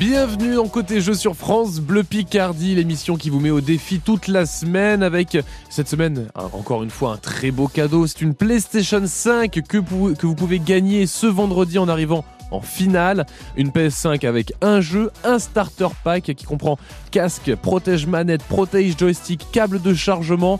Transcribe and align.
Bienvenue 0.00 0.58
en 0.58 0.66
côté 0.66 1.00
jeu 1.00 1.14
sur 1.14 1.36
France 1.36 1.78
Bleu 1.78 2.02
Picardie, 2.02 2.74
l'émission 2.74 3.16
qui 3.16 3.30
vous 3.30 3.38
met 3.38 3.50
au 3.50 3.60
défi 3.60 4.00
toute 4.00 4.26
la 4.26 4.44
semaine 4.44 5.04
avec 5.04 5.38
cette 5.70 5.86
semaine 5.86 6.26
encore 6.34 6.82
une 6.82 6.90
fois 6.90 7.12
un 7.12 7.16
très 7.16 7.52
beau 7.52 7.68
cadeau. 7.68 8.08
C'est 8.08 8.20
une 8.20 8.34
PlayStation 8.34 9.02
5 9.06 9.60
que 9.68 9.78
vous, 9.78 10.16
que 10.16 10.26
vous 10.26 10.34
pouvez 10.34 10.58
gagner 10.58 11.06
ce 11.06 11.28
vendredi 11.28 11.78
en 11.78 11.86
arrivant 11.86 12.24
en 12.50 12.60
finale. 12.60 13.24
Une 13.56 13.68
PS5 13.68 14.26
avec 14.26 14.52
un 14.62 14.80
jeu, 14.80 15.12
un 15.22 15.38
starter 15.38 15.88
pack 16.02 16.24
qui 16.34 16.44
comprend 16.44 16.76
casque, 17.12 17.54
protège 17.54 18.08
manette, 18.08 18.42
protège 18.42 18.98
joystick, 18.98 19.46
câble 19.52 19.80
de 19.80 19.94
chargement 19.94 20.58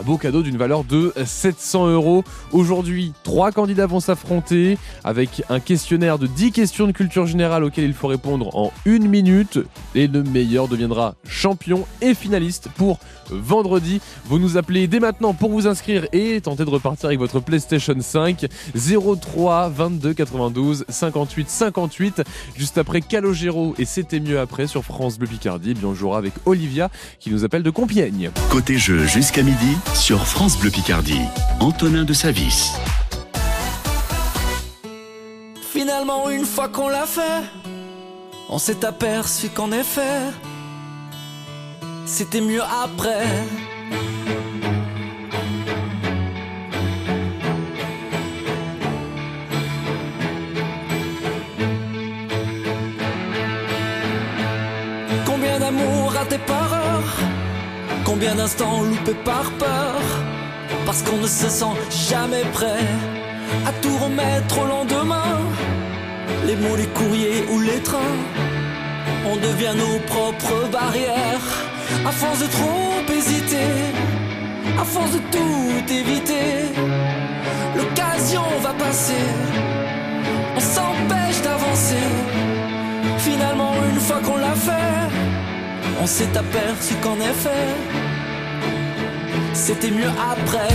un 0.00 0.02
beau 0.02 0.16
cadeau 0.16 0.42
d'une 0.42 0.56
valeur 0.56 0.84
de 0.84 1.12
700 1.22 1.88
euros. 1.88 2.24
Aujourd'hui, 2.52 3.12
trois 3.22 3.52
candidats 3.52 3.86
vont 3.86 4.00
s'affronter 4.00 4.78
avec 5.04 5.42
un 5.50 5.60
questionnaire 5.60 6.18
de 6.18 6.26
10 6.26 6.52
questions 6.52 6.86
de 6.86 6.92
culture 6.92 7.26
générale 7.26 7.64
auxquelles 7.64 7.84
il 7.84 7.92
faut 7.92 8.08
répondre 8.08 8.56
en 8.56 8.72
une 8.86 9.08
minute. 9.08 9.58
Et 9.94 10.06
le 10.06 10.22
meilleur 10.22 10.68
deviendra 10.68 11.16
champion 11.28 11.86
et 12.00 12.14
finaliste 12.14 12.68
pour 12.76 12.98
vendredi. 13.30 14.00
Vous 14.24 14.38
nous 14.38 14.56
appelez 14.56 14.86
dès 14.86 15.00
maintenant 15.00 15.34
pour 15.34 15.50
vous 15.50 15.66
inscrire 15.66 16.06
et 16.12 16.40
tenter 16.40 16.64
de 16.64 16.70
repartir 16.70 17.06
avec 17.06 17.18
votre 17.18 17.40
PlayStation 17.40 17.94
5 17.98 18.46
03 18.74 19.68
22 19.68 20.14
92 20.14 20.84
58 20.88 21.48
58 21.48 22.22
juste 22.56 22.78
après 22.78 23.00
Calogero 23.00 23.74
et 23.78 23.84
c'était 23.84 24.20
mieux 24.20 24.40
après 24.40 24.66
sur 24.66 24.84
France 24.84 25.18
Bleu 25.18 25.28
Picardie. 25.28 25.74
bien 25.74 25.94
jouera 25.94 26.18
avec 26.18 26.32
Olivia 26.46 26.90
qui 27.18 27.30
nous 27.30 27.44
appelle 27.44 27.62
de 27.62 27.70
Compiègne. 27.70 28.30
Côté 28.50 28.78
jeu 28.78 29.06
jusqu'à 29.06 29.42
midi 29.42 29.76
sur 29.94 30.26
France 30.26 30.58
Bleu 30.58 30.70
Picardie. 30.70 31.20
Antonin 31.60 32.04
de 32.04 32.12
Savis. 32.12 32.72
Finalement, 35.72 36.30
une 36.30 36.44
fois 36.44 36.68
qu'on 36.68 36.88
l'a 36.88 37.06
fait, 37.06 37.42
on 38.48 38.58
s'est 38.58 38.84
aperçu 38.84 39.48
qu'en 39.48 39.72
effet, 39.72 40.20
c'était 42.06 42.40
mieux 42.40 42.62
après. 42.62 43.26
Combien 55.26 55.58
d'amour 55.58 56.12
raté 56.12 56.38
par 56.38 56.74
heure 56.74 56.79
Combien 58.10 58.34
d'instants 58.34 58.82
loupés 58.82 59.22
par 59.24 59.52
peur 59.52 60.00
Parce 60.84 61.00
qu'on 61.02 61.18
ne 61.18 61.28
se 61.28 61.48
sent 61.48 61.76
jamais 62.08 62.42
prêt 62.52 62.84
à 63.64 63.70
tout 63.80 63.96
remettre 63.98 64.58
au 64.58 64.66
lendemain. 64.66 65.38
Les 66.44 66.56
mots, 66.56 66.74
les 66.74 66.88
courriers 66.88 67.44
ou 67.52 67.60
les 67.60 67.80
trains, 67.80 68.18
on 69.24 69.36
devient 69.36 69.74
nos 69.76 70.00
propres 70.12 70.68
barrières. 70.72 71.46
À 72.04 72.10
force 72.10 72.40
de 72.40 72.46
trop 72.46 73.14
hésiter, 73.16 73.70
à 74.76 74.84
force 74.84 75.12
de 75.12 75.20
tout 75.30 75.92
éviter, 75.92 76.74
l'occasion 77.76 78.42
va 78.60 78.72
passer, 78.72 79.24
on 80.56 80.60
s'empêche 80.60 81.40
d'avancer. 81.44 82.08
Finalement, 83.18 83.74
une 83.94 84.00
fois 84.00 84.20
qu'on 84.24 84.36
l'a 84.36 84.56
fait, 84.68 85.29
on 86.00 86.06
s'est 86.06 86.36
aperçu 86.36 86.94
qu'en 87.02 87.16
effet, 87.16 87.66
c'était 89.52 89.90
mieux 89.90 90.08
après. 90.32 90.74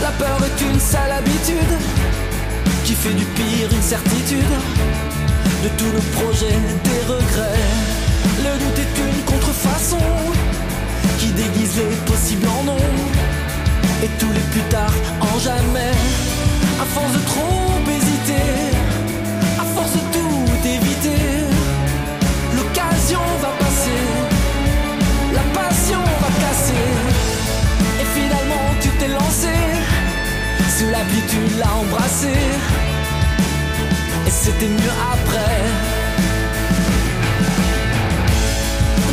La 0.00 0.10
peur 0.12 0.38
est 0.44 0.64
une 0.64 0.80
sale 0.80 1.12
habitude 1.12 1.74
qui 2.84 2.94
fait 2.94 3.12
du 3.12 3.24
pire 3.24 3.68
une 3.70 3.82
certitude. 3.82 4.54
De 5.62 5.68
tout 5.76 5.92
le 5.92 6.00
projet 6.20 6.56
des 6.84 7.12
regrets, 7.12 7.66
le 8.38 8.58
doute 8.58 8.78
est 8.78 9.00
une 9.00 9.24
contrefaçon 9.24 9.98
qui 11.18 11.28
déguise 11.32 11.76
les 11.76 11.96
possibles 12.10 12.48
en 12.48 12.64
non 12.64 12.76
et 14.02 14.08
tous 14.18 14.32
les 14.32 14.46
plus 14.52 14.68
tard 14.70 14.92
en 15.20 15.38
jamais. 15.38 15.92
À 16.80 16.84
force 16.84 17.12
de 17.12 17.18
trop 17.26 17.67
sous 30.78 30.90
la 30.90 31.02
tu 31.26 31.40
l'as 31.58 31.74
embrassé, 31.74 32.34
et 34.28 34.30
c'était 34.30 34.68
mieux 34.68 34.96
après. 35.12 35.56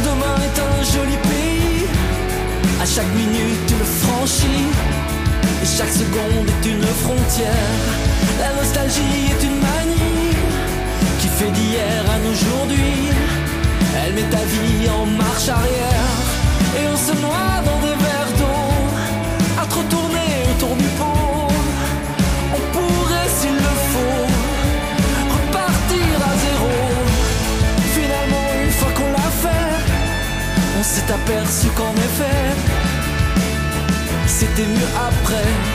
Demain 0.07 0.35
est 0.47 0.57
un 0.69 0.77
joli 0.93 1.17
pays, 1.31 1.87
à 2.83 2.85
chaque 2.85 3.11
minute 3.15 3.61
tu 3.67 3.73
le 3.73 3.87
franchis. 4.03 4.67
Et 5.63 5.65
chaque 5.77 5.95
seconde 6.03 6.47
est 6.53 6.67
une 6.69 6.87
frontière. 7.03 7.73
La 8.39 8.53
nostalgie 8.59 9.31
est 9.33 9.43
une 9.49 9.59
manie 9.67 10.35
qui 11.19 11.27
fait 11.27 11.49
d'hier 11.49 12.03
à 12.13 12.17
aujourd'hui. 12.29 13.09
Elle 13.97 14.13
met 14.13 14.29
ta 14.29 14.43
vie 14.53 14.87
en 14.99 15.05
marche 15.07 15.49
arrière. 15.49 16.13
Et 16.77 16.87
on 16.93 16.97
se 16.97 17.13
noie 17.19 17.55
dans 17.65 17.79
des 17.87 18.04
après. 34.93 35.74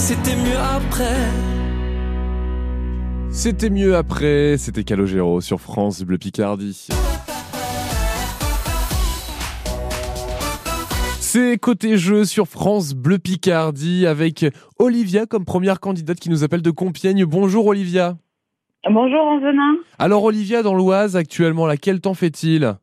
C'était 0.00 0.34
mieux 0.34 0.58
après. 0.58 1.14
C'était 3.28 3.68
mieux 3.68 3.96
après, 3.96 4.56
c'était 4.56 4.82
Calogero 4.82 5.42
sur 5.42 5.60
France 5.60 6.02
Bleu 6.02 6.16
Picardie. 6.16 6.88
C'est 11.20 11.58
côté 11.58 11.98
jeu 11.98 12.24
sur 12.24 12.48
France 12.48 12.94
Bleu 12.94 13.18
Picardie 13.18 14.06
avec 14.06 14.46
Olivia 14.78 15.26
comme 15.26 15.44
première 15.44 15.80
candidate 15.80 16.18
qui 16.18 16.30
nous 16.30 16.44
appelle 16.44 16.62
de 16.62 16.70
Compiègne. 16.70 17.26
Bonjour 17.26 17.66
Olivia. 17.66 18.16
Bonjour 18.90 19.20
Antonin. 19.20 19.76
Alors 19.98 20.24
Olivia 20.24 20.62
dans 20.62 20.74
l'Oise 20.74 21.14
actuellement 21.14 21.66
là, 21.66 21.76
quel 21.76 22.00
temps 22.00 22.14
fait-il? 22.14 22.74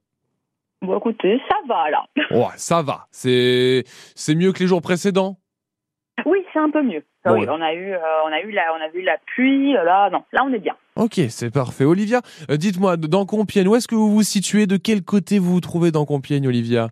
Bon 0.84 1.00
écoutez, 1.00 1.40
ça 1.50 1.56
va 1.68 1.90
là. 1.90 2.06
Oh, 2.32 2.48
ça 2.58 2.84
va. 2.84 3.08
C'est 3.10 3.86
c'est 4.14 4.36
mieux 4.36 4.54
que 4.54 4.60
les 4.60 4.68
jours 4.68 4.82
précédents? 4.82 5.40
Oui, 6.26 6.40
c'est 6.52 6.60
un 6.60 6.70
peu 6.70 6.82
mieux. 6.82 7.04
Ah 7.24 7.30
Bon, 7.30 7.36
oui, 7.36 7.42
ouais. 7.42 7.50
on 7.50 7.62
a 7.62 7.74
eu, 7.74 7.92
euh, 7.94 7.98
on 8.26 8.32
a 8.32 8.42
eu 8.42 8.52
la, 8.52 8.64
on 8.78 8.84
a 8.84 8.90
vu 8.90 9.02
la 9.02 9.18
pluie. 9.34 9.74
Là, 9.74 10.10
non, 10.10 10.24
là 10.34 10.44
on 10.46 10.52
est 10.54 10.60
bien. 10.60 10.76
Ok, 10.96 11.20
c'est 11.30 11.52
parfait. 11.54 11.84
Olivia, 11.86 12.22
euh, 12.50 12.58
dites-moi, 12.58 12.98
dans 12.98 13.26
Compiègne, 13.26 13.68
où 13.68 13.76
est-ce 13.76 13.88
que 13.88 13.96
vous 13.96 14.12
vous 14.12 14.24
situez? 14.24 14.66
De 14.66 14.78
quel 14.78 15.04
côté 15.04 15.38
vous 15.40 15.52
vous 15.54 15.62
trouvez 15.62 15.92
dans 15.92 16.06
Compiègne, 16.06 16.48
Olivia? 16.48 16.90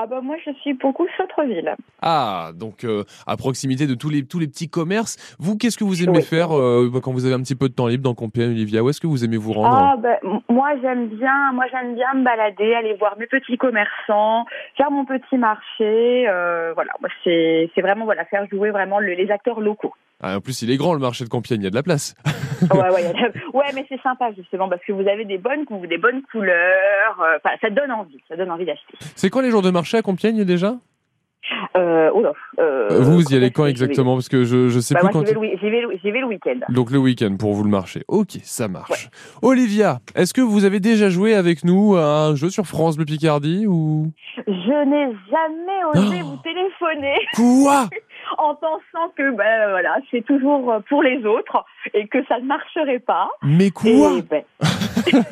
Ah 0.00 0.06
bah 0.06 0.20
moi 0.22 0.36
je 0.46 0.52
suis 0.60 0.74
beaucoup 0.74 1.08
Sautreville. 1.16 1.74
Ah, 2.02 2.50
donc 2.54 2.84
euh, 2.84 3.02
à 3.26 3.36
proximité 3.36 3.88
de 3.88 3.94
tous 3.94 4.10
les, 4.10 4.24
tous 4.24 4.38
les 4.38 4.46
petits 4.46 4.68
commerces. 4.70 5.16
Vous, 5.40 5.56
qu'est-ce 5.58 5.76
que 5.76 5.82
vous 5.82 6.04
aimez 6.04 6.18
Oui. 6.18 6.22
faire 6.22 6.56
euh, 6.56 6.88
quand 7.02 7.10
vous 7.12 7.24
avez 7.24 7.34
un 7.34 7.40
petit 7.42 7.56
peu 7.56 7.68
de 7.68 7.74
temps 7.74 7.88
libre 7.88 8.04
dans 8.04 8.14
Compiègne, 8.14 8.50
Olivia? 8.52 8.84
Où 8.84 8.90
est-ce 8.90 9.00
que 9.00 9.08
vous 9.08 9.24
aimez 9.24 9.38
vous 9.38 9.52
rendre? 9.54 9.76
Ah 9.76 9.96
bah, 9.96 10.18
moi 10.48 10.68
j'aime 10.80 11.08
bien, 11.08 11.50
moi 11.52 11.64
j'aime 11.72 11.96
bien 11.96 12.14
me 12.14 12.22
balader, 12.22 12.74
aller 12.74 12.94
voir 12.94 13.18
mes 13.18 13.26
petits 13.26 13.56
commerçants, 13.56 14.44
faire 14.76 14.92
mon 14.92 15.04
petit 15.04 15.36
marché, 15.36 16.28
euh, 16.28 16.72
voilà. 16.74 16.92
C'est 17.24 17.68
c'est 17.74 17.80
vraiment 17.80 18.04
voilà 18.04 18.24
faire 18.26 18.46
jouer 18.52 18.70
vraiment 18.70 19.00
le- 19.00 19.14
les 19.14 19.32
acteurs 19.32 19.58
locaux. 19.60 19.94
Ah, 20.20 20.36
En 20.36 20.40
plus, 20.40 20.62
il 20.62 20.70
est 20.70 20.76
grand 20.76 20.94
le 20.94 20.98
marché 21.00 21.24
de 21.24 21.28
Compiègne, 21.28 21.60
il 21.60 21.64
y 21.64 21.66
a 21.68 21.70
de 21.70 21.74
la 21.76 21.82
place. 21.82 22.14
Ouais 22.62 22.78
ouais, 23.54 23.70
mais 23.74 23.86
c'est 23.88 24.00
sympa 24.02 24.30
justement 24.36 24.68
parce 24.68 24.82
que 24.84 24.92
vous 24.92 25.06
avez 25.08 25.24
des 25.24 25.38
bonnes 25.38 25.64
cou- 25.64 25.86
des 25.86 25.98
bonnes 25.98 26.22
couleurs, 26.32 27.20
euh, 27.20 27.36
enfin 27.36 27.54
ça 27.60 27.70
donne 27.70 27.92
envie, 27.92 28.18
ça 28.28 28.36
donne 28.36 28.50
envie 28.50 28.64
d'acheter. 28.64 28.94
C'est 29.14 29.30
quand 29.30 29.40
les 29.42 29.50
jours 29.50 29.62
de 29.62 29.70
marché 29.70 29.96
à 29.96 30.02
Compiègne 30.02 30.44
déjà? 30.44 30.74
Euh, 31.76 32.10
oh 32.12 32.22
euh, 32.58 32.88
Vous 33.00 33.22
y 33.32 33.36
allez 33.36 33.50
quand 33.52 33.64
exactement? 33.66 34.14
Parce 34.16 34.28
que 34.28 34.44
je, 34.44 34.68
je 34.68 34.80
sais 34.80 34.92
Bah, 34.94 35.00
plus 35.00 35.04
moi 35.04 35.12
quand. 35.12 35.20
j'y 35.20 35.26
vais, 35.26 35.32
le 35.34 35.40
wi- 35.40 35.58
j'y 35.62 35.70
vais, 35.70 35.80
le- 35.80 35.98
j'y 36.02 36.10
vais 36.10 36.20
le 36.20 36.26
week-end. 36.26 36.58
Donc 36.68 36.90
le 36.90 36.98
week-end 36.98 37.36
pour 37.38 37.54
vous 37.54 37.62
le 37.62 37.70
marché. 37.70 38.02
Ok, 38.08 38.38
ça 38.42 38.66
marche. 38.68 39.08
Olivia, 39.40 40.00
est-ce 40.16 40.34
que 40.34 40.40
vous 40.42 40.64
avez 40.64 40.80
déjà 40.80 41.08
joué 41.08 41.34
avec 41.34 41.64
nous 41.64 41.96
à 41.96 42.24
un 42.26 42.34
jeu 42.34 42.50
sur 42.50 42.66
France 42.66 42.96
Bleu 42.96 43.06
Picardie 43.06 43.66
ou? 43.66 44.10
Je 44.46 44.84
n'ai 44.84 45.14
jamais 45.30 45.84
osé 45.94 46.20
Oh. 46.22 46.26
vous 46.26 46.36
téléphoner 46.42 47.16
quoi? 47.34 47.88
en 48.38 48.54
pensant 48.54 49.10
que 49.16 49.30
ben 49.36 49.70
voilà 49.70 49.96
c'est 50.10 50.24
toujours 50.24 50.70
euh, 50.72 50.78
pour 50.88 51.02
les 51.02 51.24
autres 51.26 51.64
et 51.94 52.06
que 52.06 52.24
ça 52.26 52.38
ne 52.38 52.46
marcherait 52.46 53.00
pas. 53.00 53.28
Mais 53.42 53.70
quoi 53.70 54.12
et, 54.16 54.22
ben, 54.22 54.42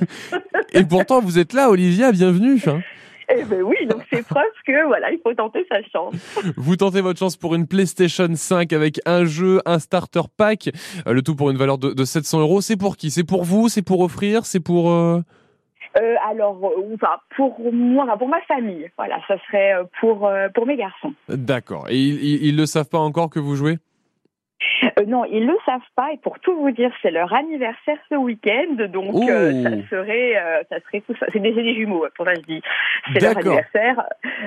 Et 0.73 0.85
pourtant 0.85 1.21
vous 1.21 1.39
êtes 1.39 1.53
là, 1.53 1.71
Olivia, 1.71 2.13
bienvenue. 2.13 2.61
hein. 2.67 2.81
eh 3.29 3.45
ben 3.45 3.63
oui, 3.63 3.77
donc 3.89 4.03
c'est 4.13 4.27
preuve 4.27 4.45
que 4.67 4.87
voilà, 4.87 5.11
il 5.11 5.19
faut 5.23 5.35
tenter 5.35 5.65
sa 5.71 5.83
chance. 5.93 6.15
Vous 6.57 6.77
tentez 6.77 7.01
votre 7.01 7.19
chance 7.19 7.37
pour 7.37 7.55
une 7.55 7.67
PlayStation 7.67 8.29
5 8.35 8.73
avec 8.73 9.01
un 9.07 9.25
jeu, 9.25 9.61
un 9.67 9.79
starter 9.79 10.23
pack, 10.37 10.71
euh, 11.07 11.13
le 11.13 11.23
tout 11.23 11.35
pour 11.35 11.51
une 11.51 11.57
valeur 11.57 11.79
de, 11.79 11.93
de 11.93 12.05
700 12.05 12.41
euros. 12.41 12.61
C'est 12.61 12.77
pour 12.77 12.97
qui? 12.97 13.11
C'est 13.11 13.25
pour 13.25 13.45
vous? 13.45 13.69
C'est 13.69 13.83
pour 13.83 14.01
offrir? 14.01 14.47
C'est 14.47 14.61
pour 14.61 14.91
euh, 14.91 15.21
Euh, 15.99 16.15
alors, 16.29 16.59
euh, 16.65 16.95
enfin, 16.95 17.17
pour 17.37 17.59
moi, 17.73 18.05
enfin, 18.05 18.17
pour 18.17 18.29
ma 18.29 18.41
famille, 18.43 18.91
voilà, 18.99 19.19
ça 19.29 19.37
serait 19.47 19.75
euh, 19.75 19.85
pour 20.01 20.27
euh, 20.27 20.49
pour 20.55 20.67
mes 20.67 20.77
garçons. 20.77 21.15
D'accord. 21.29 21.87
Et 21.89 21.97
ils, 21.97 22.47
ils 22.49 22.57
le 22.57 22.67
savent 22.67 22.89
pas 22.89 22.99
encore 22.99 23.31
que 23.31 23.39
vous 23.39 23.57
jouez? 23.57 23.79
Euh, 24.99 25.05
non, 25.07 25.25
ils 25.27 25.47
le 25.47 25.55
savent 25.67 25.81
pas 25.95 26.13
et 26.13 26.17
pour 26.19 26.39
tout 26.41 26.57
vous 26.57 26.71
dire, 26.71 26.91
c'est 27.03 27.11
leur 27.11 27.33
anniversaire 27.35 27.99
ce 28.09 28.15
week-end, 28.15 28.87
donc 28.89 29.15
euh, 29.29 29.63
ça 29.63 29.89
serait, 29.91 30.37
euh, 30.37 30.63
ça 30.71 30.81
serait 30.81 31.03
tout 31.03 31.15
ça. 31.21 31.27
C'est 31.33 31.41
des, 31.41 31.53
des 31.53 31.75
jumeaux, 31.75 32.07
pour 32.17 32.25
ça 32.25 32.35
je 32.35 32.41
dis. 32.41 32.63
C'est 33.13 33.21
leur 33.21 33.37
anniversaire, 33.37 34.03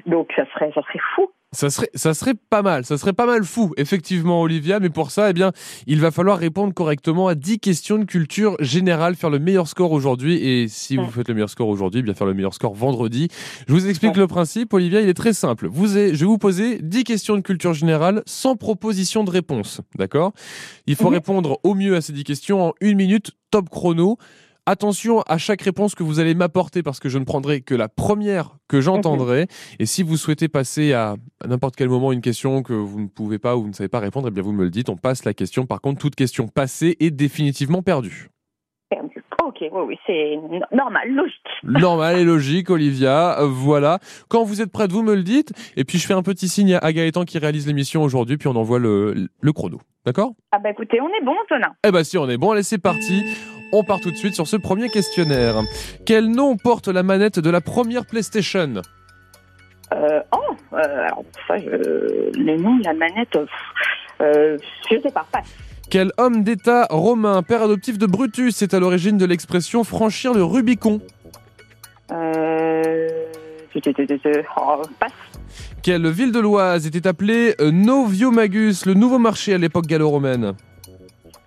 donc 0.07 0.31
ça 0.35 0.45
serait, 0.53 0.71
ça 0.73 0.81
serait 0.81 0.99
fou. 1.15 1.29
Ça 1.51 1.71
serait, 1.71 1.89
ça 1.95 2.13
serait 2.13 2.35
pas 2.35 2.61
mal, 2.61 2.85
ça 2.85 2.99
serait 2.99 3.11
pas 3.13 3.25
mal 3.25 3.43
fou, 3.43 3.73
effectivement, 3.75 4.39
Olivia, 4.43 4.79
mais 4.79 4.91
pour 4.91 5.09
ça, 5.09 5.31
eh 5.31 5.33
bien, 5.33 5.51
il 5.87 5.99
va 5.99 6.11
falloir 6.11 6.37
répondre 6.37 6.75
correctement 6.75 7.27
à 7.27 7.33
10 7.33 7.57
questions 7.57 7.97
de 7.97 8.03
culture 8.03 8.55
générale, 8.59 9.15
faire 9.15 9.31
le 9.31 9.39
meilleur 9.39 9.67
score 9.67 9.91
aujourd'hui, 9.91 10.35
et 10.35 10.67
si 10.67 10.95
vous 10.95 11.09
faites 11.09 11.27
le 11.27 11.33
meilleur 11.33 11.49
score 11.49 11.67
aujourd'hui, 11.67 12.01
eh 12.01 12.03
bien 12.03 12.13
faire 12.13 12.27
le 12.27 12.35
meilleur 12.35 12.53
score 12.53 12.75
vendredi. 12.75 13.29
Je 13.67 13.73
vous 13.73 13.87
explique 13.87 14.15
le 14.15 14.27
principe, 14.27 14.73
Olivia, 14.75 15.01
il 15.01 15.09
est 15.09 15.15
très 15.15 15.33
simple. 15.33 15.67
Vous 15.71 15.87
je 15.87 16.11
vais 16.11 16.25
vous 16.25 16.37
poser 16.37 16.77
10 16.83 17.03
questions 17.03 17.35
de 17.35 17.41
culture 17.41 17.73
générale 17.73 18.21
sans 18.27 18.55
proposition 18.55 19.23
de 19.23 19.31
réponse, 19.31 19.81
d'accord? 19.97 20.33
Il 20.85 20.95
faut 20.95 21.07
Mhm. 21.07 21.13
répondre 21.15 21.59
au 21.63 21.73
mieux 21.73 21.95
à 21.95 22.01
ces 22.01 22.13
10 22.13 22.25
questions 22.25 22.61
en 22.67 22.73
une 22.79 22.97
minute, 22.97 23.31
top 23.49 23.69
chrono. 23.69 24.19
Attention 24.65 25.21
à 25.21 25.37
chaque 25.37 25.61
réponse 25.63 25.95
que 25.95 26.03
vous 26.03 26.19
allez 26.19 26.35
m'apporter 26.35 26.83
parce 26.83 26.99
que 26.99 27.09
je 27.09 27.17
ne 27.17 27.23
prendrai 27.23 27.61
que 27.61 27.73
la 27.73 27.89
première 27.89 28.57
que 28.67 28.81
j'entendrai. 28.81 29.47
Et 29.79 29.85
si 29.87 30.03
vous 30.03 30.15
souhaitez 30.17 30.47
passer 30.47 30.93
à 30.93 31.15
n'importe 31.47 31.75
quel 31.75 31.89
moment 31.89 32.11
une 32.11 32.21
question 32.21 32.61
que 32.61 32.73
vous 32.73 32.99
ne 32.99 33.07
pouvez 33.07 33.39
pas 33.39 33.57
ou 33.57 33.63
vous 33.63 33.67
ne 33.69 33.73
savez 33.73 33.89
pas 33.89 33.99
répondre, 33.99 34.27
eh 34.27 34.31
bien 34.31 34.43
vous 34.43 34.51
me 34.51 34.63
le 34.63 34.69
dites, 34.69 34.89
on 34.89 34.95
passe 34.97 35.25
la 35.25 35.33
question. 35.33 35.65
Par 35.65 35.81
contre, 35.81 35.99
toute 35.99 36.15
question 36.15 36.47
passée 36.47 36.97
est 36.99 37.09
définitivement 37.11 37.81
perdue. 37.81 38.29
Perdu. 38.91 39.23
Ok, 39.45 39.57
oui, 39.61 39.81
oui, 39.87 39.95
c'est 40.05 40.35
no- 40.35 40.59
normal, 40.71 41.09
logique. 41.11 41.35
Normal 41.63 42.19
et 42.19 42.23
logique, 42.23 42.69
Olivia. 42.69 43.37
Voilà. 43.43 43.99
Quand 44.27 44.43
vous 44.43 44.61
êtes 44.61 44.71
prête, 44.71 44.91
vous 44.91 45.03
me 45.03 45.15
le 45.15 45.23
dites. 45.23 45.51
Et 45.77 45.83
puis 45.83 45.97
je 45.97 46.05
fais 46.05 46.13
un 46.13 46.21
petit 46.23 46.47
signe 46.47 46.77
à 46.79 46.93
Gaëtan 46.93 47.23
qui 47.25 47.37
réalise 47.39 47.65
l'émission 47.67 48.03
aujourd'hui, 48.03 48.37
puis 48.37 48.47
on 48.47 48.55
envoie 48.55 48.79
le, 48.79 49.29
le 49.41 49.53
chrono. 49.53 49.79
D'accord? 50.05 50.33
Ah 50.51 50.59
bah 50.59 50.69
écoutez, 50.71 50.99
on 51.01 51.07
est 51.07 51.23
bon, 51.25 51.33
Antonin. 51.43 51.73
Eh 51.87 51.91
ben 51.91 52.03
si 52.03 52.17
on 52.17 52.27
est 52.29 52.37
bon, 52.37 52.51
allez 52.51 52.63
c'est 52.63 52.77
parti. 52.79 53.23
On 53.71 53.83
part 53.83 53.99
tout 53.99 54.11
de 54.11 54.15
suite 54.15 54.33
sur 54.33 54.47
ce 54.47 54.57
premier 54.57 54.89
questionnaire. 54.89 55.61
Quel 56.05 56.31
nom 56.31 56.57
porte 56.57 56.87
la 56.87 57.03
manette 57.03 57.39
de 57.39 57.49
la 57.49 57.61
première 57.61 58.05
PlayStation? 58.05 58.81
Euh, 59.93 60.19
oh, 60.31 60.55
euh, 60.73 60.77
alors 60.77 61.23
ça, 61.47 61.57
le 61.57 62.57
nom 62.57 62.77
de 62.77 62.83
la 62.83 62.93
manette, 62.93 63.37
euh, 64.21 64.57
je 64.89 64.99
sais 64.99 65.11
pas, 65.11 65.25
passe. 65.31 65.55
Quel 65.89 66.11
homme 66.17 66.43
d'État 66.43 66.85
romain, 66.89 67.41
père 67.41 67.63
adoptif 67.63 67.97
de 67.97 68.05
Brutus, 68.05 68.61
est 68.61 68.73
à 68.73 68.79
l'origine 68.79 69.17
de 69.17 69.25
l'expression 69.25 69.83
franchir 69.83 70.33
le 70.33 70.43
Rubicon? 70.43 71.01
Euh, 72.11 73.07
oh, 73.75 74.81
passe. 74.99 75.11
Quelle 75.81 76.07
ville 76.09 76.31
de 76.31 76.39
l'Oise 76.39 76.85
était 76.85 77.07
appelée 77.07 77.55
Noviomagus, 77.59 78.85
le 78.85 78.93
nouveau 78.93 79.17
marché 79.17 79.53
à 79.53 79.57
l'époque 79.57 79.87
gallo-romaine? 79.87 80.53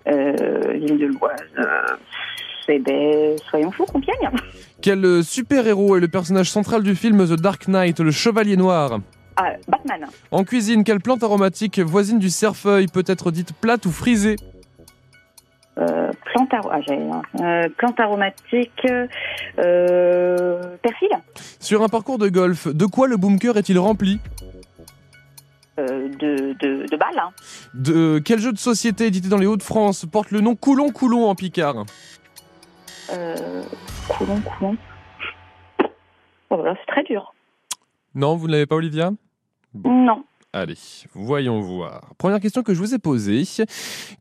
Euh, 0.07 0.73
l'île 0.73 0.97
de 0.97 1.05
l'Oise. 1.05 1.39
C'est 2.65 2.79
ben, 2.79 3.35
soyons 3.49 3.71
fous, 3.71 3.85
Compiègne. 3.85 4.29
Quel 4.81 5.23
super-héros 5.23 5.97
est 5.97 5.99
le 5.99 6.07
personnage 6.07 6.49
central 6.49 6.83
du 6.83 6.95
film 6.95 7.25
The 7.27 7.39
Dark 7.39 7.67
Knight, 7.67 7.99
le 7.99 8.11
Chevalier 8.11 8.55
Noir 8.57 8.99
Ah, 9.35 9.53
Batman. 9.67 10.05
En 10.31 10.43
cuisine, 10.43 10.83
quelle 10.83 10.99
plante 10.99 11.23
aromatique 11.23 11.79
voisine 11.79 12.19
du 12.19 12.29
cerfeuil 12.29 12.87
peut 12.87 13.03
être 13.07 13.31
dite 13.31 13.53
plate 13.59 13.85
ou 13.85 13.91
frisée 13.91 14.35
Euh, 15.77 16.11
plante, 16.33 16.49
ah, 16.53 16.79
euh, 17.41 17.67
plante 17.77 17.99
aromatique. 17.99 18.87
Euh, 19.59 20.61
persil. 20.81 21.09
Sur 21.59 21.81
un 21.83 21.87
parcours 21.89 22.17
de 22.17 22.29
golf, 22.29 22.67
de 22.67 22.85
quoi 22.85 23.07
le 23.07 23.17
bunker 23.17 23.57
est-il 23.57 23.79
rempli 23.79 24.19
Euh, 25.79 26.07
de, 26.19 26.53
de, 26.61 26.85
de 26.87 26.97
balles. 26.97 27.17
hein. 27.17 27.31
De 27.73 28.19
quel 28.23 28.37
jeu 28.39 28.51
de 28.53 28.59
société 28.59 29.07
édité 29.07 29.27
dans 29.27 29.39
les 29.39 29.47
Hauts-de-France 29.47 30.05
porte 30.11 30.29
le 30.29 30.39
nom 30.41 30.55
Coulon-Coulon 30.55 31.25
en 31.27 31.33
Picard 31.33 31.85
coulon, 34.07 34.41
coulon. 34.41 34.77
Oh 36.49 36.57
là 36.57 36.63
là, 36.63 36.75
c'est 36.79 36.91
très 36.91 37.03
dur. 37.03 37.33
Non, 38.15 38.35
vous 38.35 38.47
ne 38.47 38.51
l'avez 38.53 38.65
pas, 38.65 38.75
Olivia? 38.75 39.11
Non. 39.83 40.23
Allez, 40.55 40.77
voyons 41.15 41.61
voir. 41.61 42.11
Première 42.19 42.39
question 42.39 42.61
que 42.61 42.75
je 42.75 42.79
vous 42.79 42.93
ai 42.93 42.99
posée. 42.99 43.41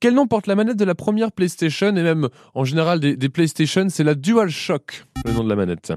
Quel 0.01 0.15
nom 0.15 0.27
porte 0.27 0.47
la 0.47 0.55
manette 0.55 0.79
de 0.79 0.85
la 0.87 0.95
première 0.95 1.31
PlayStation 1.31 1.89
et 1.89 2.03
même 2.03 2.31
en 2.55 2.65
général 2.65 3.01
des, 3.01 3.17
des 3.17 3.29
PlayStation 3.29 3.87
C'est 3.91 4.03
la 4.05 4.15
DualShock, 4.15 5.05
le 5.27 5.33
nom 5.33 5.45
de 5.45 5.51
la 5.51 5.57
manette. 5.57 5.93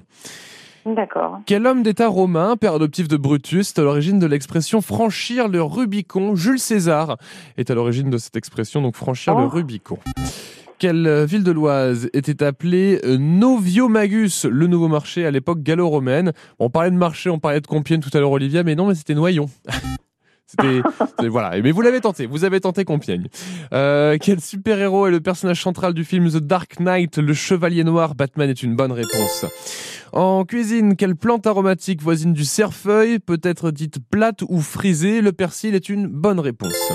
D'accord. 0.86 1.40
Quel 1.46 1.66
homme 1.66 1.84
d'État 1.84 2.10
romain, 2.10 2.58
père 2.58 2.74
adoptif 2.74 3.08
de 3.08 3.16
Brutus, 3.16 3.70
est 3.70 3.80
à 3.80 3.84
l'origine 3.84 4.20
de 4.20 4.28
l'expression 4.28 4.82
franchir 4.82 5.48
le 5.48 5.64
Rubicon 5.64 6.36
Jules 6.36 6.60
César 6.60 7.18
est 7.58 7.72
à 7.72 7.74
l'origine 7.74 8.10
de 8.10 8.18
cette 8.18 8.36
expression, 8.36 8.82
donc 8.82 8.96
franchir 8.98 9.36
le 9.36 9.46
Oh. 9.46 9.50
Rubicon. 9.50 9.98
Quelle 10.78 11.08
euh, 11.08 11.26
ville 11.26 11.44
de 11.44 11.52
l'Oise 11.52 12.10
était 12.14 12.44
appelée 12.44 13.00
euh, 13.06 13.18
Noviomagus, 13.18 14.46
le 14.46 14.68
nouveau 14.68 14.90
marché 14.90 15.26
à 15.26 15.32
l'époque 15.32 15.64
gallo-romaine 15.64 16.34
On 16.60 16.70
parlait 16.70 16.92
de 16.92 16.98
marché, 16.98 17.30
on 17.30 17.40
parlait 17.40 17.62
de 17.62 17.68
Compiègne 17.68 18.02
tout 18.02 18.10
à 18.14 18.20
l'heure, 18.20 18.32
Olivia, 18.32 18.64
mais 18.64 18.76
non, 18.76 18.88
mais 18.88 18.96
c'était 18.96 19.16
Noyon. 19.16 19.50
C'était, 20.48 21.28
voilà. 21.28 21.60
Mais 21.62 21.72
vous 21.72 21.82
l'avez 21.82 22.02
tenté, 22.02 22.28
vous 22.28 22.44
avez 22.44 22.60
tenté 22.60 22.86
Compiègne. 22.86 23.28
Euh, 23.74 24.18
quel 24.22 24.40
super-héros 24.40 25.08
est 25.08 25.12
le 25.12 25.20
personnage 25.20 25.62
central 25.62 25.94
du 25.96 26.04
film 26.04 26.30
The 26.30 26.38
Dark 26.38 26.80
Knight, 26.80 27.18
le 27.18 27.34
Chevalier 27.34 27.84
Noir? 27.84 28.14
Batman 28.14 28.50
est 28.50 28.62
une 28.62 28.76
bonne 28.76 28.92
réponse. 28.92 29.46
En 30.14 30.46
cuisine, 30.46 30.96
quelle 30.96 31.16
plante 31.16 31.48
aromatique 31.48 32.02
voisine 32.02 32.34
du 32.34 32.46
cerfeuil 32.46 33.18
peut 33.18 33.40
être 33.42 33.72
dite 33.72 33.98
plate 34.12 34.44
ou 34.48 34.62
frisée? 34.62 35.22
Le 35.22 35.32
persil 35.32 35.74
est 35.74 35.90
une 35.90 36.08
bonne 36.08 36.40
réponse. 36.40 36.94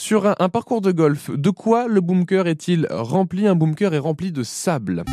Sur 0.00 0.26
un, 0.26 0.34
un 0.38 0.48
parcours 0.48 0.80
de 0.80 0.92
golf, 0.92 1.30
de 1.30 1.50
quoi 1.50 1.86
le 1.86 2.00
bunker 2.00 2.46
est-il 2.46 2.86
rempli? 2.90 3.46
Un 3.46 3.54
bunker 3.54 3.92
est 3.92 3.98
rempli 3.98 4.32
de 4.32 4.42
sable. 4.42 5.04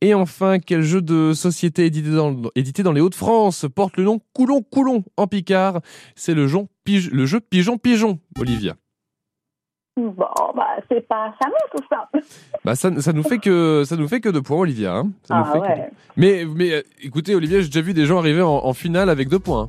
Et 0.00 0.14
enfin, 0.14 0.58
quel 0.58 0.80
jeu 0.80 1.02
de 1.02 1.34
société 1.34 1.84
édité 1.84 2.10
dans, 2.10 2.34
édité 2.54 2.82
dans 2.82 2.92
les 2.92 3.02
Hauts-de-France 3.02 3.66
porte 3.74 3.98
le 3.98 4.04
nom 4.04 4.18
Coulon 4.32 4.62
Coulon 4.62 5.04
en 5.18 5.26
Picard? 5.26 5.82
C'est 6.16 6.32
le, 6.32 6.46
jeu 6.46 6.66
Pigeon 6.82 7.76
Pigeon, 7.76 8.18
Olivia. 8.38 8.74
Bon, 9.98 10.14
bah, 10.56 10.78
c'est 10.90 11.06
pas 11.06 11.34
fameux 11.38 11.54
tout 11.76 11.84
ça. 11.90 12.08
Bah 12.64 12.76
ça, 12.76 12.98
ça 13.02 13.12
nous 13.12 13.22
fait 13.22 13.38
que 13.38 13.82
ça 13.84 13.96
nous 13.96 14.08
fait 14.08 14.20
que 14.22 14.30
deux 14.30 14.40
points, 14.40 14.60
Olivia. 14.60 14.94
hein. 14.94 15.10
Ça 15.24 15.34
nous 15.36 15.44
Ah 15.46 15.52
que 15.52 15.58
ouais. 15.58 15.90
Mais 16.16 16.46
mais 16.46 16.72
euh, 16.72 16.82
écoutez, 17.02 17.34
Olivia, 17.34 17.60
j'ai 17.60 17.66
déjà 17.66 17.82
vu 17.82 17.92
des 17.92 18.06
gens 18.06 18.18
arriver 18.18 18.40
en, 18.40 18.64
en 18.64 18.72
finale 18.72 19.10
avec 19.10 19.28
deux 19.28 19.38
points. 19.38 19.68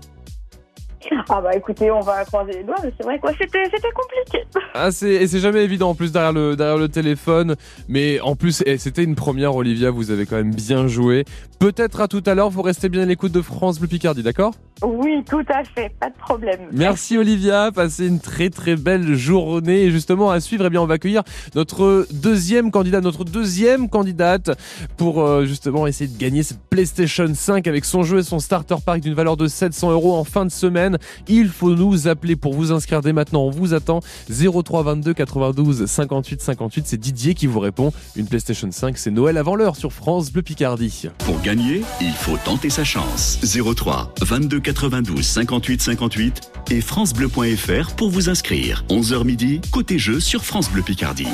Ah 1.29 1.41
bah 1.41 1.55
écoutez, 1.55 1.91
on 1.91 1.99
va 2.01 2.23
croiser 2.25 2.53
les 2.53 2.63
doigts, 2.63 2.77
mais 2.83 2.91
c'est 2.97 3.03
vrai 3.03 3.19
quoi, 3.19 3.31
c'était 3.39 3.61
compliqué. 3.93 4.45
Ah, 4.73 4.89
c'est, 4.89 5.11
et 5.11 5.27
c'est 5.27 5.39
jamais 5.39 5.63
évident 5.65 5.89
en 5.89 5.95
plus 5.95 6.13
derrière 6.13 6.31
le, 6.31 6.55
derrière 6.55 6.77
le 6.77 6.87
téléphone. 6.87 7.55
Mais 7.89 8.21
en 8.21 8.37
plus, 8.37 8.63
et 8.65 8.77
c'était 8.77 9.03
une 9.03 9.15
première, 9.15 9.53
Olivia, 9.53 9.91
vous 9.91 10.11
avez 10.11 10.25
quand 10.25 10.37
même 10.37 10.55
bien 10.55 10.87
joué. 10.87 11.25
Peut-être 11.59 11.99
à 11.99 12.07
tout 12.07 12.23
à 12.25 12.35
l'heure, 12.35 12.49
vous 12.49 12.61
restez 12.61 12.87
bien 12.87 13.01
à 13.01 13.05
l'écoute 13.05 13.33
de 13.33 13.41
France 13.41 13.79
Bleu 13.79 13.89
Picardie, 13.89 14.23
d'accord? 14.23 14.53
Oui, 14.81 15.23
tout 15.29 15.43
à 15.49 15.63
fait, 15.63 15.91
pas 15.99 16.09
de 16.09 16.15
problème. 16.15 16.61
Merci 16.71 17.17
Olivia, 17.17 17.69
passez 17.71 18.07
une 18.07 18.19
très 18.19 18.49
très 18.49 18.75
belle 18.75 19.13
journée. 19.13 19.83
Et 19.83 19.91
justement, 19.91 20.31
à 20.31 20.39
suivre, 20.39 20.65
eh 20.65 20.69
bien, 20.69 20.81
on 20.81 20.87
va 20.87 20.95
accueillir 20.95 21.21
notre 21.53 22.07
deuxième 22.11 22.71
candidat, 22.71 23.01
notre 23.01 23.23
deuxième 23.23 23.89
candidate 23.89 24.51
pour 24.97 25.21
euh, 25.21 25.45
justement 25.45 25.85
essayer 25.85 26.09
de 26.09 26.17
gagner 26.17 26.41
cette 26.43 26.61
PlayStation 26.69 27.27
5 27.31 27.67
avec 27.67 27.85
son 27.85 28.03
jeu 28.03 28.19
et 28.19 28.23
son 28.23 28.39
starter 28.39 28.77
pack 28.83 29.01
d'une 29.01 29.13
valeur 29.13 29.37
de 29.37 29.47
700 29.47 29.91
euros 29.91 30.15
en 30.15 30.23
fin 30.23 30.45
de 30.45 30.51
semaine. 30.51 30.90
Il 31.27 31.49
faut 31.49 31.75
nous 31.75 32.07
appeler 32.07 32.35
pour 32.35 32.53
vous 32.53 32.71
inscrire 32.71 33.01
dès 33.01 33.13
maintenant. 33.13 33.43
On 33.43 33.49
vous 33.49 33.73
attend 33.73 34.01
03 34.29 34.83
22 34.83 35.13
92 35.13 35.85
58 35.85 36.41
58. 36.41 36.87
C'est 36.87 36.97
Didier 36.97 37.33
qui 37.33 37.47
vous 37.47 37.59
répond. 37.59 37.91
Une 38.15 38.25
PlayStation 38.25 38.69
5, 38.71 38.97
c'est 38.97 39.11
Noël 39.11 39.37
avant 39.37 39.55
l'heure 39.55 39.75
sur 39.75 39.93
France 39.93 40.31
Bleu 40.31 40.41
Picardie. 40.41 41.09
Pour 41.19 41.39
gagner, 41.41 41.81
il 42.01 42.13
faut 42.13 42.37
tenter 42.43 42.69
sa 42.69 42.83
chance. 42.83 43.39
03 43.43 44.13
22 44.21 44.59
92 44.59 45.25
58 45.25 45.81
58 45.81 46.41
et 46.71 46.81
francebleu.fr 46.81 47.95
pour 47.95 48.09
vous 48.09 48.29
inscrire. 48.29 48.83
11h 48.89 49.23
midi, 49.25 49.61
côté 49.71 49.99
jeu 49.99 50.19
sur 50.19 50.43
France 50.43 50.69
Bleu 50.69 50.81
Picardie. 50.81 51.27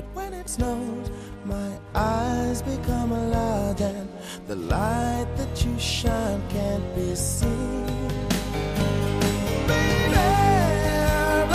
That 0.00 0.14
when 0.14 0.32
it 0.32 0.48
snows, 0.48 1.10
my 1.44 1.70
eyes 1.94 2.62
become 2.62 3.12
a 3.12 3.28
lot 3.28 3.80
and 3.80 4.08
the 4.46 4.56
light 4.56 5.26
that 5.36 5.64
you 5.64 5.78
shine 5.78 6.42
can't 6.48 6.94
be 6.94 7.14
seen? 7.14 7.86
Baby, 9.66 10.16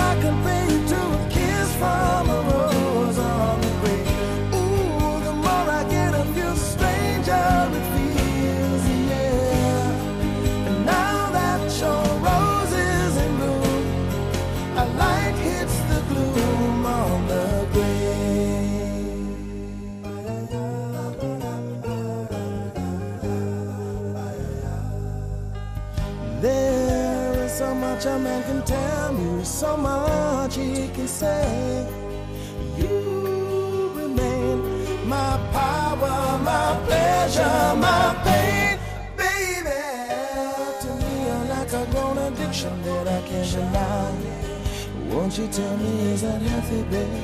I 0.07 0.17
compare 0.21 0.61
you 0.61 0.64
a 28.05 28.19
man 28.19 28.43
can 28.43 28.62
tell 28.63 29.13
me, 29.13 29.43
so 29.43 29.75
much 29.77 30.55
he 30.55 30.88
can 30.89 31.07
say. 31.07 31.88
You 32.77 33.91
remain 33.95 35.07
my 35.07 35.39
power, 35.51 36.38
my 36.43 36.79
pleasure, 36.85 37.75
my 37.75 38.15
pain, 38.24 38.77
baby. 39.17 39.81
To 40.81 40.89
me, 41.01 41.25
you're 41.25 41.45
like 41.55 41.74
a 41.74 41.85
grown 41.91 42.17
addiction 42.17 42.81
that 42.83 43.07
I 43.07 43.21
can't 43.27 43.51
deny. 43.51 44.12
Won't 45.09 45.38
you 45.38 45.47
tell 45.47 45.77
me, 45.77 46.12
is 46.12 46.21
that 46.21 46.41
healthy, 46.41 46.83
baby? 46.83 47.24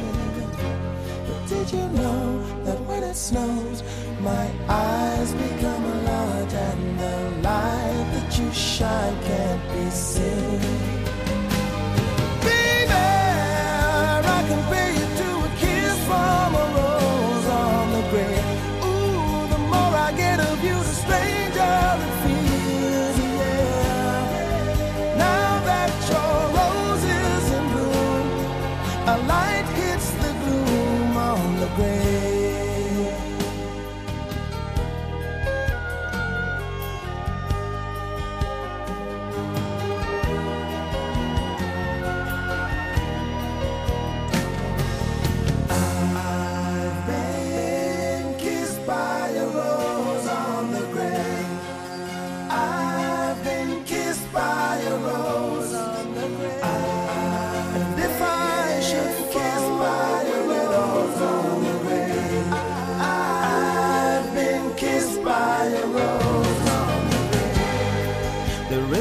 But 1.28 1.48
did 1.48 1.72
you 1.72 1.88
know 1.90 2.42
that 2.64 2.80
when 2.88 3.04
it 3.04 3.16
snows, 3.16 3.84
my 4.22 4.50
eyes 4.68 5.34
become 5.34 5.84
a 5.86 5.96
lot 6.10 6.54
and 6.54 7.00
the 7.00 7.48
light 7.48 8.21
you 8.38 8.52
shine 8.54 9.24
can't 9.24 9.74
be 9.74 9.90
seen? 9.90 11.01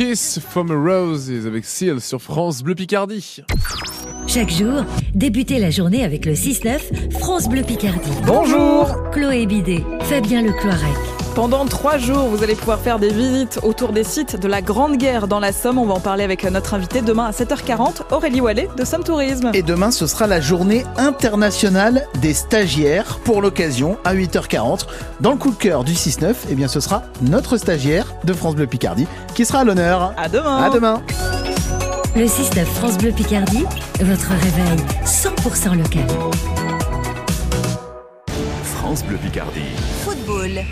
Kiss 0.00 0.38
from 0.38 0.70
a 0.70 0.74
Roses 0.74 1.46
avec 1.46 1.66
Seal 1.66 2.00
sur 2.00 2.22
France 2.22 2.62
Bleu 2.62 2.74
Picardie. 2.74 3.42
Chaque 4.26 4.48
jour, 4.50 4.86
débutez 5.14 5.58
la 5.58 5.70
journée 5.70 6.04
avec 6.04 6.24
le 6.24 6.32
6-9 6.32 7.18
France 7.18 7.50
Bleu 7.50 7.62
Picardie. 7.62 8.10
Bonjour 8.24 9.10
Chloé 9.12 9.44
Bidet, 9.44 9.84
Fabien 10.04 10.40
Lecloirec. 10.40 11.09
Pendant 11.34 11.64
trois 11.64 11.96
jours, 11.96 12.26
vous 12.28 12.42
allez 12.42 12.54
pouvoir 12.56 12.80
faire 12.80 12.98
des 12.98 13.10
visites 13.12 13.60
autour 13.62 13.92
des 13.92 14.02
sites 14.04 14.36
de 14.36 14.48
la 14.48 14.60
Grande 14.62 14.96
Guerre 14.96 15.28
dans 15.28 15.38
la 15.38 15.52
Somme. 15.52 15.78
On 15.78 15.86
va 15.86 15.94
en 15.94 16.00
parler 16.00 16.24
avec 16.24 16.44
notre 16.44 16.74
invité 16.74 17.02
demain 17.02 17.26
à 17.26 17.30
7h40, 17.30 18.02
Aurélie 18.10 18.40
Wallet 18.40 18.68
de 18.76 18.84
Somme 18.84 19.04
Tourisme. 19.04 19.50
Et 19.54 19.62
demain, 19.62 19.90
ce 19.92 20.06
sera 20.06 20.26
la 20.26 20.40
journée 20.40 20.84
internationale 20.96 22.06
des 22.20 22.34
stagiaires. 22.34 23.18
Pour 23.24 23.42
l'occasion, 23.42 23.96
à 24.04 24.14
8h40, 24.14 24.86
dans 25.20 25.30
le 25.30 25.36
coup 25.36 25.50
de 25.50 25.56
cœur 25.56 25.84
du 25.84 25.92
6-9, 25.92 26.34
eh 26.50 26.54
bien, 26.54 26.68
ce 26.68 26.80
sera 26.80 27.04
notre 27.22 27.56
stagiaire 27.56 28.06
de 28.24 28.32
France 28.32 28.56
Bleu 28.56 28.66
Picardie 28.66 29.06
qui 29.34 29.44
sera 29.46 29.60
à 29.60 29.64
l'honneur. 29.64 30.12
À 30.16 30.28
demain 30.28 30.56
À 30.64 30.70
demain 30.70 31.00
Le 32.16 32.26
6-9 32.26 32.64
France 32.64 32.98
Bleu 32.98 33.12
Picardie, 33.12 33.64
votre 34.02 34.30
réveil 34.30 34.84
100% 35.06 35.78
local. 35.78 36.06
France 38.64 39.04
Bleu 39.04 39.16
Picardie. 39.16 39.60
Football. 40.04 40.64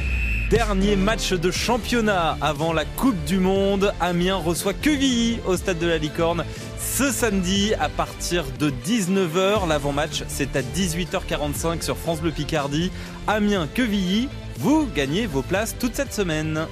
Dernier 0.50 0.97
match 0.97 1.35
de 1.35 1.50
championnat 1.50 2.38
avant 2.40 2.73
la 2.73 2.87
Coupe 2.87 3.23
du 3.25 3.38
Monde. 3.38 3.93
Amiens 4.00 4.37
reçoit 4.37 4.73
Quevilly 4.73 5.40
au 5.47 5.59
stade 5.59 5.78
de 5.78 5.87
la 5.87 5.99
Licorne 5.99 6.43
ce 6.78 7.12
samedi 7.12 7.75
à 7.75 7.90
partir 7.90 8.45
de 8.59 8.71
19h. 8.71 9.69
L'avant-match, 9.69 10.25
c'est 10.26 10.57
à 10.57 10.62
18h45 10.62 11.83
sur 11.83 11.99
France 11.99 12.23
Bleu 12.23 12.31
Picardie. 12.31 12.90
Amiens 13.26 13.69
Quevilly, 13.75 14.31
vous 14.57 14.88
gagnez 14.97 15.26
vos 15.26 15.43
places 15.43 15.76
toute 15.78 15.95
cette 15.95 16.14
semaine. 16.14 16.67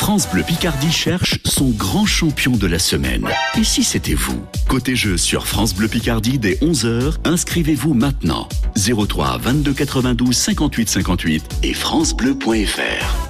France 0.00 0.26
Bleu 0.30 0.42
Picardie 0.42 0.90
cherche 0.90 1.38
son 1.44 1.68
grand 1.68 2.06
champion 2.06 2.52
de 2.52 2.66
la 2.66 2.78
semaine. 2.78 3.28
Et 3.58 3.64
si 3.64 3.84
c'était 3.84 4.14
vous? 4.14 4.42
Côté 4.66 4.96
jeu 4.96 5.18
sur 5.18 5.46
France 5.46 5.74
Bleu 5.74 5.88
Picardie 5.88 6.38
dès 6.38 6.54
11h, 6.54 7.16
inscrivez-vous 7.24 7.92
maintenant. 7.92 8.48
03 8.76 9.36
22 9.36 9.74
92 9.74 10.34
58 10.34 10.88
58 10.88 11.44
et 11.64 11.74
francebleu.fr. 11.74 13.29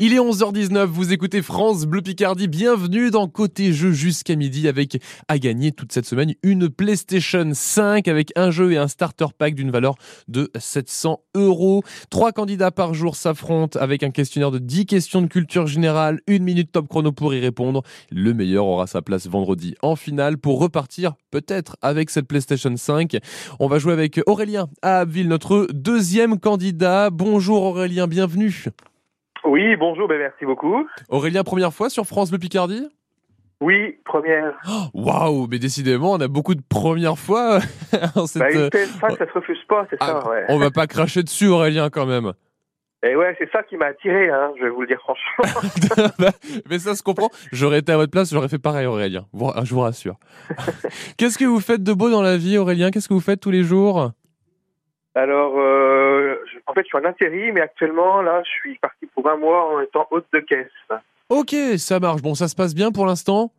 Il 0.00 0.14
est 0.14 0.18
11h19, 0.18 0.84
vous 0.84 1.12
écoutez 1.12 1.42
France 1.42 1.84
Bleu 1.84 2.02
Picardie, 2.02 2.46
bienvenue 2.46 3.10
dans 3.10 3.26
Côté 3.26 3.72
Jeu 3.72 3.90
jusqu'à 3.90 4.36
midi 4.36 4.68
avec 4.68 5.02
à 5.26 5.40
gagner 5.40 5.72
toute 5.72 5.90
cette 5.90 6.06
semaine 6.06 6.34
une 6.44 6.68
PlayStation 6.68 7.50
5 7.52 8.06
avec 8.06 8.30
un 8.36 8.52
jeu 8.52 8.70
et 8.70 8.76
un 8.76 8.86
starter 8.86 9.26
pack 9.36 9.56
d'une 9.56 9.72
valeur 9.72 9.96
de 10.28 10.52
700 10.56 11.20
euros. 11.34 11.82
Trois 12.10 12.30
candidats 12.30 12.70
par 12.70 12.94
jour 12.94 13.16
s'affrontent 13.16 13.76
avec 13.80 14.04
un 14.04 14.10
questionnaire 14.10 14.52
de 14.52 14.60
10 14.60 14.86
questions 14.86 15.20
de 15.20 15.26
culture 15.26 15.66
générale, 15.66 16.20
une 16.28 16.44
minute 16.44 16.70
top 16.70 16.86
chrono 16.86 17.10
pour 17.10 17.34
y 17.34 17.40
répondre. 17.40 17.82
Le 18.12 18.32
meilleur 18.34 18.66
aura 18.66 18.86
sa 18.86 19.02
place 19.02 19.26
vendredi 19.26 19.74
en 19.82 19.96
finale 19.96 20.38
pour 20.38 20.60
repartir 20.60 21.14
peut-être 21.32 21.76
avec 21.82 22.10
cette 22.10 22.28
PlayStation 22.28 22.76
5. 22.76 23.16
On 23.58 23.66
va 23.66 23.80
jouer 23.80 23.94
avec 23.94 24.20
Aurélien 24.26 24.68
à 24.80 25.00
Abbeville, 25.00 25.26
notre 25.26 25.66
deuxième 25.72 26.38
candidat. 26.38 27.10
Bonjour 27.10 27.64
Aurélien, 27.64 28.06
bienvenue. 28.06 28.66
Oui, 29.48 29.76
bonjour, 29.76 30.06
ben 30.08 30.18
merci 30.18 30.44
beaucoup. 30.44 30.86
Aurélien, 31.08 31.42
première 31.42 31.72
fois 31.72 31.88
sur 31.88 32.04
France 32.04 32.28
Bleu 32.28 32.38
Picardie? 32.38 32.86
Oui, 33.62 33.96
première. 34.04 34.52
Oh, 34.68 34.88
Waouh, 34.92 35.46
mais 35.50 35.58
décidément, 35.58 36.12
on 36.12 36.20
a 36.20 36.28
beaucoup 36.28 36.54
de 36.54 36.60
premières 36.68 37.16
fois. 37.18 37.60
cette, 38.26 38.42
Bah, 38.42 38.50
une 38.50 38.58
euh, 38.58 38.68
PS5, 38.68 39.16
ça 39.16 39.26
se 39.26 39.32
refuse 39.32 39.64
pas, 39.66 39.86
c'est 39.88 39.96
ah, 40.00 40.20
ça, 40.22 40.28
ouais. 40.28 40.44
On 40.50 40.58
va 40.58 40.70
pas 40.70 40.86
cracher 40.86 41.22
dessus, 41.22 41.46
Aurélien, 41.46 41.88
quand 41.88 42.04
même. 42.04 42.34
Et 43.02 43.16
ouais, 43.16 43.34
c'est 43.38 43.50
ça 43.50 43.62
qui 43.62 43.78
m'a 43.78 43.86
attiré, 43.86 44.28
hein, 44.28 44.52
je 44.58 44.64
vais 44.64 44.70
vous 44.70 44.82
le 44.82 44.86
dire 44.86 45.00
franchement. 45.00 45.62
mais 46.68 46.78
ça 46.78 46.94
se 46.94 47.02
comprend. 47.02 47.30
J'aurais 47.50 47.78
été 47.78 47.90
à 47.90 47.96
votre 47.96 48.12
place, 48.12 48.30
j'aurais 48.30 48.48
fait 48.48 48.58
pareil, 48.58 48.84
Aurélien. 48.84 49.24
Je 49.32 49.74
vous 49.74 49.80
rassure. 49.80 50.16
Qu'est-ce 51.16 51.38
que 51.38 51.46
vous 51.46 51.60
faites 51.60 51.82
de 51.82 51.94
beau 51.94 52.10
dans 52.10 52.22
la 52.22 52.36
vie, 52.36 52.58
Aurélien? 52.58 52.90
Qu'est-ce 52.90 53.08
que 53.08 53.14
vous 53.14 53.20
faites 53.20 53.40
tous 53.40 53.50
les 53.50 53.62
jours? 53.62 54.12
Alors, 55.14 55.54
euh, 55.58 56.27
en 56.68 56.74
fait, 56.74 56.82
je 56.82 56.86
suis 56.86 56.98
en 56.98 57.04
intérim, 57.04 57.54
mais 57.54 57.62
actuellement, 57.62 58.22
là, 58.22 58.42
je 58.44 58.50
suis 58.50 58.78
parti 58.78 59.06
pour 59.14 59.28
un 59.28 59.36
mois 59.36 59.74
en 59.74 59.80
étant 59.80 60.06
hôte 60.10 60.26
de 60.32 60.40
caisse. 60.40 60.68
Ok, 61.28 61.54
ça 61.78 61.98
marche. 61.98 62.22
Bon, 62.22 62.34
ça 62.34 62.46
se 62.46 62.54
passe 62.54 62.74
bien 62.74 62.92
pour 62.92 63.06
l'instant? 63.06 63.50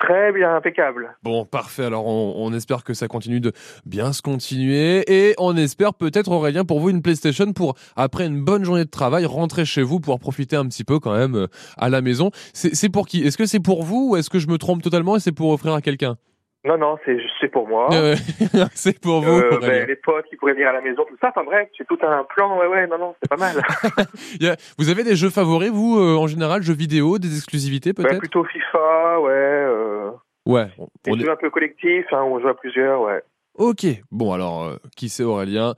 Très 0.00 0.32
bien, 0.32 0.56
impeccable. 0.56 1.16
Bon, 1.22 1.44
parfait. 1.44 1.84
Alors, 1.84 2.06
on, 2.06 2.34
on 2.36 2.52
espère 2.52 2.82
que 2.82 2.94
ça 2.94 3.06
continue 3.06 3.40
de 3.40 3.52
bien 3.86 4.12
se 4.12 4.22
continuer. 4.22 5.04
Et 5.06 5.34
on 5.38 5.56
espère 5.56 5.94
peut-être, 5.94 6.30
Aurélien, 6.32 6.64
pour 6.64 6.80
vous, 6.80 6.90
une 6.90 7.00
PlayStation 7.00 7.52
pour, 7.52 7.74
après 7.96 8.26
une 8.26 8.44
bonne 8.44 8.64
journée 8.64 8.84
de 8.84 8.90
travail, 8.90 9.24
rentrer 9.24 9.64
chez 9.64 9.82
vous, 9.82 10.00
pouvoir 10.00 10.18
profiter 10.18 10.56
un 10.56 10.66
petit 10.66 10.84
peu 10.84 10.98
quand 10.98 11.16
même 11.16 11.36
euh, 11.36 11.46
à 11.76 11.88
la 11.88 12.02
maison. 12.02 12.30
C'est 12.52 12.74
c'est 12.74 12.88
pour 12.88 13.06
qui? 13.06 13.22
Est-ce 13.24 13.38
que 13.38 13.46
c'est 13.46 13.60
pour 13.60 13.84
vous 13.84 14.10
ou 14.10 14.16
est-ce 14.16 14.30
que 14.30 14.40
je 14.40 14.48
me 14.48 14.58
trompe 14.58 14.82
totalement 14.82 15.16
et 15.16 15.20
c'est 15.20 15.32
pour 15.32 15.50
offrir 15.50 15.74
à 15.74 15.80
quelqu'un? 15.80 16.16
Non, 16.66 16.78
non, 16.78 16.96
c'est 17.04 17.18
c'est 17.40 17.48
pour 17.48 17.68
moi. 17.68 17.88
Euh, 17.92 18.14
C'est 18.74 18.98
pour 18.98 19.20
vous, 19.20 19.38
Euh, 19.38 19.58
ben, 19.60 19.86
les 19.86 19.96
potes 19.96 20.24
qui 20.30 20.36
pourraient 20.36 20.54
venir 20.54 20.68
à 20.68 20.72
la 20.72 20.80
maison, 20.80 21.04
tout 21.06 21.16
ça. 21.20 21.28
Enfin 21.28 21.44
bref, 21.44 21.68
j'ai 21.76 21.84
tout 21.84 21.98
un 22.02 22.24
plan. 22.24 22.58
Ouais, 22.58 22.66
ouais, 22.66 22.86
non, 22.86 22.96
non, 22.98 23.14
c'est 23.22 23.28
pas 23.28 23.36
mal. 23.36 23.56
Vous 24.78 24.88
avez 24.90 25.02
des 25.04 25.14
jeux 25.14 25.30
favoris, 25.30 25.70
vous, 25.70 25.98
euh, 25.98 26.16
en 26.16 26.26
général, 26.26 26.62
jeux 26.62 26.74
vidéo, 26.74 27.18
des 27.18 27.36
exclusivités 27.36 27.92
Ben, 27.92 28.02
peut-être? 28.04 28.18
plutôt 28.20 28.44
FIFA, 28.44 29.20
ouais. 29.20 29.30
Euh, 29.32 30.10
Ouais. 30.46 30.66
on- 30.78 30.88
des 31.04 31.10
on 31.12 31.16
est- 31.16 31.20
jeux 31.24 31.30
un 31.32 31.36
peu 31.36 31.50
collectifs, 31.50 32.06
hein, 32.12 32.22
où 32.22 32.36
on 32.36 32.40
joue 32.40 32.48
à 32.48 32.54
plusieurs, 32.56 33.00
ouais. 33.02 33.22
Ok. 33.56 33.86
Bon, 34.10 34.32
alors, 34.32 34.64
euh, 34.64 34.76
qui 34.96 35.08
c'est 35.08 35.22
Aurélien? 35.22 35.74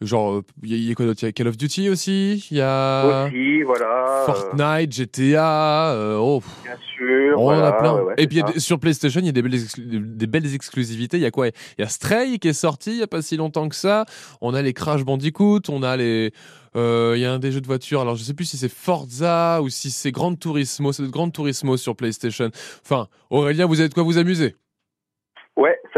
Genre, 0.00 0.32
euh, 0.36 0.42
il 0.62 0.70
y, 0.70 0.74
a- 0.74 0.76
il 0.78 0.84
y 0.84 0.90
a 0.90 0.94
quoi 0.94 1.04
d'autre? 1.04 1.20
Il 1.22 1.26
y 1.26 1.28
a 1.28 1.32
Call 1.32 1.48
of 1.48 1.58
Duty 1.58 1.90
aussi? 1.90 2.46
Il 2.50 2.56
y 2.56 2.60
a 2.62 3.26
Aussi, 3.26 3.62
voilà. 3.64 3.84
euh, 3.86 4.26
Fortnite, 4.26 4.92
GTA. 4.94 5.92
euh, 5.92 6.16
oh, 6.16 6.42
bien 6.64 6.72
sûr. 6.96 7.38
on 7.38 7.42
voilà, 7.42 7.60
en 7.60 7.64
a 7.66 7.72
plein. 7.74 7.94
ouais, 7.96 8.02
ouais, 8.02 8.14
Et 8.16 8.26
puis, 8.28 8.40
a 8.40 8.58
sur 8.58 8.78
PlayStation, 8.80 9.20
il 9.20 9.26
y 9.26 9.28
a 9.28 9.32
des 9.32 9.42
belles, 9.42 9.54
exclu- 9.62 10.16
des 10.16 10.26
belles 10.26 10.54
exclusivités. 10.54 11.18
Il 11.18 11.22
y 11.22 11.26
a 11.26 11.30
quoi? 11.30 11.48
Il 11.48 11.52
y 11.80 11.82
a 11.82 11.88
Stray 11.88 12.38
qui 12.38 12.48
est 12.48 12.52
sorti 12.54 12.92
il 12.92 12.96
y 12.98 13.02
a 13.02 13.06
pas 13.06 13.20
si 13.20 13.36
longtemps 13.36 13.68
que 13.68 13.76
ça. 13.76 14.06
On 14.40 14.54
a 14.54 14.62
les 14.62 14.72
Crash 14.72 15.04
Bandicoot. 15.04 15.60
On 15.68 15.82
a 15.82 15.98
les. 15.98 16.32
euh, 16.76 17.12
Il 17.14 17.20
y 17.20 17.26
a 17.26 17.32
un 17.32 17.38
des 17.38 17.52
jeux 17.52 17.60
de 17.60 17.66
voiture. 17.66 18.00
Alors, 18.00 18.16
je 18.16 18.22
sais 18.24 18.32
plus 18.34 18.46
si 18.46 18.56
c'est 18.56 18.70
Forza 18.72 19.60
ou 19.62 19.68
si 19.68 19.90
c'est 19.90 20.12
Gran 20.12 20.34
Turismo. 20.34 20.92
C'est 20.92 21.02
de 21.02 21.08
Gran 21.08 21.28
Turismo 21.28 21.76
sur 21.76 21.94
PlayStation. 21.94 22.50
Enfin, 22.82 23.08
Aurélien, 23.28 23.66
vous 23.66 23.80
avez 23.80 23.90
de 23.90 23.94
quoi 23.94 24.02
vous 24.02 24.16
amuser? 24.16 24.56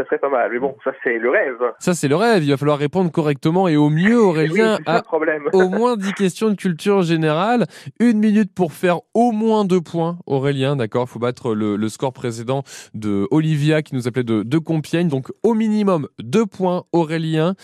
Ça 0.01 0.09
serait 0.09 0.19
pas 0.19 0.29
mal. 0.29 0.49
Mais 0.51 0.59
bon, 0.59 0.75
ça 0.83 0.91
c'est 1.03 1.17
le 1.17 1.29
rêve. 1.29 1.57
Ça, 1.79 1.93
c'est 1.93 2.07
le 2.07 2.15
rêve. 2.15 2.43
Il 2.43 2.49
va 2.49 2.57
falloir 2.57 2.77
répondre 2.77 3.11
correctement 3.11 3.67
et 3.67 3.77
au 3.77 3.89
mieux, 3.89 4.19
Aurélien, 4.19 4.77
oui, 4.79 4.83
à 4.85 5.01
problème. 5.01 5.43
au 5.53 5.69
moins 5.69 5.97
10 5.97 6.13
questions 6.13 6.49
de 6.49 6.55
culture 6.55 7.01
générale. 7.01 7.65
Une 7.99 8.19
minute 8.19 8.53
pour 8.53 8.73
faire 8.73 8.99
au 9.13 9.31
moins 9.31 9.65
deux 9.65 9.81
points, 9.81 10.17
Aurélien, 10.25 10.75
d'accord? 10.75 11.09
Faut 11.09 11.19
battre 11.19 11.53
le, 11.53 11.75
le 11.75 11.89
score 11.89 12.13
précédent 12.13 12.63
de 12.93 13.27
Olivia 13.31 13.81
qui 13.81 13.95
nous 13.95 14.07
appelait 14.07 14.23
de, 14.23 14.43
de 14.43 14.57
Compiègne. 14.57 15.07
Donc, 15.07 15.27
au 15.43 15.53
minimum, 15.53 16.07
deux 16.19 16.45
points, 16.45 16.83
Aurélien. 16.91 17.55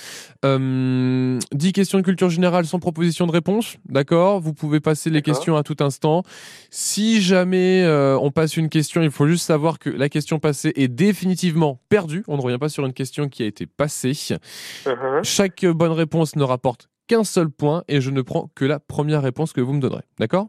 Euh, 0.46 1.40
10 1.54 1.74
questions 1.74 1.98
de 1.98 2.04
culture 2.04 2.30
générale 2.30 2.66
sans 2.66 2.80
proposition 2.80 3.28
de 3.28 3.32
réponse, 3.32 3.78
d'accord? 3.90 4.40
Vous 4.40 4.54
pouvez 4.54 4.80
passer 4.80 5.10
les 5.10 5.22
questions 5.22 5.56
à 5.58 5.64
tout 5.64 5.78
instant. 5.80 6.24
Si 6.70 7.22
jamais 7.22 7.84
euh, 7.84 8.18
on 8.22 8.32
passe 8.32 8.58
une 8.58 8.70
question, 8.70 9.02
il 9.02 9.12
faut 9.12 9.28
juste 9.28 9.46
savoir 9.46 9.80
que 9.80 9.90
la 9.90 10.10
question 10.10 10.40
passée 10.40 10.74
est 10.76 10.88
définitivement 10.88 11.80
perdue. 11.90 12.24
On 12.28 12.38
ne 12.38 12.42
revient 12.42 12.58
pas 12.58 12.70
sur 12.70 12.86
une 12.86 12.94
question 12.94 13.30
qui 13.30 13.44
a 13.44 13.46
été 13.46 13.66
passée. 13.66 14.12
Mhm. 14.86 15.24
Chaque 15.24 15.66
bonne 15.66 15.92
réponse 15.94 16.36
ne 16.36 16.44
rapporte 16.44 16.90
qu'un 17.08 17.24
seul 17.24 17.50
point 17.50 17.84
et 17.88 18.02
je 18.02 18.12
ne 18.12 18.22
prends 18.22 18.50
que 18.54 18.66
la 18.66 18.80
première 18.80 19.22
réponse 19.22 19.54
que 19.54 19.62
vous 19.62 19.74
me 19.74 19.80
donnerez. 19.80 20.04
D'accord? 20.20 20.48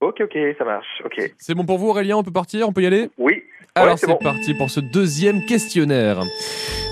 Ok, 0.00 0.20
ok, 0.20 0.36
ça 0.58 0.64
marche. 0.64 0.86
Ok. 1.04 1.32
C'est 1.38 1.54
bon 1.54 1.64
pour 1.64 1.78
vous 1.78 1.88
Aurélien? 1.88 2.16
On 2.16 2.22
peut 2.22 2.32
partir? 2.32 2.68
On 2.68 2.72
peut 2.72 2.82
y 2.82 2.86
aller? 2.86 3.08
Oui. 3.18 3.42
Alors 3.74 3.90
Ouais, 3.92 3.96
c'est 3.96 4.06
c'est 4.06 4.12
bon. 4.12 4.18
parti 4.18 4.54
pour 4.54 4.68
ce 4.70 4.80
deuxième 4.80 5.44
questionnaire. 5.46 6.22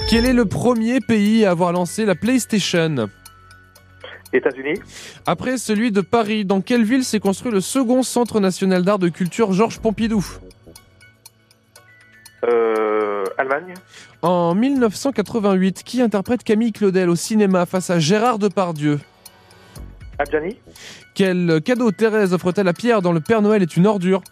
Quel 0.09 0.24
est 0.27 0.33
le 0.33 0.44
premier 0.44 1.00
pays 1.00 1.44
à 1.44 1.50
avoir 1.50 1.72
lancé 1.72 2.05
la 2.05 2.14
PlayStation? 2.14 3.09
États-Unis. 4.33 4.81
Après 5.27 5.59
celui 5.59 5.92
de 5.92 6.00
Paris, 6.00 6.44
dans 6.44 6.61
quelle 6.61 6.85
ville 6.85 7.05
s'est 7.05 7.20
construit 7.20 7.53
le 7.53 7.61
second 7.61 8.03
centre 8.03 8.40
national 8.40 8.83
d'art 8.83 8.98
de 8.98 9.09
culture 9.09 9.53
Georges 9.53 9.79
Pompidou? 9.81 10.24
Euh, 12.48 13.24
Allemagne. 13.38 13.74
En 14.22 14.54
1988, 14.54 15.83
qui 15.85 16.02
interprète 16.02 16.44
Camille 16.44 16.72
Claudel 16.72 17.09
au 17.09 17.16
cinéma 17.16 17.66
face 17.66 17.90
à 17.90 17.98
Gérard 17.98 18.38
Depardieu? 18.38 19.00
Adjani. 20.18 20.59
Quel 21.14 21.61
cadeau 21.64 21.90
Thérèse 21.90 22.35
offre-t-elle 22.35 22.68
à 22.68 22.72
Pierre 22.72 23.02
dans 23.02 23.12
Le 23.12 23.20
Père 23.20 23.42
Noël 23.42 23.62
est 23.62 23.76
une 23.76 23.87
ordure? 23.87 24.22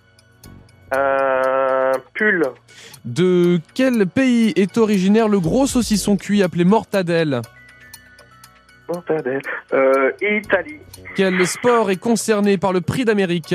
Un 0.93 1.93
pull. 2.15 2.45
De 3.05 3.61
quel 3.75 4.07
pays 4.07 4.53
est 4.57 4.77
originaire 4.79 5.29
le 5.29 5.41
gros 5.41 5.67
saucisson 5.67 6.17
cuit 6.17 6.43
appelé 6.43 6.65
mortadelle? 6.65 7.41
Mortadelle. 8.89 9.41
Euh, 9.73 10.11
Italie. 10.21 10.81
Quel 11.17 11.47
sport 11.47 11.91
est 11.91 11.97
concerné 11.97 12.59
par 12.59 12.73
le 12.73 12.81
prix 12.81 13.05
d'Amérique? 13.05 13.55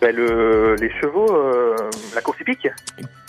Ben, 0.00 0.14
le, 0.14 0.76
les 0.76 0.90
chevaux, 1.00 1.32
euh, 1.32 1.74
la 2.14 2.20
course 2.20 2.38
hippique. 2.40 2.68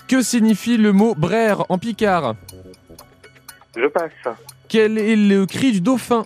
Que 0.07 0.21
signifie 0.21 0.77
le 0.77 0.91
mot 0.91 1.15
brère 1.15 1.63
en 1.69 1.77
picard? 1.77 2.35
Je 3.75 3.87
passe. 3.87 4.35
Quel 4.67 4.97
est 4.97 5.15
le 5.15 5.45
cri 5.45 5.71
du 5.71 5.81
dauphin? 5.81 6.25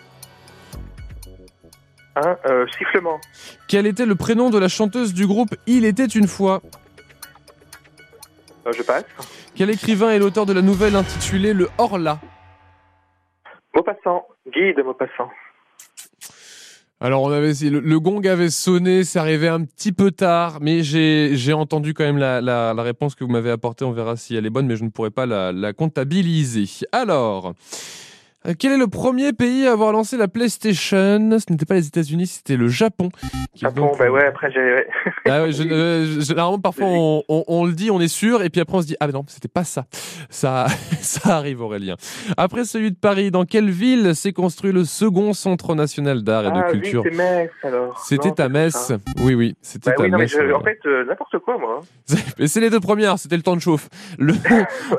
Un 2.16 2.38
euh, 2.46 2.66
sifflement. 2.78 3.20
Quel 3.68 3.86
était 3.86 4.06
le 4.06 4.16
prénom 4.16 4.50
de 4.50 4.58
la 4.58 4.68
chanteuse 4.68 5.14
du 5.14 5.26
groupe 5.28 5.56
Il 5.68 5.86
était 5.86 6.06
une 6.06 6.28
fois 6.28 6.62
Euh, 8.68 8.72
je 8.76 8.82
passe. 8.84 9.06
Quel 9.56 9.70
écrivain 9.70 10.12
est 10.12 10.20
l'auteur 10.20 10.46
de 10.46 10.54
la 10.54 10.62
nouvelle 10.62 10.96
intitulée 10.96 11.54
Le 11.54 11.70
Horla 11.78 12.20
Maupassant. 13.76 14.26
Guide 14.48 14.84
Maupassant. 14.84 15.30
Alors 17.04 17.24
on 17.24 17.32
avait 17.32 17.54
le, 17.68 17.80
le 17.80 18.00
gong 18.00 18.22
avait 18.28 18.52
sonné, 18.52 19.04
c'est 19.04 19.18
arrivé 19.18 19.48
un 19.48 19.64
petit 19.64 19.92
peu 19.92 20.12
tard, 20.12 20.60
mais 20.62 20.84
j'ai 20.84 21.32
j'ai 21.34 21.52
entendu 21.52 21.96
quand 21.96 22.04
même 22.04 22.20
la, 22.20 22.42
la, 22.42 22.76
la 22.76 22.84
réponse 22.84 23.16
que 23.16 23.24
vous 23.24 23.32
m'avez 23.32 23.50
apportée. 23.50 23.84
On 23.84 23.92
verra 23.92 24.16
si 24.18 24.36
elle 24.36 24.46
est 24.46 24.52
bonne, 24.52 24.68
mais 24.68 24.76
je 24.76 24.84
ne 24.84 24.90
pourrai 24.90 25.10
pas 25.10 25.26
la, 25.26 25.52
la 25.52 25.74
comptabiliser. 25.74 26.70
Alors, 26.92 27.56
Euh, 28.48 28.54
Quel 28.58 28.72
est 28.72 28.78
le 28.78 28.88
premier 28.88 29.34
pays 29.34 29.68
à 29.68 29.74
avoir 29.74 29.92
lancé 29.92 30.18
la 30.18 30.28
PlayStation? 30.28 31.20
Ce 31.40 31.52
n'était 31.52 31.66
pas 31.68 31.76
les 31.76 31.86
États-Unis, 31.88 32.26
c'était 32.28 32.58
le 32.58 32.68
Japon. 32.70 33.10
Qui 33.54 33.60
Japon, 33.62 33.82
donc- 33.82 34.00
bah 34.00 34.10
ouais, 34.10 34.26
après 34.26 34.52
j'ai. 34.52 34.60
ouais. 34.60 34.88
Ah 35.30 35.44
ouais, 35.44 35.52
je- 35.52 35.62
euh, 35.64 36.20
je- 36.20 36.60
parfois, 36.62 36.88
on, 36.88 37.24
on- 37.30 37.44
on 37.48 37.66
le 37.66 37.74
dit, 37.74 37.92
on 37.92 38.02
est 38.02 38.08
sûr, 38.08 38.42
et 38.42 38.50
puis 38.50 38.60
après, 38.60 38.78
on 38.78 38.82
se 38.82 38.88
dit, 38.88 38.96
ah 39.00 39.06
mais 39.08 39.14
non, 39.14 39.24
c'était 39.28 39.48
pas 39.48 39.64
ça. 39.64 39.86
Ça, 40.32 40.66
ça 41.02 41.38
arrive, 41.38 41.62
Aurélien. 41.62 41.96
Après 42.38 42.66
celui 42.66 42.90
de 42.92 42.96
Paris, 42.98 43.30
dans 43.30 43.46
quelle 43.46 43.70
ville 43.70 44.16
s'est 44.16 44.34
construit 44.34 44.72
le 44.72 44.86
second 44.86 45.34
centre 45.34 45.76
national 45.76 46.24
d'art 46.24 46.46
et 46.46 46.50
ah, 46.52 46.52
de 46.72 46.76
oui, 46.78 46.82
culture? 46.82 47.04
c'est 47.06 47.16
Metz 47.16 47.52
alors. 47.64 48.00
C'était 48.04 48.30
Non, 48.30 48.36
à 48.46 48.50
Metz. 48.50 48.92
Oui, 49.22 49.36
oui, 49.36 49.56
c'était 49.62 49.92
Bah 49.92 49.96
à 50.00 50.02
oui, 50.02 50.10
non, 50.10 50.18
mais 50.18 50.24
Metz. 50.24 50.32
je- 50.32 50.38
Aurélien. 50.40 50.56
en 50.56 50.64
fait, 50.64 50.80
euh, 50.88 51.06
n'importe 51.06 51.38
quoi, 51.40 51.58
moi. 51.60 51.82
Mais 52.40 52.48
c'est 52.48 52.60
les 52.60 52.70
deux 52.72 52.80
premières, 52.80 53.20
c'était 53.20 53.38
le 53.38 53.44
temps 53.44 53.56
de 53.56 53.62
chauffe. 53.62 53.88
Le, 54.18 54.34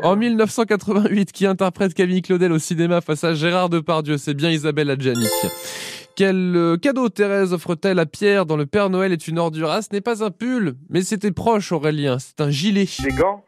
en 0.05 0.15
1988, 0.17 1.33
qui 1.33 1.47
interprète 1.47 1.93
Camille 1.95 2.23
Claudel 2.23 2.53
au 2.53 2.59
cinéma 2.59 3.01
face 3.01 3.25
à 3.25 3.32
Gérard 3.35 3.69
Depardieu, 3.69 4.19
c'est 4.19 4.35
bien 4.35 4.51
Isabelle 4.51 4.91
Adjani. 4.91 5.27
Quel 6.15 6.57
euh, 6.57 6.77
cadeau 6.77 7.09
Thérèse 7.09 7.53
offre-t-elle 7.53 7.99
à 7.99 8.07
Pierre 8.07 8.45
dans 8.45 8.57
Le 8.57 8.67
Père 8.67 8.91
Noël 8.91 9.13
est 9.13 9.29
une 9.29 9.39
ordure? 9.39 9.71
Ah, 9.71 9.81
ce 9.81 9.89
n'est 9.93 10.03
pas 10.03 10.23
un 10.23 10.31
pull, 10.31 10.75
mais 10.91 11.03
c'était 11.03 11.33
proche 11.33 11.73
Aurélien, 11.73 12.19
c'est 12.19 12.41
un 12.41 12.51
gilet. 12.51 12.87
Des 13.03 13.11
gants? 13.11 13.43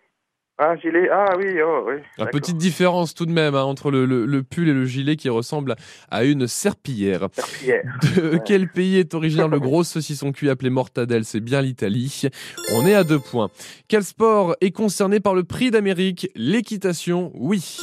Ah, 0.57 0.77
gilet? 0.77 1.09
Ah 1.13 1.35
oui, 1.37 1.47
oh, 1.61 1.85
oui. 1.89 1.95
D'accord. 2.17 2.31
petite 2.31 2.57
différence 2.57 3.13
tout 3.13 3.27
de 3.27 3.33
même 3.33 3.57
hein, 3.57 3.65
entre 3.65 3.91
le, 3.91 4.07
le- 4.07 4.25
le 4.25 4.43
pull 4.45 4.69
et 4.69 4.73
le 4.73 4.87
gilet 4.87 5.17
qui 5.17 5.29
ressemble 5.29 5.75
à 6.13 6.23
une 6.23 6.47
serpillière. 6.47 7.27
Serpillière. 7.33 7.83
De 8.15 8.39
quel 8.39 8.69
pays 8.69 8.99
est 8.99 9.15
originaire 9.15 9.49
le 9.49 9.59
gros 9.59 9.83
saucisson 9.83 10.31
cuit 10.31 10.49
appelé 10.49 10.71
mortadelle? 10.71 11.25
C'est 11.25 11.41
bien 11.41 11.61
l'Italie. 11.61 12.23
On 12.73 12.87
est 12.87 12.95
à 12.95 13.03
deux 13.03 13.19
points. 13.19 13.51
Quel 13.89 14.05
sport 14.05 14.55
est 14.61 14.71
concerné 14.71 15.19
par 15.19 15.35
le 15.35 15.43
prix 15.43 15.73
d'Amérique? 15.73 16.31
L'équitation, 16.37 17.33
oui. 17.35 17.81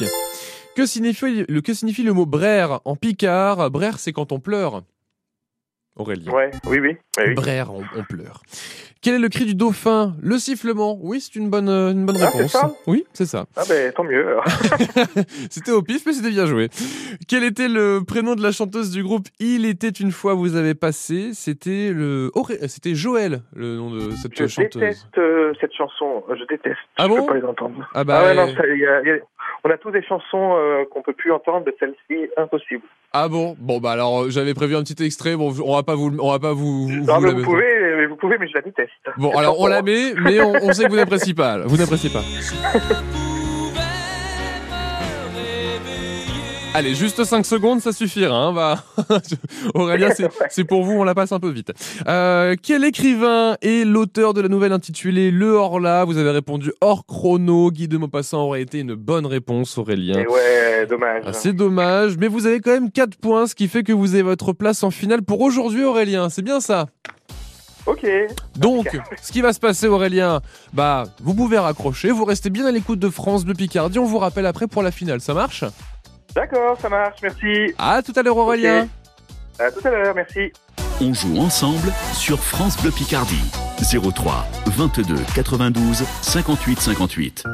Que 0.74 0.86
signifie, 0.86 1.44
le, 1.48 1.60
que 1.60 1.74
signifie 1.74 2.02
le 2.02 2.12
mot 2.12 2.26
brère 2.26 2.80
en 2.84 2.96
picard? 2.96 3.70
Brère, 3.70 3.98
c'est 3.98 4.12
quand 4.12 4.32
on 4.32 4.40
pleure. 4.40 4.82
Aurélien. 5.96 6.32
Ouais, 6.32 6.50
oui, 6.66 6.78
oui. 6.80 6.96
ouais, 7.18 7.28
oui. 7.28 7.34
Brère, 7.34 7.72
on, 7.74 7.82
on 7.96 8.02
pleure. 8.04 8.42
Quel 9.02 9.16
est 9.16 9.18
le 9.18 9.28
cri 9.28 9.44
du 9.44 9.54
dauphin? 9.54 10.14
Le 10.22 10.38
sifflement? 10.38 10.96
Oui, 11.02 11.20
c'est 11.20 11.34
une 11.34 11.50
bonne, 11.50 11.68
euh, 11.68 11.90
une 11.90 12.06
bonne 12.06 12.16
Ah, 12.22 12.28
c'est 12.30 12.36
réponse. 12.38 12.52
ça 12.52 12.72
oui, 12.86 13.04
c'est 13.12 13.26
ça. 13.26 13.46
Ah 13.56 13.64
ben 13.68 13.92
tant 13.92 14.04
mieux. 14.04 14.36
C'était 15.50 15.72
au 15.72 15.82
pif, 15.82 16.06
mais 16.06 16.12
c'était 16.12 16.30
bien 16.30 16.46
joué. 16.46 16.68
Quel 17.28 17.42
était 17.42 17.68
le 17.68 18.00
prénom 18.06 18.36
de 18.36 18.42
la 18.44 18.52
chanteuse 18.52 18.92
du 18.92 19.02
groupe 19.02 19.26
Il 19.40 19.66
était 19.66 19.88
une 19.88 20.12
fois 20.12 20.34
vous 20.34 20.54
avez 20.54 20.74
passé? 20.74 21.32
C'était 21.34 21.90
le, 21.92 22.30
Auré- 22.34 22.68
c'était 22.68 22.94
Joël, 22.94 23.42
le 23.54 23.76
nom 23.76 23.90
de 23.90 24.12
cette 24.12 24.38
Je 24.38 24.46
chanteuse. 24.46 24.80
déteste 24.80 25.18
euh, 25.18 25.52
cette 25.60 25.74
chanson. 25.74 26.22
Je 26.30 26.44
déteste. 26.44 26.78
Ah 26.96 27.04
je 27.04 27.08
bon? 27.08 27.16
peux 27.16 27.26
pas 27.26 27.38
les 27.38 27.44
entendre. 27.44 27.90
Ah 27.94 28.04
bah, 28.04 28.20
ah 28.20 28.22
ouais, 28.22 28.30
euh, 28.38 28.46
non, 28.46 28.54
ça, 28.56 28.66
y 28.68 28.86
a- 28.86 29.02
y 29.02 29.10
a- 29.10 29.18
on 29.64 29.70
a 29.70 29.78
tous 29.78 29.90
des 29.92 30.02
chansons 30.02 30.56
euh, 30.56 30.84
qu'on 30.90 31.02
peut 31.02 31.12
plus 31.12 31.32
entendre, 31.32 31.62
mais 31.66 31.74
celle-ci, 31.78 32.28
impossible. 32.36 32.82
ah 33.12 33.28
bon, 33.28 33.54
bon 33.58 33.78
bah 33.78 33.92
alors 33.92 34.22
euh, 34.24 34.30
j'avais 34.30 34.54
prévu 34.54 34.74
un 34.76 34.82
petit 34.82 35.02
extrait. 35.04 35.36
Bon, 35.36 35.52
on 35.64 35.74
va 35.76 35.82
pas 35.82 35.94
vous, 35.94 36.10
on 36.20 36.30
va 36.30 36.38
pas 36.38 36.52
vous. 36.52 36.88
vous- 36.88 37.04
non, 37.04 37.18
vous 37.18 37.32
mais 37.36 37.42
pouvez, 37.42 37.94
mais 37.96 38.06
vous 38.06 38.16
pouvez, 38.16 38.38
mais 38.38 38.48
je 38.48 38.54
la 38.54 38.62
déteste. 38.62 38.90
Bon, 39.18 39.30
alors 39.36 39.58
on 39.60 39.66
la 39.66 39.82
met, 39.82 40.14
mais 40.14 40.40
on, 40.40 40.52
on 40.52 40.72
sait 40.72 40.84
que 40.84 40.90
vous 40.90 40.96
n'appréciez 40.96 41.34
pas. 41.34 41.58
Vous 41.64 41.76
n'appréciez 41.76 42.10
pas. 42.10 42.22
Allez, 46.74 46.94
juste 46.94 47.22
5 47.22 47.44
secondes, 47.44 47.80
ça 47.80 47.92
suffira. 47.92 48.34
Hein, 48.34 48.52
va. 48.52 48.82
Aurélien, 49.74 50.08
c'est 50.50 50.64
pour 50.64 50.84
vous, 50.84 50.92
on 50.92 51.04
la 51.04 51.14
passe 51.14 51.30
un 51.32 51.38
peu 51.38 51.50
vite. 51.50 51.70
Euh, 52.08 52.56
quel 52.62 52.82
écrivain 52.84 53.56
est 53.60 53.84
l'auteur 53.84 54.32
de 54.32 54.40
la 54.40 54.48
nouvelle 54.48 54.72
intitulée 54.72 55.30
Le 55.30 55.50
Horla 55.50 56.06
Vous 56.06 56.16
avez 56.16 56.30
répondu 56.30 56.72
hors 56.80 57.04
chrono. 57.04 57.70
Guy 57.70 57.88
de 57.88 57.98
Maupassant 57.98 58.44
aurait 58.44 58.62
été 58.62 58.80
une 58.80 58.94
bonne 58.94 59.26
réponse, 59.26 59.76
Aurélien. 59.76 60.20
Et 60.20 60.26
ouais, 60.26 60.86
dommage. 60.88 61.24
Ah, 61.26 61.34
c'est 61.34 61.52
dommage, 61.52 62.16
mais 62.16 62.26
vous 62.28 62.46
avez 62.46 62.60
quand 62.60 62.72
même 62.72 62.90
4 62.90 63.16
points, 63.18 63.46
ce 63.46 63.54
qui 63.54 63.68
fait 63.68 63.82
que 63.82 63.92
vous 63.92 64.14
avez 64.14 64.22
votre 64.22 64.54
place 64.54 64.82
en 64.82 64.90
finale 64.90 65.22
pour 65.22 65.42
aujourd'hui, 65.42 65.84
Aurélien. 65.84 66.30
C'est 66.30 66.42
bien 66.42 66.60
ça 66.60 66.86
Ok. 67.84 68.06
donc, 68.56 68.96
ce 69.20 69.32
qui 69.32 69.40
va 69.42 69.52
se 69.52 69.60
passer, 69.60 69.88
Aurélien, 69.88 70.40
bah, 70.72 71.04
vous 71.20 71.34
pouvez 71.34 71.58
raccrocher, 71.58 72.12
vous 72.12 72.24
restez 72.24 72.48
bien 72.48 72.64
à 72.64 72.70
l'écoute 72.70 73.00
de 73.00 73.08
France 73.10 73.44
Bleu 73.44 73.54
Picardie, 73.54 73.98
on 73.98 74.04
vous 74.04 74.18
rappelle 74.18 74.46
après 74.46 74.68
pour 74.68 74.82
la 74.84 74.92
finale, 74.92 75.20
ça 75.20 75.34
marche? 75.34 75.64
D'accord, 76.34 76.78
ça 76.80 76.88
marche, 76.88 77.18
merci. 77.22 77.74
À 77.78 78.02
tout 78.02 78.12
à 78.16 78.22
l'heure, 78.22 78.36
Aurélien. 78.36 78.88
À 79.58 79.70
tout 79.70 79.86
à 79.86 79.90
l'heure, 79.90 80.14
merci. 80.14 80.52
On 81.00 81.12
joue 81.12 81.38
ensemble 81.38 81.92
sur 82.14 82.38
France 82.38 82.80
Bleu 82.80 82.90
Picardie. 82.90 83.42
03 83.82 84.46
22 84.66 85.16
92 85.34 86.04
58 86.22 86.80
58. 86.80 87.44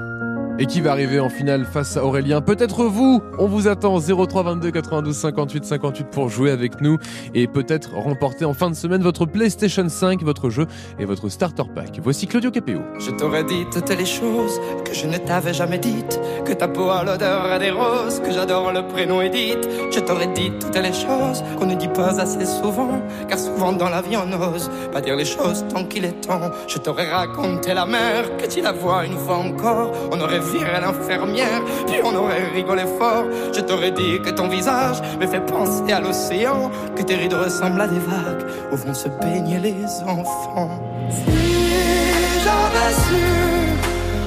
Et 0.60 0.66
qui 0.66 0.80
va 0.80 0.90
arriver 0.90 1.20
en 1.20 1.28
finale 1.28 1.64
face 1.64 1.96
à 1.96 2.04
Aurélien 2.04 2.40
Peut-être 2.40 2.84
vous 2.84 3.22
On 3.38 3.46
vous 3.46 3.68
attend 3.68 3.96
03 4.00 4.42
22 4.42 4.72
92 4.72 5.16
58 5.16 5.64
58 5.64 6.04
pour 6.10 6.28
jouer 6.28 6.50
avec 6.50 6.80
nous 6.80 6.98
et 7.32 7.46
peut-être 7.46 7.94
remporter 7.94 8.44
en 8.44 8.54
fin 8.54 8.68
de 8.68 8.74
semaine 8.74 9.00
votre 9.00 9.24
PlayStation 9.24 9.88
5, 9.88 10.24
votre 10.24 10.50
jeu 10.50 10.66
et 10.98 11.04
votre 11.04 11.28
starter 11.28 11.62
pack. 11.72 12.00
Voici 12.02 12.26
Claudio 12.26 12.50
Capéo. 12.50 12.80
Je 12.98 13.12
t'aurais 13.12 13.44
dit 13.44 13.66
toutes 13.72 13.90
les 13.90 14.04
choses 14.04 14.60
que 14.84 14.92
je 14.92 15.06
ne 15.06 15.18
t'avais 15.18 15.54
jamais 15.54 15.78
dites. 15.78 16.18
Que 16.44 16.52
ta 16.54 16.66
peau 16.66 16.90
a 16.90 17.04
l'odeur 17.04 17.56
des 17.60 17.70
roses, 17.70 18.18
que 18.18 18.32
j'adore 18.32 18.72
le 18.72 18.84
prénom 18.84 19.20
Edith. 19.20 19.68
Je 19.92 20.00
t'aurais 20.00 20.32
dit 20.32 20.50
toutes 20.60 20.76
les 20.76 20.92
choses 20.92 21.44
qu'on 21.56 21.66
ne 21.66 21.76
dit 21.76 21.88
pas 21.88 22.20
assez 22.20 22.44
souvent. 22.44 23.00
Car 23.28 23.38
souvent 23.38 23.72
dans 23.72 23.90
la 23.90 24.02
vie 24.02 24.16
on 24.16 24.26
n'ose 24.26 24.70
pas 24.90 25.00
dire 25.00 25.14
les 25.14 25.24
choses 25.24 25.64
tant 25.72 25.84
qu'il 25.84 26.04
est 26.04 26.20
temps. 26.26 26.50
Je 26.66 26.78
t'aurais 26.78 27.08
raconté 27.08 27.74
la 27.74 27.86
mer, 27.86 28.36
que 28.38 28.46
tu 28.46 28.60
la 28.60 28.72
vois 28.72 29.06
une 29.06 29.16
fois 29.16 29.36
encore. 29.36 29.92
On 30.10 30.20
aurait 30.20 30.47
viré 30.52 30.80
l'infirmière, 30.80 31.62
puis 31.86 31.96
on 32.04 32.14
aurait 32.14 32.48
rigolé 32.54 32.84
fort. 32.98 33.24
Je 33.54 33.60
t'aurais 33.60 33.90
dit 33.90 34.20
que 34.24 34.30
ton 34.30 34.48
visage 34.48 35.00
me 35.20 35.26
fait 35.26 35.44
penser 35.44 35.92
à 35.92 36.00
l'océan. 36.00 36.70
Que 36.96 37.02
tes 37.02 37.16
rides 37.16 37.34
ressemblent 37.34 37.80
à 37.80 37.86
des 37.86 37.98
vagues 37.98 38.44
où 38.72 38.76
vont 38.76 38.94
se 38.94 39.08
baigner 39.08 39.58
les 39.58 39.84
enfants. 40.06 40.70
Si 41.10 42.42
j'avais 42.44 42.94
su 43.06 43.26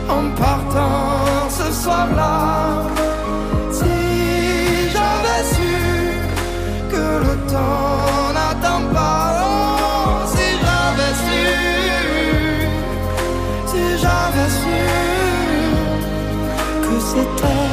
en 0.10 0.30
partant 0.36 1.50
ce 1.50 1.72
soir-là, 1.84 2.84
si 3.72 3.86
j'avais 4.94 5.44
su 5.56 5.74
que 6.92 7.04
le 7.26 7.36
temps 7.52 8.01
c'était 17.12 17.68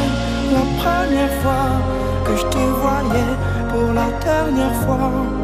la 0.52 0.64
première 0.80 1.34
fois 1.42 1.70
que 2.24 2.36
je 2.36 2.46
te 2.54 2.64
voyais 2.82 3.34
pour 3.70 3.92
la 3.92 4.08
dernière 4.24 4.74
fois. 4.82 5.37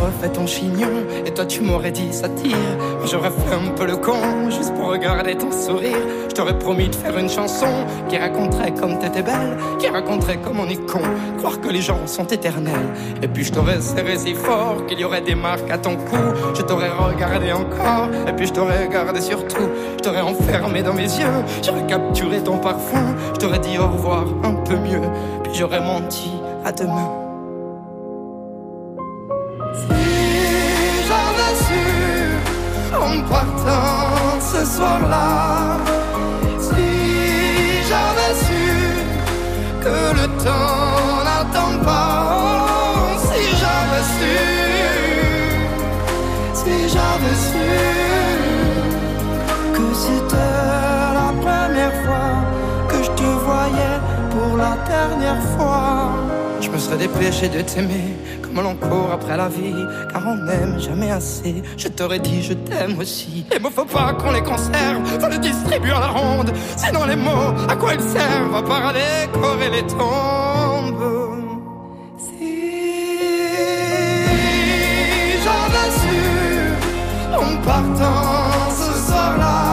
Refait 0.00 0.32
ton 0.32 0.46
chignon 0.46 0.88
et 1.24 1.30
toi 1.30 1.46
tu 1.46 1.62
m'aurais 1.62 1.92
dit 1.92 2.12
ça 2.12 2.28
tire. 2.28 2.56
Moi, 2.78 3.06
J'aurais 3.06 3.30
fait 3.30 3.54
un 3.54 3.70
peu 3.76 3.86
le 3.86 3.96
con 3.96 4.50
juste 4.50 4.74
pour 4.74 4.88
regarder 4.88 5.36
ton 5.36 5.52
sourire. 5.52 5.96
Je 6.36 6.52
promis 6.52 6.88
de 6.88 6.94
faire 6.94 7.16
une 7.16 7.28
chanson 7.28 7.66
qui 8.08 8.16
raconterait 8.18 8.72
comme 8.72 8.98
t'étais 8.98 9.22
belle, 9.22 9.56
qui 9.78 9.88
raconterait 9.88 10.38
comme 10.38 10.60
on 10.60 10.68
est 10.68 10.84
con, 10.86 11.00
croire 11.38 11.60
que 11.60 11.68
les 11.68 11.80
gens 11.80 12.06
sont 12.06 12.26
éternels. 12.26 12.88
Et 13.22 13.28
puis 13.28 13.44
je 13.44 13.52
t'aurais 13.52 13.80
serré 13.80 14.18
si 14.18 14.34
fort 14.34 14.84
qu'il 14.86 14.98
y 14.98 15.04
aurait 15.04 15.20
des 15.20 15.34
marques 15.34 15.70
à 15.70 15.78
ton 15.78 15.96
cou. 15.96 16.16
Je 16.54 16.62
t'aurais 16.62 16.90
regardé 16.90 17.52
encore 17.52 18.08
et 18.26 18.32
puis 18.32 18.46
je 18.46 18.52
t'aurais 18.52 18.86
regardé 18.86 19.20
surtout. 19.20 19.68
Je 19.96 20.02
t'aurais 20.02 20.22
enfermé 20.22 20.82
dans 20.82 20.94
mes 20.94 21.02
yeux, 21.02 21.44
j'aurais 21.62 21.86
capturé 21.86 22.40
ton 22.42 22.58
parfum. 22.58 23.14
Je 23.34 23.38
t'aurais 23.38 23.60
dit 23.60 23.78
au 23.78 23.86
revoir 23.86 24.24
un 24.42 24.54
peu 24.54 24.76
mieux, 24.76 25.02
puis 25.42 25.52
j'aurais 25.54 25.80
menti 25.80 26.30
à 26.64 26.72
demain. 26.72 27.23
Partant 33.22 34.40
ce 34.40 34.64
soir-là, 34.64 35.78
si 36.58 36.90
j'avais 37.88 38.34
su 38.46 38.66
que 39.84 39.98
le 40.20 40.26
temps 40.44 41.24
n'attend 41.26 41.74
pas, 41.84 43.16
si 43.26 43.42
j'avais 43.60 44.06
su, 44.16 44.36
si 46.54 46.76
j'avais 46.94 47.38
su 47.48 47.70
que 49.74 49.86
c'était 49.94 50.54
la 51.20 51.30
première 51.44 51.96
fois 52.04 52.32
que 52.88 53.02
je 53.02 53.10
te 53.10 53.28
voyais 53.46 53.98
pour 54.30 54.56
la 54.56 54.76
dernière 54.88 55.42
fois. 55.56 56.03
Serais 56.84 56.98
dépêché 56.98 57.48
de 57.48 57.62
t'aimer 57.62 58.14
comme 58.42 58.62
l'on 58.62 58.74
court 58.74 59.10
après 59.10 59.38
la 59.38 59.48
vie, 59.48 59.86
car 60.12 60.22
on 60.26 60.36
n'aime 60.36 60.78
jamais 60.78 61.10
assez. 61.10 61.62
Je 61.78 61.88
t'aurais 61.88 62.18
dit 62.18 62.42
je 62.42 62.52
t'aime 62.52 62.98
aussi. 62.98 63.46
Les 63.50 63.58
mots 63.58 63.70
faut 63.70 63.86
pas 63.86 64.12
qu'on 64.12 64.32
les 64.32 64.42
conserve, 64.42 65.02
faut 65.18 65.28
les 65.30 65.38
distribuer 65.38 65.92
à 65.92 66.00
la 66.00 66.08
ronde. 66.08 66.52
Sinon 66.76 67.06
les 67.06 67.16
mots, 67.16 67.54
à 67.70 67.74
quoi 67.74 67.94
ils 67.94 68.02
servent 68.02 68.54
À 68.54 68.62
part 68.62 68.88
à 68.88 68.92
décorer 68.92 69.70
les 69.70 69.86
tombes. 69.86 71.38
Si 72.18 72.60
su 76.00 76.18
en 77.32 77.56
partant 77.64 78.70
ce 78.70 79.06
soir-là, 79.06 79.63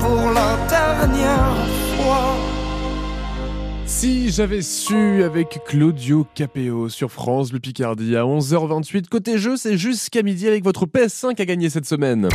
pour 0.00 0.30
la 0.30 0.56
dernière 0.68 1.66
fois. 1.96 2.36
Si 3.86 4.30
j'avais 4.30 4.62
su 4.62 5.22
avec 5.22 5.60
Claudio 5.66 6.26
Capéo 6.34 6.88
sur 6.88 7.10
France 7.10 7.52
Le 7.52 7.60
Picardie 7.60 8.16
à 8.16 8.22
11h28. 8.22 9.08
Côté 9.08 9.38
jeu, 9.38 9.56
c'est 9.56 9.76
jusqu'à 9.76 10.22
midi 10.22 10.48
avec 10.48 10.64
votre 10.64 10.86
PS5 10.86 11.40
à 11.40 11.44
gagner 11.44 11.68
cette 11.70 11.86
semaine. 11.86 12.28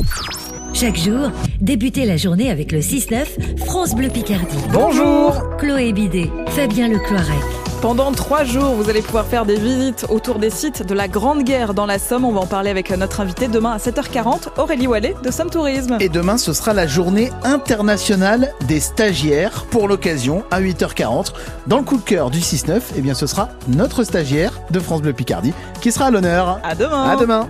Chaque 0.73 0.97
jour, 0.97 1.31
débutez 1.59 2.05
la 2.05 2.17
journée 2.17 2.51
avec 2.51 2.71
le 2.71 2.79
6-9 2.79 3.57
France 3.65 3.95
Bleu 3.95 4.09
Picardie. 4.09 4.57
Bonjour 4.71 5.57
Chloé 5.57 5.91
Bidet, 5.93 6.29
Fabien 6.49 6.87
Lecloirec. 6.87 7.66
Pendant 7.81 8.11
trois 8.11 8.43
jours, 8.43 8.73
vous 8.73 8.89
allez 8.89 9.03
pouvoir 9.03 9.25
faire 9.27 9.45
des 9.45 9.55
visites 9.55 10.07
autour 10.09 10.39
des 10.39 10.49
sites 10.49 10.83
de 10.83 10.95
la 10.95 11.07
Grande 11.07 11.43
Guerre 11.43 11.75
dans 11.75 11.85
la 11.85 11.99
Somme. 11.99 12.25
On 12.25 12.31
va 12.31 12.39
en 12.39 12.47
parler 12.47 12.71
avec 12.71 12.89
notre 12.89 13.21
invité 13.21 13.47
demain 13.47 13.71
à 13.71 13.77
7h40, 13.77 14.57
Aurélie 14.57 14.87
Wallet 14.87 15.15
de 15.23 15.29
Somme 15.29 15.51
Tourisme. 15.51 15.97
Et 15.99 16.09
demain, 16.09 16.37
ce 16.37 16.53
sera 16.53 16.73
la 16.73 16.87
journée 16.87 17.31
internationale 17.43 18.51
des 18.67 18.79
stagiaires. 18.79 19.65
Pour 19.69 19.87
l'occasion, 19.87 20.43
à 20.49 20.59
8h40, 20.59 21.33
dans 21.67 21.77
le 21.77 21.83
coup 21.83 21.97
de 21.97 22.01
cœur 22.01 22.31
du 22.31 22.39
6-9, 22.39 22.81
eh 22.95 23.01
bien, 23.01 23.13
ce 23.13 23.27
sera 23.27 23.49
notre 23.67 24.03
stagiaire 24.03 24.53
de 24.71 24.79
France 24.79 25.03
Bleu 25.03 25.13
Picardie 25.13 25.53
qui 25.79 25.91
sera 25.91 26.05
à 26.07 26.11
l'honneur. 26.11 26.59
À 26.63 26.73
demain 26.73 27.03
À 27.03 27.15
demain 27.15 27.47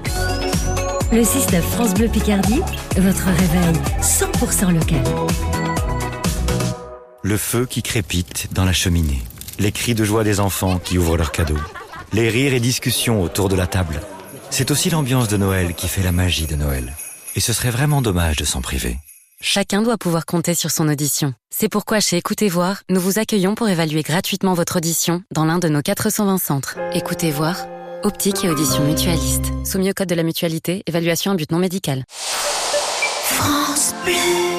Le 1.13 1.21
6-9 1.21 1.61
France 1.61 1.93
Bleu 1.93 2.09
Picardie, 2.09 2.61
votre 2.97 3.25
réveil 3.27 3.81
100% 4.01 4.73
local. 4.73 5.03
Le 7.23 7.37
feu 7.37 7.65
qui 7.65 7.81
crépite 7.81 8.49
dans 8.53 8.65
la 8.65 8.73
cheminée. 8.73 9.23
Les 9.59 9.71
cris 9.71 9.95
de 9.95 10.03
joie 10.03 10.23
des 10.23 10.39
enfants 10.39 10.77
qui 10.77 10.97
ouvrent 10.97 11.17
leurs 11.17 11.31
cadeaux. 11.31 11.57
Les 12.13 12.29
rires 12.29 12.53
et 12.53 12.59
discussions 12.59 13.23
autour 13.23 13.49
de 13.49 13.55
la 13.55 13.65
table. 13.65 14.01
C'est 14.51 14.69
aussi 14.69 14.89
l'ambiance 14.89 15.27
de 15.27 15.37
Noël 15.37 15.73
qui 15.73 15.87
fait 15.87 16.03
la 16.03 16.11
magie 16.11 16.45
de 16.45 16.55
Noël. 16.55 16.93
Et 17.35 17.39
ce 17.39 17.53
serait 17.53 17.71
vraiment 17.71 18.01
dommage 18.01 18.35
de 18.35 18.45
s'en 18.45 18.61
priver. 18.61 18.97
Chacun 19.41 19.81
doit 19.81 19.97
pouvoir 19.97 20.25
compter 20.25 20.53
sur 20.55 20.71
son 20.71 20.87
audition. 20.87 21.33
C'est 21.49 21.69
pourquoi 21.69 21.99
chez 21.99 22.17
Écoutez 22.17 22.49
Voir, 22.49 22.81
nous 22.89 22.99
vous 22.99 23.19
accueillons 23.19 23.55
pour 23.55 23.67
évaluer 23.67 24.03
gratuitement 24.03 24.53
votre 24.53 24.77
audition 24.77 25.21
dans 25.31 25.45
l'un 25.45 25.59
de 25.59 25.69
nos 25.69 25.81
420 25.81 26.37
centres. 26.37 26.77
Écoutez 26.93 27.31
Voir, 27.31 27.65
optique 28.03 28.43
et 28.45 28.49
audition 28.49 28.83
mutualiste. 28.83 29.45
Soumis 29.63 29.89
au 29.89 29.93
code 29.93 30.09
de 30.09 30.15
la 30.15 30.23
mutualité, 30.23 30.83
évaluation 30.87 31.31
à 31.31 31.35
but 31.35 31.51
non 31.51 31.59
médical. 31.59 32.03
France 33.23 33.93
Bleu. 34.05 34.56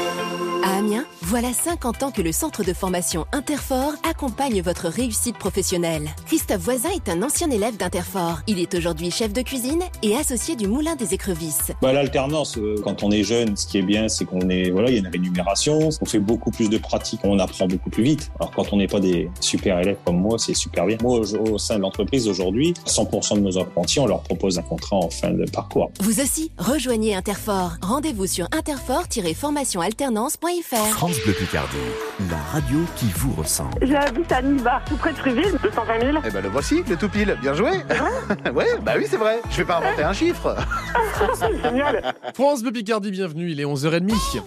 Voilà 1.23 1.53
50 1.53 2.03
ans 2.03 2.11
que 2.11 2.23
le 2.23 2.33
centre 2.33 2.65
de 2.65 2.73
formation 2.73 3.27
Interfort 3.33 3.93
accompagne 4.09 4.63
votre 4.63 4.89
réussite 4.89 5.37
professionnelle. 5.37 6.09
Christophe 6.27 6.61
Voisin 6.61 6.91
est 6.91 7.09
un 7.09 7.23
ancien 7.23 7.51
élève 7.51 7.77
d'Interfort. 7.77 8.41
Il 8.47 8.59
est 8.59 8.75
aujourd'hui 8.75 9.11
chef 9.11 9.33
de 9.33 9.43
cuisine 9.43 9.83
et 10.03 10.17
associé 10.17 10.57
du 10.57 10.69
Moulin 10.69 10.97
des 10.97 11.15
Écrevisses. 11.15 11.73
Bah, 11.83 11.93
L'alternance, 11.93 12.57
euh, 12.59 12.77
quand 12.83 13.03
on 13.03 13.11
est 13.11 13.25
jeune, 13.25 13.57
ce 13.57 13.67
qui 13.67 13.79
est 13.79 13.83
bien, 13.83 14.09
c'est 14.09 14.25
qu'on 14.25 14.49
est, 14.49 14.71
voilà, 14.71 14.91
il 14.91 14.95
y 14.95 14.97
a 14.97 15.01
une 15.01 15.09
rémunération, 15.09 15.89
on 16.01 16.05
fait 16.05 16.19
beaucoup 16.19 16.51
plus 16.51 16.69
de 16.69 16.79
pratiques, 16.79 17.21
on 17.25 17.39
apprend 17.39 17.67
beaucoup 17.67 17.91
plus 17.91 18.03
vite. 18.03 18.31
Alors 18.39 18.53
quand 18.53 18.73
on 18.73 18.77
n'est 18.77 18.87
pas 18.87 19.01
des 19.01 19.31
super 19.41 19.79
élèves 19.81 19.97
comme 20.05 20.19
moi, 20.19 20.39
c'est 20.39 20.55
super 20.55 20.87
bien. 20.87 20.97
Moi, 21.03 21.19
au 21.19 21.49
au 21.49 21.59
sein 21.59 21.77
de 21.77 21.83
l'entreprise 21.83 22.29
aujourd'hui, 22.29 22.75
100% 22.87 23.37
de 23.37 23.41
nos 23.41 23.59
apprentis, 23.59 24.01
on 24.01 24.07
leur 24.07 24.23
propose 24.23 24.59
un 24.59 24.63
contrat 24.63 24.97
en 24.97 25.11
fin 25.11 25.31
de 25.31 25.45
parcours. 25.51 25.91
Vous 26.01 26.21
aussi, 26.21 26.51
rejoignez 26.59 27.15
Interfort. 27.15 27.73
Rendez-vous 27.83 28.27
sur 28.27 28.49
interfort-formationalternance.fr. 28.53 30.88
France 30.93 31.19
Bleu 31.25 31.33
Picardie, 31.33 31.77
la 32.31 32.37
radio 32.53 32.79
qui 32.97 33.07
vous 33.17 33.33
ressemble. 33.33 33.73
J'habite 33.83 34.31
à 34.33 34.43
Nibar, 34.43 34.83
tout 34.85 34.97
près 34.97 35.13
de 35.13 35.17
Tréville, 35.17 35.57
220 35.63 36.01
000. 36.01 36.19
Eh 36.27 36.31
ben 36.31 36.43
le 36.43 36.49
voici, 36.49 36.83
le 36.89 36.97
tout 36.97 37.09
pile. 37.09 37.37
Bien 37.41 37.55
joué. 37.55 37.71
ouais, 38.55 38.67
bah 38.83 38.93
oui, 38.97 39.07
c'est 39.09 39.17
vrai. 39.17 39.41
Je 39.51 39.59
vais 39.59 39.65
pas 39.65 39.79
inventer 39.79 40.03
un 40.03 40.13
chiffre. 40.13 40.57
Génial. 41.63 42.15
France 42.35 42.63
Bleu 42.63 42.73
Picardie, 42.73 43.11
bienvenue, 43.11 43.51
il 43.51 43.61
est 43.61 43.65
11h30. 43.65 44.43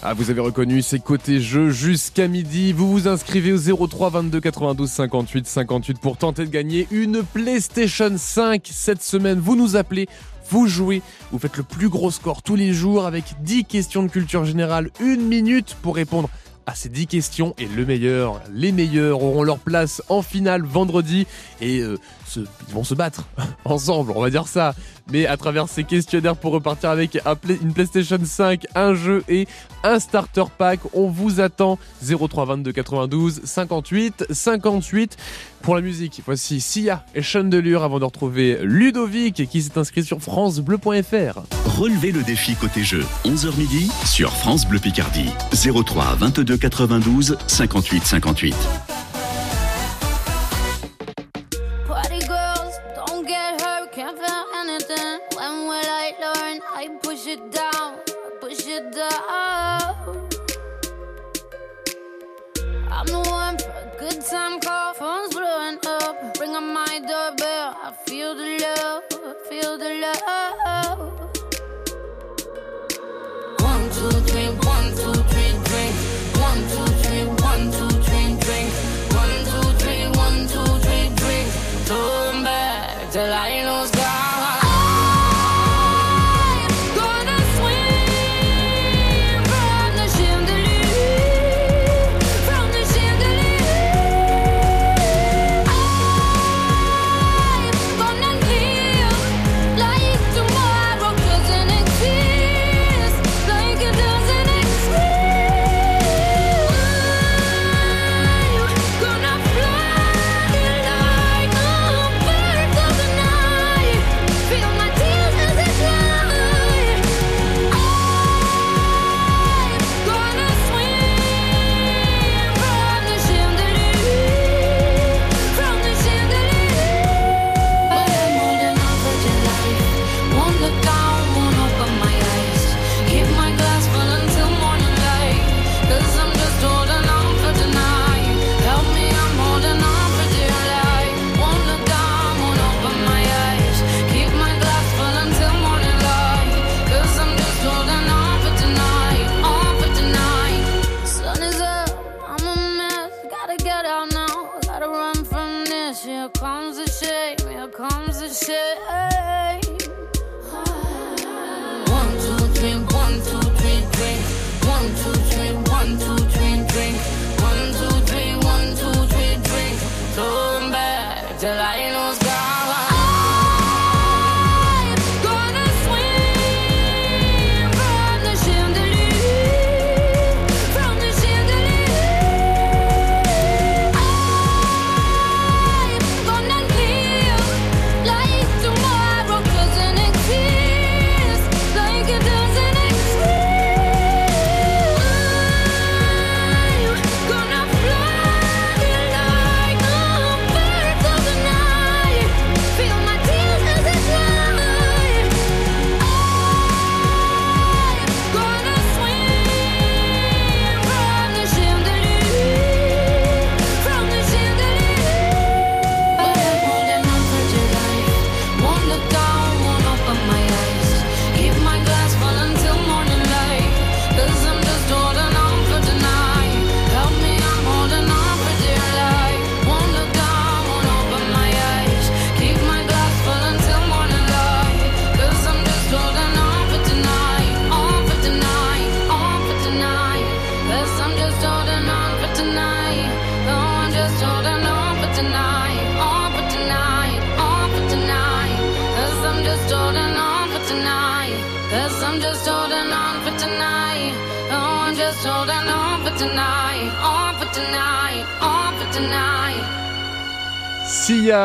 Ah, 0.00 0.14
vous 0.14 0.30
avez 0.30 0.40
reconnu, 0.40 0.80
c'est 0.80 1.00
côté 1.00 1.40
jeu 1.40 1.70
jusqu'à 1.70 2.28
midi. 2.28 2.72
Vous 2.72 2.88
vous 2.90 3.08
inscrivez 3.08 3.52
au 3.52 3.86
03 3.86 4.10
22 4.10 4.40
92 4.40 4.88
58 4.88 5.46
58 5.46 6.00
pour 6.00 6.16
tenter 6.16 6.44
de 6.44 6.50
gagner 6.50 6.86
une 6.92 7.24
PlayStation 7.24 8.12
5 8.16 8.68
cette 8.70 9.02
semaine. 9.02 9.40
Vous 9.40 9.56
nous 9.56 9.74
appelez, 9.74 10.06
vous 10.50 10.66
jouez, 10.66 11.02
vous 11.32 11.38
faites 11.38 11.56
le 11.56 11.62
plus 11.62 11.88
gros 11.88 12.10
score 12.10 12.42
tous 12.42 12.56
les 12.56 12.72
jours 12.72 13.06
avec 13.06 13.24
10 13.42 13.64
questions 13.64 14.02
de 14.02 14.08
culture 14.08 14.44
générale, 14.44 14.90
une 15.00 15.22
minute 15.22 15.76
pour 15.82 15.96
répondre 15.96 16.28
à 16.68 16.74
ces 16.74 16.90
10 16.90 17.06
questions 17.06 17.54
et 17.56 17.66
le 17.66 17.86
meilleur, 17.86 18.42
les 18.52 18.72
meilleurs 18.72 19.22
auront 19.22 19.42
leur 19.42 19.58
place 19.58 20.02
en 20.10 20.20
finale 20.20 20.62
vendredi. 20.62 21.26
Et 21.62 21.80
euh, 21.80 21.96
se- 22.28 22.40
ils 22.68 22.74
vont 22.74 22.84
se 22.84 22.94
battre 22.94 23.24
ensemble, 23.64 24.12
on 24.14 24.20
va 24.22 24.30
dire 24.30 24.46
ça. 24.46 24.74
Mais 25.10 25.26
à 25.26 25.38
travers 25.38 25.68
ces 25.68 25.84
questionnaires 25.84 26.36
pour 26.36 26.52
repartir 26.52 26.90
avec 26.90 27.18
une 27.62 27.72
PlayStation 27.72 28.18
5, 28.22 28.66
un 28.74 28.94
jeu 28.94 29.24
et 29.26 29.48
un 29.82 29.98
starter 30.00 30.44
pack, 30.58 30.80
on 30.92 31.08
vous 31.08 31.40
attend 31.40 31.78
03 32.04 32.44
22 32.44 32.72
92 32.72 33.40
58 33.44 34.26
58 34.30 35.16
pour 35.62 35.74
la 35.74 35.80
musique. 35.80 36.20
Voici 36.26 36.60
Sia 36.60 37.04
et 37.14 37.22
Sean 37.22 37.44
Delure 37.44 37.84
avant 37.84 37.98
de 38.00 38.04
retrouver 38.04 38.58
Ludovic 38.62 39.48
qui 39.48 39.62
s'est 39.62 39.78
inscrit 39.78 40.04
sur 40.04 40.20
francebleu.fr. 40.20 41.40
Relevez 41.78 42.12
le 42.12 42.22
défi 42.22 42.54
côté 42.54 42.84
jeu, 42.84 43.04
11h 43.24 43.56
midi 43.56 43.90
sur 44.04 44.30
France 44.32 44.66
Bleu 44.66 44.78
Picardie. 44.78 45.30
03 45.54 46.16
22 46.16 46.56
92 46.58 47.38
58 47.46 48.04
58. 48.04 48.97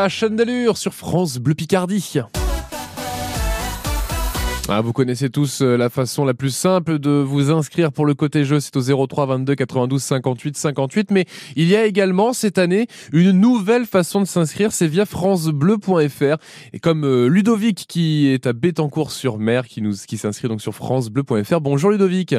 Sia 0.04 0.10
Chandelure 0.10 0.76
sur 0.76 0.94
France 0.94 1.38
Bleu 1.38 1.54
Picardie. 1.54 2.20
Ah, 4.68 4.82
vous 4.82 4.92
connaissez 4.92 5.30
tous 5.30 5.62
euh, 5.62 5.78
la 5.78 5.90
façon 5.90 6.26
la 6.26 6.34
plus 6.34 6.54
simple 6.54 7.00
de 7.00 7.10
vous 7.10 7.52
inscrire 7.52 7.94
pour 7.94 8.06
le 8.06 8.14
côté 8.14 8.44
jeu, 8.44 8.60
c'est 8.60 8.76
au 8.76 9.08
03 9.08 9.28
22 9.28 9.56
92 9.56 10.04
58 10.04 10.58
58. 10.58 11.12
Mais 11.12 11.26
il 11.56 11.68
y 11.68 11.78
a 11.78 11.86
également 11.86 12.34
cette 12.34 12.58
année 12.58 12.88
une 13.14 13.32
nouvelle 13.32 13.86
façon 13.86 14.20
de 14.20 14.26
s'inscrire, 14.26 14.74
c'est 14.74 14.88
via 14.88 15.06
francebleu.fr. 15.06 16.38
Et 16.74 16.80
comme 16.80 17.06
euh, 17.06 17.28
Ludovic 17.28 17.86
qui 17.88 18.28
est 18.28 18.46
à 18.46 18.52
Bétancourt-sur-Mer, 18.52 19.68
qui 19.68 19.82
nous 19.82 19.94
qui 20.06 20.18
s'inscrit 20.18 20.50
donc 20.50 20.62
sur 20.62 20.74
francebleu.fr. 20.74 21.62
Bonjour 21.62 21.92
Ludovic. 21.92 22.36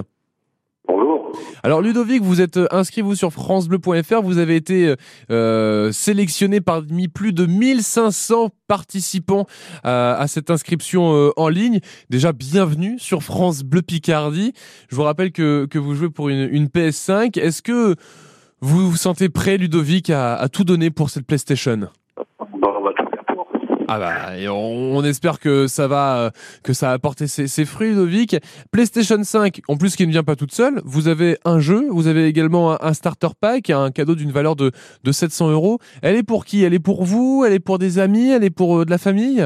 Alors 1.63 1.81
Ludovic, 1.81 2.23
vous 2.23 2.41
êtes 2.41 2.57
euh, 2.57 2.67
inscrit 2.71 3.01
vous 3.01 3.15
sur 3.15 3.33
francebleu.fr, 3.33 4.23
vous 4.23 4.39
avez 4.39 4.57
été 4.57 4.95
euh, 5.31 5.93
sélectionné 5.93 6.61
parmi 6.61 7.09
plus 7.09 7.33
de 7.33 7.47
1500 7.47 8.51
participants 8.69 9.47
à, 9.83 10.25
cette 10.27 10.51
inscription 10.51 11.15
euh, 11.15 11.31
en 11.37 11.49
ligne. 11.49 11.81
Déjà 12.11 12.33
bienvenue 12.33 12.99
sur 12.99 13.23
France 13.23 13.63
Bleu 13.63 13.83
Picardie. 13.83 14.53
Je 14.89 14.97
vous 14.97 15.03
rappelle 15.03 15.33
que, 15.33 15.69
vous 15.75 15.95
jouez 15.95 16.11
pour 16.11 16.29
une, 16.29 16.49
une 16.51 16.67
PS5. 16.67 17.39
Est-ce 17.39 17.63
que 17.63 17.95
vous 18.61 18.91
vous 18.91 18.97
sentez 18.97 19.29
prêt 19.29 19.57
Ludovic 19.57 20.11
à 20.11 20.49
tout 20.51 20.65
donner 20.65 20.91
pour 20.91 21.11
cette 21.11 21.27
PlayStation 21.27 21.89
Bon, 22.17 22.69
on 22.79 22.83
va 22.83 22.93
tout 22.93 23.05
faire 23.11 23.25
pour. 23.27 23.49
Ah 23.89 23.99
bah, 23.99 24.39
et 24.39 24.49
on, 24.49 24.97
on 24.97 25.05
espère 25.05 25.39
que 25.39 25.67
ça 25.67 25.89
va, 25.89 26.19
euh, 26.19 26.31
que 26.63 26.73
ça 26.73 26.91
a 26.91 26.93
apporté 26.95 27.27
ses, 27.27 27.47
ses 27.49 27.65
fruits, 27.65 27.91
Ludovic. 27.91 28.37
PlayStation 28.73 29.23
5, 29.23 29.61
en 29.69 29.77
plus 29.77 29.97
qui 29.97 30.07
ne 30.07 30.13
vient 30.13 30.23
pas 30.23 30.37
toute 30.37 30.53
seule, 30.53 30.81
vous 30.85 31.09
avez 31.09 31.37
un 31.45 31.61
jeu, 31.61 31.87
vous 31.91 32.07
avez 32.07 32.27
également 32.27 32.73
un, 32.73 32.79
un 32.81 32.95
starter 32.95 33.29
pack, 33.41 33.71
un 33.71 33.91
cadeau 33.91 34.15
d'une 34.15 34.31
valeur 34.31 34.57
de, 34.57 34.71
de 35.03 35.13
700 35.13 35.51
euros. 35.51 35.79
Elle 36.03 36.17
est 36.17 36.23
pour 36.23 36.45
qui? 36.45 36.65
Elle 36.65 36.75
est 36.75 36.79
pour 36.79 37.05
vous? 37.05 37.45
Elle 37.47 37.53
est 37.53 37.61
pour 37.61 37.79
des 37.79 37.99
amis? 37.99 38.31
Elle 38.31 38.45
est 38.45 38.51
pour 38.51 38.79
euh, 38.81 38.85
de 38.85 38.91
la 38.91 38.99
famille? 38.99 39.43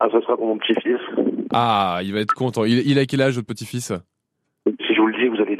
Ah, 0.00 0.06
ça 0.10 0.20
sera 0.22 0.36
pour 0.36 0.46
mon 0.46 0.58
petit-fils. 0.58 1.00
Ah, 1.52 2.00
il 2.02 2.12
va 2.14 2.20
être 2.20 2.34
content. 2.34 2.64
Il, 2.64 2.86
il 2.88 2.98
a 2.98 3.04
quel 3.04 3.20
âge, 3.20 3.34
votre 3.34 3.46
petit-fils? 3.48 3.92
Si 4.66 4.94
je 4.94 5.00
vous 5.00 5.06
le 5.08 5.14
dis, 5.14 5.28
vous 5.28 5.42
allez 5.42 5.56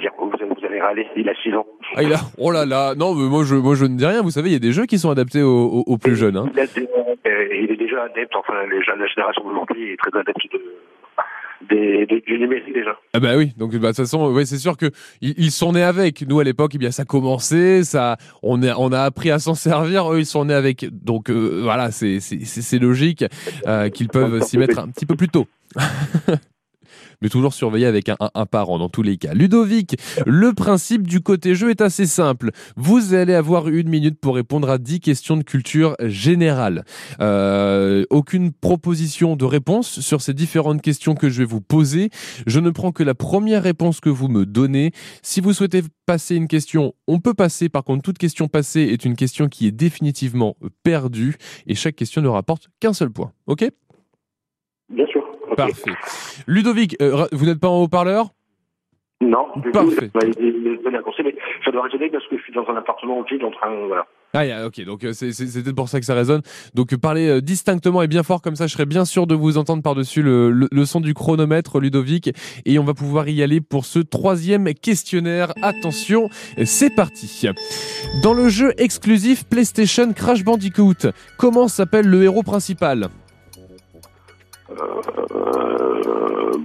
Il 1.16 1.28
a 1.28 1.34
6 1.42 1.54
ans. 1.54 1.66
ah, 1.96 2.02
il 2.02 2.12
a... 2.12 2.18
Oh 2.38 2.50
là 2.50 2.64
là 2.66 2.94
Non, 2.94 3.14
mais 3.14 3.28
moi 3.28 3.44
je, 3.44 3.54
moi 3.54 3.74
je 3.74 3.84
ne 3.84 3.96
dis 3.96 4.06
rien. 4.06 4.22
Vous 4.22 4.30
savez, 4.30 4.50
il 4.50 4.52
y 4.52 4.56
a 4.56 4.60
des 4.60 4.72
jeux 4.72 4.86
qui 4.86 4.98
sont 4.98 5.10
adaptés 5.10 5.42
aux, 5.42 5.48
aux- 5.66 5.84
aux 5.86 5.98
plus 5.98 6.16
jeunes. 6.16 6.36
hein. 6.36 6.46
Il, 6.54 6.60
a 6.60 6.66
des- 6.66 6.82
euh, 7.26 7.48
il 7.62 7.70
est 7.70 7.76
déjà 7.76 8.02
adepte, 8.04 8.34
enfin, 8.36 8.54
les 8.70 8.82
jeunes, 8.82 8.98
la 9.00 9.06
génération 9.06 9.42
d'aujourd'hui 9.44 9.92
est 9.92 9.96
très 9.96 10.18
adepte 10.18 10.38
de, 10.52 10.60
des, 11.68 12.06
des- 12.06 12.20
du 12.20 12.38
numérique 12.38 12.72
déjà. 12.72 12.96
Ah 13.14 13.20
bah 13.20 13.36
oui, 13.36 13.52
donc 13.58 13.72
bah, 13.72 13.78
de 13.78 13.86
toute 13.88 13.96
façon, 13.96 14.30
ouais, 14.32 14.44
c'est 14.46 14.58
sûr 14.58 14.76
que 14.76 14.86
ils, 15.20 15.34
ils 15.38 15.50
sont 15.50 15.72
nés 15.72 15.82
avec. 15.82 16.22
Nous 16.28 16.38
à 16.40 16.44
l'époque, 16.44 16.72
eh 16.74 16.78
bien 16.78 16.90
ça 16.92 17.04
commençait, 17.04 17.82
ça, 17.82 18.16
on 18.42 18.62
a, 18.62 18.74
on 18.76 18.92
a 18.92 19.00
appris 19.00 19.30
à 19.30 19.38
s'en 19.38 19.54
servir. 19.54 20.12
Eux, 20.12 20.20
ils 20.20 20.26
sont 20.26 20.44
nés 20.44 20.54
avec. 20.54 20.86
Donc 21.04 21.30
euh, 21.30 21.60
voilà, 21.62 21.90
c'est 21.90 22.20
c'est 22.20 22.44
c'est- 22.44 22.62
c'est 22.62 22.78
logique 22.78 23.24
euh, 23.66 23.88
qu'ils 23.90 24.08
peuvent 24.08 24.40
s'y 24.42 24.56
mettre 24.58 24.78
un 24.78 24.88
petit 24.88 25.06
peu 25.06 25.16
plus 25.16 25.28
tôt. 25.28 25.46
Mais 27.22 27.28
toujours 27.28 27.52
surveiller 27.54 27.86
avec 27.86 28.08
un, 28.08 28.16
un- 28.20 28.30
un 28.34 28.46
parent 28.46 28.78
dans 28.78 28.88
tous 28.88 29.02
les 29.02 29.16
cas. 29.16 29.34
Ludovic, 29.34 29.96
le 30.26 30.52
principe 30.52 31.06
du 31.06 31.20
côté 31.20 31.54
jeu 31.54 31.70
est 31.70 31.80
assez 31.80 32.06
simple. 32.06 32.50
Vous 32.76 33.14
allez 33.14 33.34
avoir 33.34 33.68
une 33.68 33.88
minute 33.88 34.20
pour 34.20 34.36
répondre 34.36 34.70
à 34.70 34.78
10 34.78 35.00
questions 35.00 35.36
de 35.36 35.42
culture 35.42 35.96
générale. 36.00 36.84
Euh, 37.20 38.04
aucune 38.10 38.52
proposition 38.52 39.36
de 39.36 39.44
réponse 39.44 40.00
sur 40.00 40.20
ces 40.22 40.34
différentes 40.34 40.82
questions 40.82 41.14
que 41.14 41.28
je 41.28 41.38
vais 41.38 41.44
vous 41.44 41.60
poser. 41.60 42.10
Je 42.46 42.60
ne 42.60 42.70
prends 42.70 42.92
que 42.92 43.02
la 43.02 43.14
première 43.14 43.62
réponse 43.62 44.00
que 44.00 44.08
vous 44.10 44.28
me 44.28 44.46
donnez. 44.46 44.92
Si 45.22 45.40
vous 45.40 45.52
souhaitez 45.52 45.82
passer 46.06 46.36
une 46.36 46.48
question, 46.48 46.94
on 47.06 47.18
peut 47.20 47.34
passer. 47.34 47.68
Par 47.68 47.84
contre, 47.84 48.02
toute 48.02 48.18
question 48.18 48.48
passée 48.48 48.80
est 48.82 49.04
une 49.04 49.16
question 49.16 49.48
qui 49.48 49.66
est 49.66 49.72
définitivement 49.72 50.56
perdue 50.82 51.36
et 51.66 51.74
chaque 51.74 51.96
question 51.96 52.22
ne 52.22 52.28
rapporte 52.28 52.68
qu'un 52.80 52.92
seul 52.92 53.10
point. 53.10 53.32
Ok? 53.46 53.68
Bien 54.90 55.06
sûr. 55.06 55.22
Parfait. 55.66 55.92
Ludovic, 56.46 56.96
euh, 57.02 57.26
vous 57.32 57.44
n'êtes 57.46 57.60
pas 57.60 57.68
en 57.68 57.82
haut-parleur? 57.82 58.28
Non, 59.20 59.46
du 59.56 59.70
Parfait. 59.70 60.08
tout. 60.08 60.18
Mais 60.20 60.30
ça 61.64 61.70
doit 61.72 61.82
résonner 61.82 62.08
parce 62.10 62.24
que 62.28 62.38
je 62.38 62.42
suis 62.44 62.52
dans 62.52 62.64
un 62.68 62.76
appartement 62.76 63.22
vide 63.28 63.42
en 63.42 63.50
train, 63.50 63.68
voilà. 63.88 64.06
Ah, 64.34 64.44
yeah, 64.46 64.66
ok, 64.66 64.84
donc 64.84 65.04
euh, 65.04 65.12
peut-être 65.18 65.74
pour 65.74 65.88
ça 65.88 65.98
que 66.00 66.06
ça 66.06 66.14
résonne. 66.14 66.42
Donc 66.74 66.92
euh, 66.92 66.98
parlez 66.98 67.40
distinctement 67.42 68.02
et 68.02 68.06
bien 68.08 68.22
fort, 68.22 68.42
comme 68.42 68.54
ça 68.56 68.66
je 68.66 68.72
serai 68.74 68.84
bien 68.86 69.04
sûr 69.04 69.26
de 69.26 69.34
vous 69.34 69.56
entendre 69.58 69.82
par-dessus 69.82 70.22
le, 70.22 70.50
le- 70.50 70.68
le 70.70 70.84
son 70.84 71.00
du 71.00 71.14
chronomètre, 71.14 71.80
Ludovic. 71.80 72.30
Et 72.64 72.78
on 72.78 72.84
va 72.84 72.94
pouvoir 72.94 73.28
y 73.28 73.42
aller 73.42 73.60
pour 73.60 73.86
ce 73.86 73.98
troisième 73.98 74.72
questionnaire. 74.74 75.52
Attention, 75.62 76.28
c'est 76.64 76.94
parti. 76.94 77.48
Dans 78.22 78.34
le 78.34 78.48
jeu 78.48 78.72
exclusif 78.78 79.44
PlayStation 79.48 80.12
Crash 80.12 80.44
Bandicoot, 80.44 81.08
comment 81.38 81.66
s'appelle 81.66 82.06
le 82.06 82.22
héros 82.22 82.42
principal? 82.42 83.08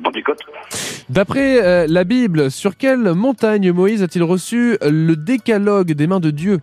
Bandicoot. 0.03 0.35
D'après 1.09 1.63
euh, 1.63 1.85
la 1.87 2.03
Bible, 2.03 2.49
sur 2.49 2.77
quelle 2.77 3.13
montagne 3.13 3.71
Moïse 3.71 4.01
a-t-il 4.03 4.23
reçu 4.23 4.77
le 4.81 5.15
décalogue 5.15 5.91
des 5.93 6.07
mains 6.07 6.19
de 6.19 6.31
Dieu? 6.31 6.59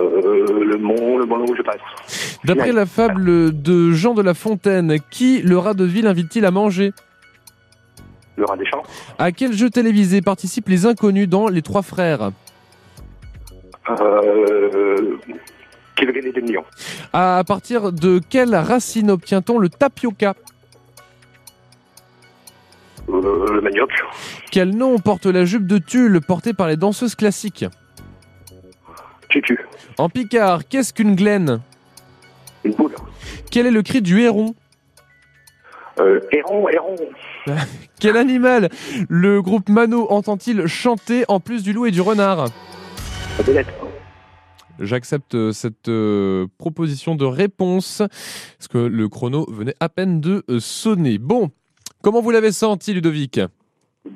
Euh, 0.00 0.64
le 0.64 0.78
mont, 0.78 1.18
le 1.18 1.26
mont 1.26 1.44
où 1.48 1.56
je 1.56 1.62
passe. 1.62 1.80
D'après 2.44 2.72
la 2.72 2.86
fable 2.86 3.60
de 3.62 3.92
Jean 3.92 4.14
de 4.14 4.22
La 4.22 4.34
Fontaine, 4.34 4.96
qui 5.10 5.42
le 5.42 5.58
rat 5.58 5.74
de 5.74 5.84
ville 5.84 6.06
invite-t-il 6.06 6.44
à 6.44 6.50
manger? 6.50 6.92
Le 8.36 8.44
rat 8.44 8.56
des 8.56 8.66
champs. 8.66 8.82
À 9.18 9.32
quel 9.32 9.52
jeu 9.52 9.70
télévisé 9.70 10.22
participent 10.22 10.68
les 10.68 10.86
inconnus 10.86 11.28
dans 11.28 11.48
Les 11.48 11.62
Trois 11.62 11.82
Frères? 11.82 12.30
Euh, 13.90 15.18
qui. 16.06 16.56
À 17.12 17.42
partir 17.46 17.92
de 17.92 18.20
quelle 18.28 18.54
racine 18.54 19.10
obtient-on 19.10 19.58
le 19.58 19.68
tapioca 19.68 20.34
Euh, 23.08 23.52
le 23.54 23.60
manioc. 23.60 23.90
Quel 24.50 24.70
nom 24.70 24.98
porte 24.98 25.26
la 25.26 25.44
jupe 25.44 25.66
de 25.66 25.78
tulle 25.78 26.20
portée 26.20 26.52
par 26.54 26.68
les 26.68 26.76
danseuses 26.76 27.14
classiques 27.14 27.64
Tutu. 29.28 29.58
En 29.98 30.08
picard, 30.08 30.68
qu'est-ce 30.68 30.92
qu'une 30.92 31.16
glaine 31.16 31.60
Une 32.64 32.74
boule. 32.74 32.94
Quel 33.50 33.66
est 33.66 33.70
le 33.70 33.82
cri 33.82 34.02
du 34.02 34.20
héron 34.20 34.54
Euh, 36.00 36.20
héron, 36.30 36.68
héron. 36.68 36.96
Quel 38.00 38.16
animal 38.16 38.68
le 39.08 39.42
groupe 39.42 39.68
Mano 39.68 40.06
entend-il 40.10 40.66
chanter 40.66 41.24
en 41.28 41.40
plus 41.40 41.62
du 41.62 41.72
loup 41.72 41.86
et 41.86 41.90
du 41.90 42.00
renard 42.00 42.46
belette. 43.46 43.66
J'accepte 44.82 45.36
euh, 45.36 45.52
cette 45.52 45.88
euh, 45.88 46.46
proposition 46.58 47.14
de 47.14 47.24
réponse, 47.24 47.98
parce 47.98 48.68
que 48.68 48.78
le 48.78 49.08
chrono 49.08 49.46
venait 49.48 49.74
à 49.78 49.88
peine 49.88 50.20
de 50.20 50.42
euh, 50.50 50.58
sonner. 50.58 51.18
Bon, 51.18 51.50
comment 52.02 52.20
vous 52.20 52.32
l'avez 52.32 52.50
senti, 52.50 52.92
Ludovic? 52.92 53.40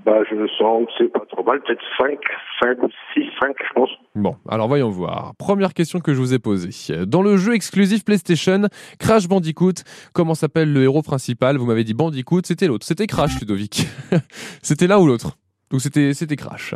Bah, 0.04 0.18
je 0.28 0.34
me 0.34 0.48
sens 0.48 0.88
c'est 0.98 1.12
pas 1.12 1.24
trop 1.30 1.44
mal, 1.44 1.60
peut-être 1.62 1.80
5, 1.96 2.18
5 2.60 2.82
ou 2.82 2.88
6, 3.14 3.22
5, 3.40 3.54
je 3.68 3.72
pense. 3.74 3.90
Bon, 4.16 4.34
alors 4.48 4.66
voyons 4.66 4.90
voir. 4.90 5.34
Première 5.38 5.72
question 5.72 6.00
que 6.00 6.12
je 6.12 6.18
vous 6.18 6.34
ai 6.34 6.40
posée. 6.40 7.06
Dans 7.06 7.22
le 7.22 7.36
jeu 7.36 7.54
exclusif 7.54 8.04
PlayStation, 8.04 8.62
Crash 8.98 9.28
Bandicoot, 9.28 9.84
comment 10.12 10.34
s'appelle 10.34 10.72
le 10.72 10.82
héros 10.82 11.02
principal? 11.02 11.58
Vous 11.58 11.66
m'avez 11.66 11.84
dit 11.84 11.94
Bandicoot, 11.94 12.40
c'était 12.42 12.66
l'autre. 12.66 12.84
C'était 12.84 13.06
Crash, 13.06 13.38
Ludovic. 13.38 13.86
c'était 14.62 14.88
l'un 14.88 14.98
ou 14.98 15.06
l'autre? 15.06 15.36
Donc 15.70 15.80
c'était 15.80 16.14
c'était 16.14 16.36
Crash. 16.36 16.74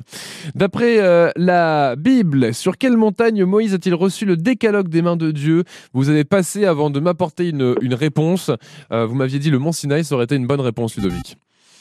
D'après 0.56 0.98
euh, 0.98 1.30
la 1.36 1.94
Bible, 1.96 2.52
sur 2.52 2.76
quelle 2.76 2.96
montagne 2.96 3.44
Moïse 3.44 3.72
a-t-il 3.72 3.94
reçu 3.94 4.24
le 4.24 4.36
décalogue 4.36 4.88
des 4.88 5.00
mains 5.00 5.16
de 5.16 5.30
Dieu? 5.30 5.62
Vous 5.92 6.08
avez 6.08 6.24
passé 6.24 6.64
avant 6.64 6.90
de 6.90 6.98
m'apporter 6.98 7.50
une, 7.50 7.76
une 7.82 7.94
réponse. 7.94 8.50
Euh, 8.90 9.06
vous 9.06 9.14
m'aviez 9.14 9.38
dit 9.38 9.50
le 9.50 9.60
mont 9.60 9.70
Sinaï, 9.72 10.02
ça 10.04 10.16
aurait 10.16 10.24
été 10.24 10.34
une 10.34 10.46
bonne 10.48 10.60
réponse, 10.60 10.96
Ludovic. 10.96 11.36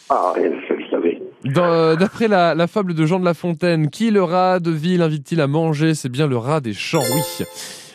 Ah, 0.09 0.33
je 0.37 0.41
le 0.43 0.89
savais. 0.91 1.21
Dans- 1.45 1.63
euh, 1.63 1.95
D'après 1.95 2.27
la, 2.27 2.53
la 2.53 2.67
fable 2.67 2.93
de 2.93 3.05
Jean 3.07 3.19
de 3.19 3.25
La 3.25 3.33
Fontaine, 3.33 3.89
qui 3.89 4.11
le 4.11 4.21
rat 4.23 4.59
de 4.59 4.69
ville 4.71 5.01
invite-t-il 5.01 5.41
à 5.41 5.47
manger? 5.47 5.95
C'est 5.95 6.09
bien 6.09 6.27
le 6.27 6.37
rat 6.37 6.61
des 6.61 6.73
champs, 6.73 7.01
oui. 7.01 7.45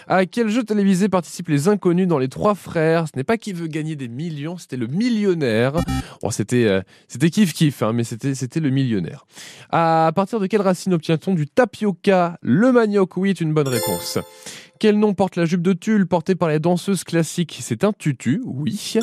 À 0.07 0.27
quel 0.27 0.49
jeu 0.49 0.65
télévisé 0.65 1.09
participent 1.09 1.49
les 1.49 1.69
inconnus 1.69 2.07
dans 2.07 2.19
Les 2.19 2.29
Trois 2.29 2.55
Frères? 2.55 3.07
Ce 3.07 3.17
n'est 3.17 3.25
pas 3.25 3.39
qui 3.39 3.53
veut 3.53 3.67
gagner 3.67 3.97
des 3.97 4.09
millions, 4.09 4.59
c'était 4.59 4.77
le 4.77 4.87
millionnaire. 4.87 5.75
Bon, 6.23 6.31
c'était 6.31 6.65
euh, 6.65 6.83
c'était 7.09 7.31
kiff 7.31 7.53
kiff, 7.53 7.83
hein, 7.83 7.93
mais 7.93 8.05
c'était 8.05 8.35
c'était 8.35 8.61
le 8.61 8.71
millionnaire. 8.71 9.27
À 9.71 10.13
partir 10.15 10.41
de 10.41 10.47
quelle 10.47 10.61
racine 10.63 10.93
obtient-on 10.93 11.35
du 11.35 11.47
tapioca? 11.47 12.39
Le 12.43 12.73
manioc, 12.73 13.17
oui, 13.17 13.31
est 13.31 13.41
une 13.41 13.55
bonne 13.55 13.69
réponse. 13.69 14.19
Quel 14.79 14.99
nom 14.99 15.15
porte 15.15 15.37
la 15.37 15.47
jupe 15.47 15.63
de 15.63 15.73
tulle 15.73 16.07
portée 16.07 16.35
par 16.35 16.49
les 16.49 16.59
danseuses 16.59 17.05
classiques? 17.05 17.59
C'est 17.61 17.85
un 17.85 17.93
tutu, 17.93 18.43
oui. 18.45 18.99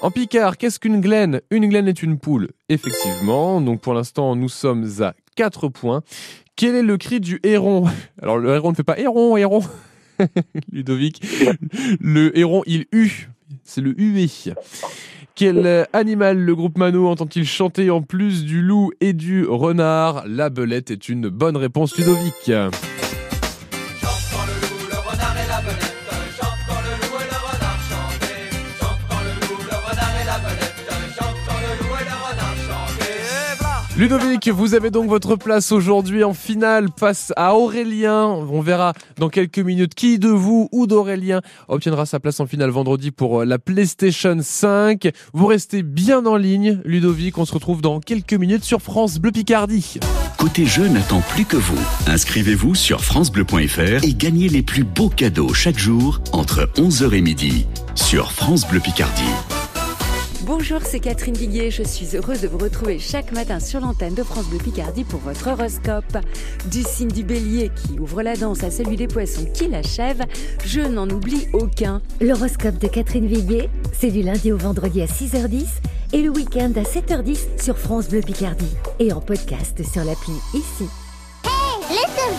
En 0.00 0.10
Picard, 0.10 0.56
qu'est-ce 0.56 0.78
qu'une 0.78 1.00
glaine? 1.00 1.40
Une 1.50 1.68
glaine 1.68 1.88
est 1.88 2.02
une 2.02 2.18
poule, 2.18 2.50
effectivement. 2.68 3.60
Donc 3.60 3.80
pour 3.80 3.94
l'instant, 3.94 4.36
nous 4.36 4.48
sommes 4.48 4.88
à 5.00 5.14
4 5.34 5.68
points. 5.68 6.02
Quel 6.56 6.74
est 6.74 6.82
le 6.82 6.96
cri 6.96 7.20
du 7.20 7.40
héron? 7.42 7.86
Alors 8.22 8.38
le 8.38 8.54
héron 8.54 8.70
ne 8.70 8.76
fait 8.76 8.84
pas 8.84 8.98
héron, 8.98 9.36
héron. 9.36 9.62
Ludovic, 10.72 11.22
le 12.00 12.36
héron, 12.38 12.62
il 12.66 12.86
hue. 12.92 13.28
C'est 13.64 13.80
le 13.80 13.94
hué. 13.98 14.28
Quel 15.34 15.86
animal 15.92 16.38
le 16.38 16.56
groupe 16.56 16.78
Mano 16.78 17.08
entend-il 17.08 17.46
chanter 17.46 17.90
en 17.90 18.02
plus 18.02 18.44
du 18.44 18.60
loup 18.60 18.90
et 19.00 19.12
du 19.12 19.44
renard? 19.44 20.24
La 20.26 20.50
belette 20.50 20.90
est 20.90 21.08
une 21.08 21.28
bonne 21.28 21.56
réponse, 21.56 21.96
Ludovic. 21.96 22.50
Ludovic, 33.98 34.48
vous 34.48 34.74
avez 34.74 34.92
donc 34.92 35.08
votre 35.08 35.34
place 35.34 35.72
aujourd'hui 35.72 36.22
en 36.22 36.32
finale 36.32 36.86
face 36.96 37.32
à 37.34 37.56
Aurélien. 37.56 38.26
On 38.26 38.60
verra 38.60 38.92
dans 39.16 39.28
quelques 39.28 39.58
minutes 39.58 39.96
qui 39.96 40.20
de 40.20 40.28
vous 40.28 40.68
ou 40.70 40.86
d'Aurélien 40.86 41.40
obtiendra 41.66 42.06
sa 42.06 42.20
place 42.20 42.38
en 42.38 42.46
finale 42.46 42.70
vendredi 42.70 43.10
pour 43.10 43.40
euh, 43.40 43.44
la 43.44 43.58
PlayStation 43.58 44.38
5. 44.40 45.10
Vous 45.32 45.46
restez 45.46 45.82
bien 45.82 46.24
en 46.26 46.36
ligne, 46.36 46.80
Ludovic. 46.84 47.38
On 47.38 47.44
se 47.44 47.52
retrouve 47.52 47.82
dans 47.82 47.98
quelques 47.98 48.34
minutes 48.34 48.62
sur 48.62 48.80
France 48.80 49.18
Bleu 49.18 49.32
Picardie. 49.32 49.98
Côté 50.36 50.64
jeu 50.64 50.86
n'attend 50.86 51.20
plus 51.20 51.44
que 51.44 51.56
vous. 51.56 51.80
Inscrivez-vous 52.06 52.76
sur 52.76 53.02
francebleu.fr 53.02 54.04
et 54.04 54.14
gagnez 54.14 54.48
les 54.48 54.62
plus 54.62 54.84
beaux 54.84 55.10
cadeaux 55.10 55.52
chaque 55.54 55.78
jour 55.78 56.20
entre 56.30 56.70
11h 56.76 57.14
et 57.14 57.20
midi 57.20 57.66
sur 57.96 58.30
France 58.30 58.64
Bleu 58.64 58.78
Picardie. 58.78 59.57
Bonjour, 60.42 60.80
c'est 60.84 61.00
Catherine 61.00 61.34
Viguier. 61.34 61.72
Je 61.72 61.82
suis 61.82 62.16
heureuse 62.16 62.42
de 62.42 62.48
vous 62.48 62.58
retrouver 62.58 63.00
chaque 63.00 63.32
matin 63.32 63.58
sur 63.58 63.80
l'antenne 63.80 64.14
de 64.14 64.22
France 64.22 64.46
Bleu 64.46 64.58
Picardie 64.58 65.02
pour 65.02 65.18
votre 65.18 65.48
horoscope. 65.48 66.16
Du 66.70 66.82
signe 66.84 67.10
du 67.10 67.24
bélier 67.24 67.72
qui 67.74 67.98
ouvre 67.98 68.22
la 68.22 68.36
danse 68.36 68.62
à 68.62 68.70
celui 68.70 68.94
des 68.94 69.08
poissons 69.08 69.46
qui 69.52 69.66
l'achève, 69.66 70.22
je 70.64 70.80
n'en 70.80 71.10
oublie 71.10 71.48
aucun. 71.52 72.00
L'horoscope 72.20 72.78
de 72.78 72.86
Catherine 72.86 73.26
Viguier, 73.26 73.68
c'est 73.92 74.12
du 74.12 74.22
lundi 74.22 74.52
au 74.52 74.56
vendredi 74.56 75.02
à 75.02 75.06
6h10 75.06 75.66
et 76.12 76.22
le 76.22 76.30
week-end 76.30 76.72
à 76.76 76.82
7h10 76.82 77.60
sur 77.60 77.76
France 77.76 78.08
Bleu 78.08 78.20
Picardie 78.20 78.76
et 79.00 79.12
en 79.12 79.20
podcast 79.20 79.82
sur 79.82 80.04
l'appli 80.04 80.34
ici. 80.54 80.88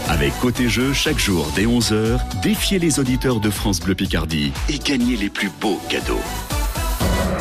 Avec 0.07 0.31
Côté 0.39 0.69
Jeu, 0.69 0.93
chaque 0.93 1.19
jour 1.19 1.45
dès 1.53 1.65
11h, 1.65 2.17
défiez 2.41 2.79
les 2.79 2.99
auditeurs 2.99 3.41
de 3.41 3.49
France 3.49 3.81
Bleu 3.81 3.95
Picardie 3.95 4.53
et 4.69 4.79
gagnez 4.79 5.17
les 5.17 5.29
plus 5.29 5.49
beaux 5.59 5.79
cadeaux. 5.89 6.21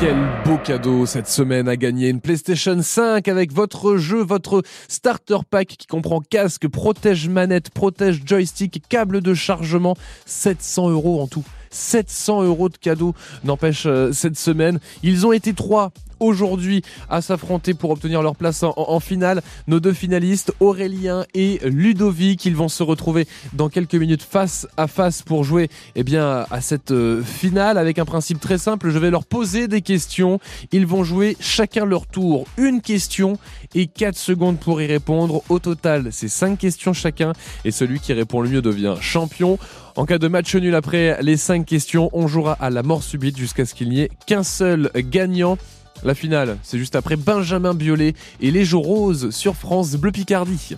Quel 0.00 0.16
beau 0.44 0.58
cadeau 0.58 1.06
cette 1.06 1.26
semaine 1.26 1.68
à 1.68 1.76
gagner 1.76 2.08
une 2.08 2.20
PlayStation 2.20 2.80
5 2.80 3.26
avec 3.26 3.52
votre 3.52 3.96
jeu, 3.96 4.22
votre 4.22 4.62
starter 4.86 5.38
pack 5.50 5.66
qui 5.66 5.88
comprend 5.88 6.20
casque, 6.20 6.68
protège 6.68 7.28
manette, 7.28 7.70
protège 7.70 8.22
joystick, 8.24 8.80
câble 8.88 9.20
de 9.22 9.34
chargement, 9.34 9.96
700 10.24 10.90
euros 10.90 11.20
en 11.20 11.26
tout. 11.26 11.44
700 11.70 12.44
euros 12.44 12.68
de 12.68 12.76
cadeaux 12.76 13.12
n'empêche 13.42 13.86
euh, 13.86 14.12
cette 14.12 14.38
semaine. 14.38 14.78
Ils 15.02 15.26
ont 15.26 15.32
été 15.32 15.52
trois 15.52 15.90
aujourd'hui 16.20 16.82
à 17.08 17.20
s'affronter 17.20 17.74
pour 17.74 17.90
obtenir 17.90 18.22
leur 18.22 18.36
place 18.36 18.62
en, 18.64 19.00
finale. 19.00 19.42
Nos 19.66 19.80
deux 19.80 19.92
finalistes, 19.92 20.52
Aurélien 20.60 21.24
et 21.34 21.60
Ludovic, 21.64 22.44
ils 22.44 22.56
vont 22.56 22.68
se 22.68 22.82
retrouver 22.82 23.26
dans 23.52 23.68
quelques 23.68 23.94
minutes 23.94 24.22
face 24.22 24.66
à 24.76 24.86
face 24.86 25.22
pour 25.22 25.44
jouer 25.44 25.68
eh 25.94 26.02
bien, 26.02 26.46
à 26.50 26.60
cette 26.60 26.90
euh, 26.90 27.22
finale 27.22 27.78
avec 27.78 27.98
un 27.98 28.04
principe 28.04 28.40
très 28.40 28.58
simple. 28.58 28.90
Je 28.90 28.98
vais 28.98 29.10
leur 29.10 29.24
poser 29.24 29.68
des 29.68 29.82
questions. 29.82 30.40
Ils 30.72 30.86
vont 30.86 31.04
jouer 31.04 31.36
chacun 31.40 31.84
leur 31.84 32.06
tour 32.06 32.46
une 32.56 32.80
question 32.80 33.38
et 33.74 33.86
4 33.86 34.16
secondes 34.16 34.58
pour 34.58 34.80
y 34.80 34.86
répondre. 34.86 35.42
Au 35.48 35.58
total, 35.58 36.08
c'est 36.10 36.28
5 36.28 36.58
questions 36.58 36.92
chacun 36.92 37.32
et 37.64 37.70
celui 37.70 38.00
qui 38.00 38.12
répond 38.12 38.40
le 38.40 38.48
mieux 38.48 38.62
devient 38.62 38.96
champion. 39.00 39.58
En 39.96 40.06
cas 40.06 40.18
de 40.18 40.28
match 40.28 40.54
nul 40.54 40.74
après 40.74 41.18
les 41.22 41.36
5 41.36 41.66
questions, 41.66 42.10
on 42.12 42.28
jouera 42.28 42.52
à 42.52 42.70
la 42.70 42.82
mort 42.82 43.02
subite 43.02 43.36
jusqu'à 43.36 43.64
ce 43.64 43.74
qu'il 43.74 43.88
n'y 43.88 44.02
ait 44.02 44.10
qu'un 44.26 44.42
seul 44.42 44.90
gagnant. 44.94 45.58
La 46.04 46.14
finale, 46.14 46.58
c'est 46.62 46.78
juste 46.78 46.96
après 46.96 47.16
Benjamin 47.16 47.74
Biolay 47.74 48.14
et 48.40 48.50
les 48.50 48.64
Jours 48.64 48.84
Roses 48.84 49.30
sur 49.30 49.56
France 49.56 49.92
Bleu 49.92 50.12
Picardie. 50.12 50.76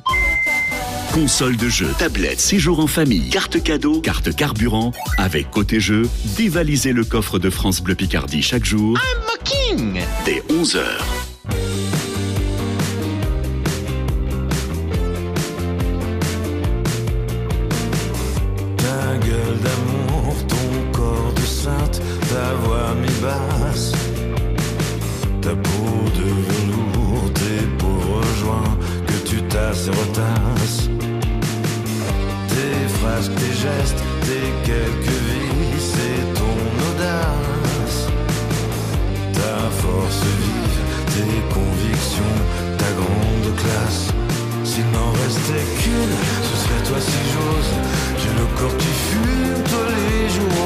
Console 1.13 1.57
de 1.57 1.69
jeu, 1.69 1.89
tablette, 1.99 2.39
séjour 2.39 2.79
en 2.79 2.87
famille, 2.87 3.31
carte 3.31 3.63
cadeau, 3.63 4.01
carte 4.01 4.35
carburant. 4.35 4.93
Avec 5.19 5.51
Côté 5.51 5.81
Jeu, 5.81 6.09
dévalisez 6.37 6.93
le 6.93 7.05
coffre 7.05 7.39
de 7.39 7.51
France 7.51 7.81
Bleu 7.81 7.97
Picardie 7.97 8.43
chaque 8.43 8.65
jour. 8.65 8.97
Dès 10.25 10.43
11h. 10.53 11.30
Tes 29.83 29.89
phrases, 32.99 33.31
tes 33.35 33.55
gestes, 33.65 34.03
tes 34.27 34.53
quelques 34.63 35.21
vies, 35.27 35.81
c'est 35.81 36.23
ton 36.35 36.59
audace. 36.89 37.99
Ta 39.33 39.71
force 39.81 40.23
vive, 40.45 40.81
tes 41.15 41.41
convictions, 41.55 42.37
ta 42.77 42.91
grande 42.93 43.57
classe. 43.57 44.09
S'il 44.65 44.85
n'en 44.93 45.13
restait 45.13 45.67
qu'une, 45.81 46.17
ce 46.43 46.55
serait 46.63 46.85
toi 46.87 47.01
si 47.01 47.21
j'ose. 47.33 47.73
J'ai 48.19 48.35
le 48.39 48.47
corps 48.59 48.77
qui 48.77 48.93
fume, 49.09 49.63
toi 49.65 49.85
les 49.97 50.29
jours. 50.29 50.61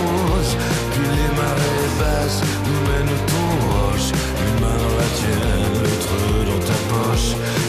Puis 0.90 1.06
les 1.06 1.30
marées 1.38 1.92
basses 2.00 2.42
nous 2.66 2.80
mènent 2.88 3.16
aux 3.42 3.54
roches. 3.70 4.10
Une 4.44 4.58
main 4.60 4.76
dans 4.82 4.96
la 4.98 5.08
tienne, 5.18 5.74
l'autre 5.84 6.16
dans 6.50 6.62
ta 6.66 6.78
poche. 6.90 7.63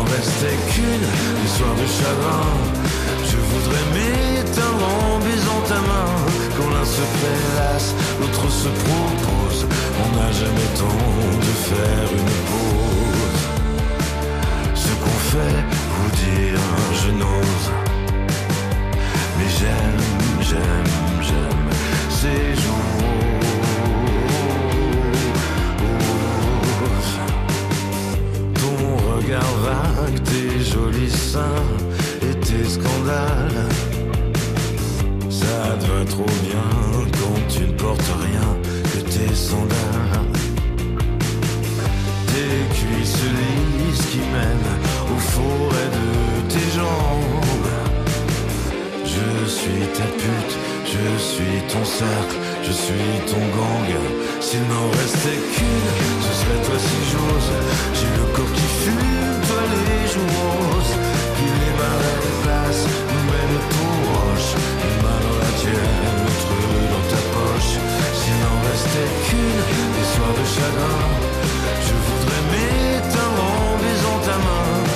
N'en 0.00 0.06
restait 0.06 0.56
qu'une, 0.72 1.06
les 1.42 1.50
soirs 1.56 1.74
de 1.74 1.86
chagrin. 1.98 2.48
Je 3.22 3.36
voudrais 3.36 3.84
m'éteindre 3.92 4.86
en 4.86 5.60
ta 5.68 5.74
main. 5.74 6.12
Quand 6.56 6.70
l'un 6.70 6.86
se 6.86 7.04
prélasse, 7.18 7.94
l'autre 8.18 8.50
se 8.50 8.68
propose. 8.68 9.66
On 10.02 10.16
n'a 10.16 10.32
jamais 10.32 10.70
temps 10.80 11.06
de 11.46 11.52
faire 11.68 12.08
une 12.18 12.34
pause. 12.48 13.42
Ce 14.74 14.92
qu'on 15.02 15.18
fait, 15.32 15.60
vous 15.94 16.10
dire, 16.24 16.62
je 17.02 17.10
n'ose. 17.10 17.66
Mais 19.36 19.50
j'aime, 19.58 20.02
j'aime, 20.40 20.94
j'aime 21.20 21.68
ces 22.08 22.62
jours. 22.62 23.29
regard 29.30 29.56
vague, 29.62 30.22
tes 30.24 30.64
jolis 30.64 31.10
seins 31.10 31.64
et 32.22 32.34
tes 32.40 32.64
scandales. 32.64 33.68
Ça 35.28 35.76
te 35.78 35.86
va 35.86 36.04
trop 36.04 36.32
bien 36.42 36.70
quand 37.12 37.48
tu 37.48 37.62
ne 37.62 37.72
portes 37.72 38.12
rien 38.26 38.50
que 38.92 39.00
tes 39.08 39.34
sandales. 39.34 40.32
Tes 42.26 42.74
cuisses 42.74 43.22
lisses 43.38 44.06
qui 44.10 44.18
mènent 44.18 44.74
aux 45.12 45.20
forêts 45.34 45.92
de 45.98 46.52
tes 46.52 46.68
jambes. 46.76 47.70
Je 49.04 49.48
suis 49.48 49.86
ta 49.94 50.08
pute, 50.20 50.56
je 50.84 51.22
suis 51.22 51.72
ton 51.72 51.84
cercle 51.84 52.49
je 52.62 52.72
suis 52.72 53.12
ton 53.26 53.42
gang. 53.56 53.90
S'il 54.40 54.62
n'en 54.68 54.88
restait 54.90 55.40
qu'une, 55.52 55.88
ce 56.26 56.32
serait 56.40 56.62
toi 56.66 56.78
si 56.78 56.98
j'ose. 57.10 57.50
J'ai 57.94 58.12
le 58.18 58.26
corps 58.34 58.52
qui 58.52 58.68
fume, 58.82 59.40
toi 59.48 59.62
les 59.86 60.06
joues 60.12 60.32
roses. 60.38 60.94
Puis 61.34 61.50
les 61.62 61.74
des 62.24 62.36
places 62.42 62.84
nous 63.10 63.24
mènent 63.30 63.62
tout 63.72 63.96
roche. 64.10 64.52
Une 64.86 64.98
main 65.04 65.20
dans 65.26 65.38
la 65.42 65.50
tienne, 65.60 66.16
l'autre 66.24 66.58
dans 66.92 67.06
ta 67.12 67.20
poche. 67.34 67.74
S'il 68.18 68.36
n'en 68.42 68.58
restait 68.68 69.10
qu'une, 69.24 69.60
des 69.96 70.08
soirs 70.12 70.36
de 70.40 70.46
chagrin. 70.54 71.08
Je 71.86 71.94
voudrais 72.06 72.42
m'éteindre 72.50 73.44
en 73.58 73.76
baisant 73.82 74.18
ta 74.26 74.36
main. 74.46 74.89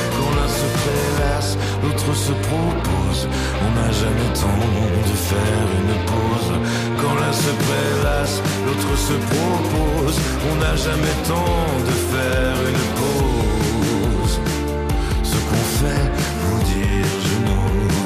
L'autre 1.84 2.14
se 2.14 2.32
propose. 2.32 3.28
On 3.64 3.70
n'a 3.78 3.90
jamais 3.92 4.30
temps 4.42 4.66
de 5.10 5.16
faire 5.30 5.66
une 5.80 5.94
pause. 6.10 6.52
Quand 7.00 7.14
l'un 7.20 7.32
se 7.32 7.52
prélasse, 7.64 8.42
l'autre 8.66 8.92
se 9.08 9.16
propose. 9.32 10.16
On 10.50 10.54
n'a 10.62 10.74
jamais 10.76 11.16
temps 11.30 11.66
de 11.88 11.94
faire 12.12 12.58
une 12.72 12.86
pause. 13.00 14.36
Ce 15.22 15.36
qu'on 15.48 15.64
fait, 15.80 16.06
vous 16.44 16.62
dire 16.72 17.12
je 17.28 17.36
n'ose. 17.46 18.03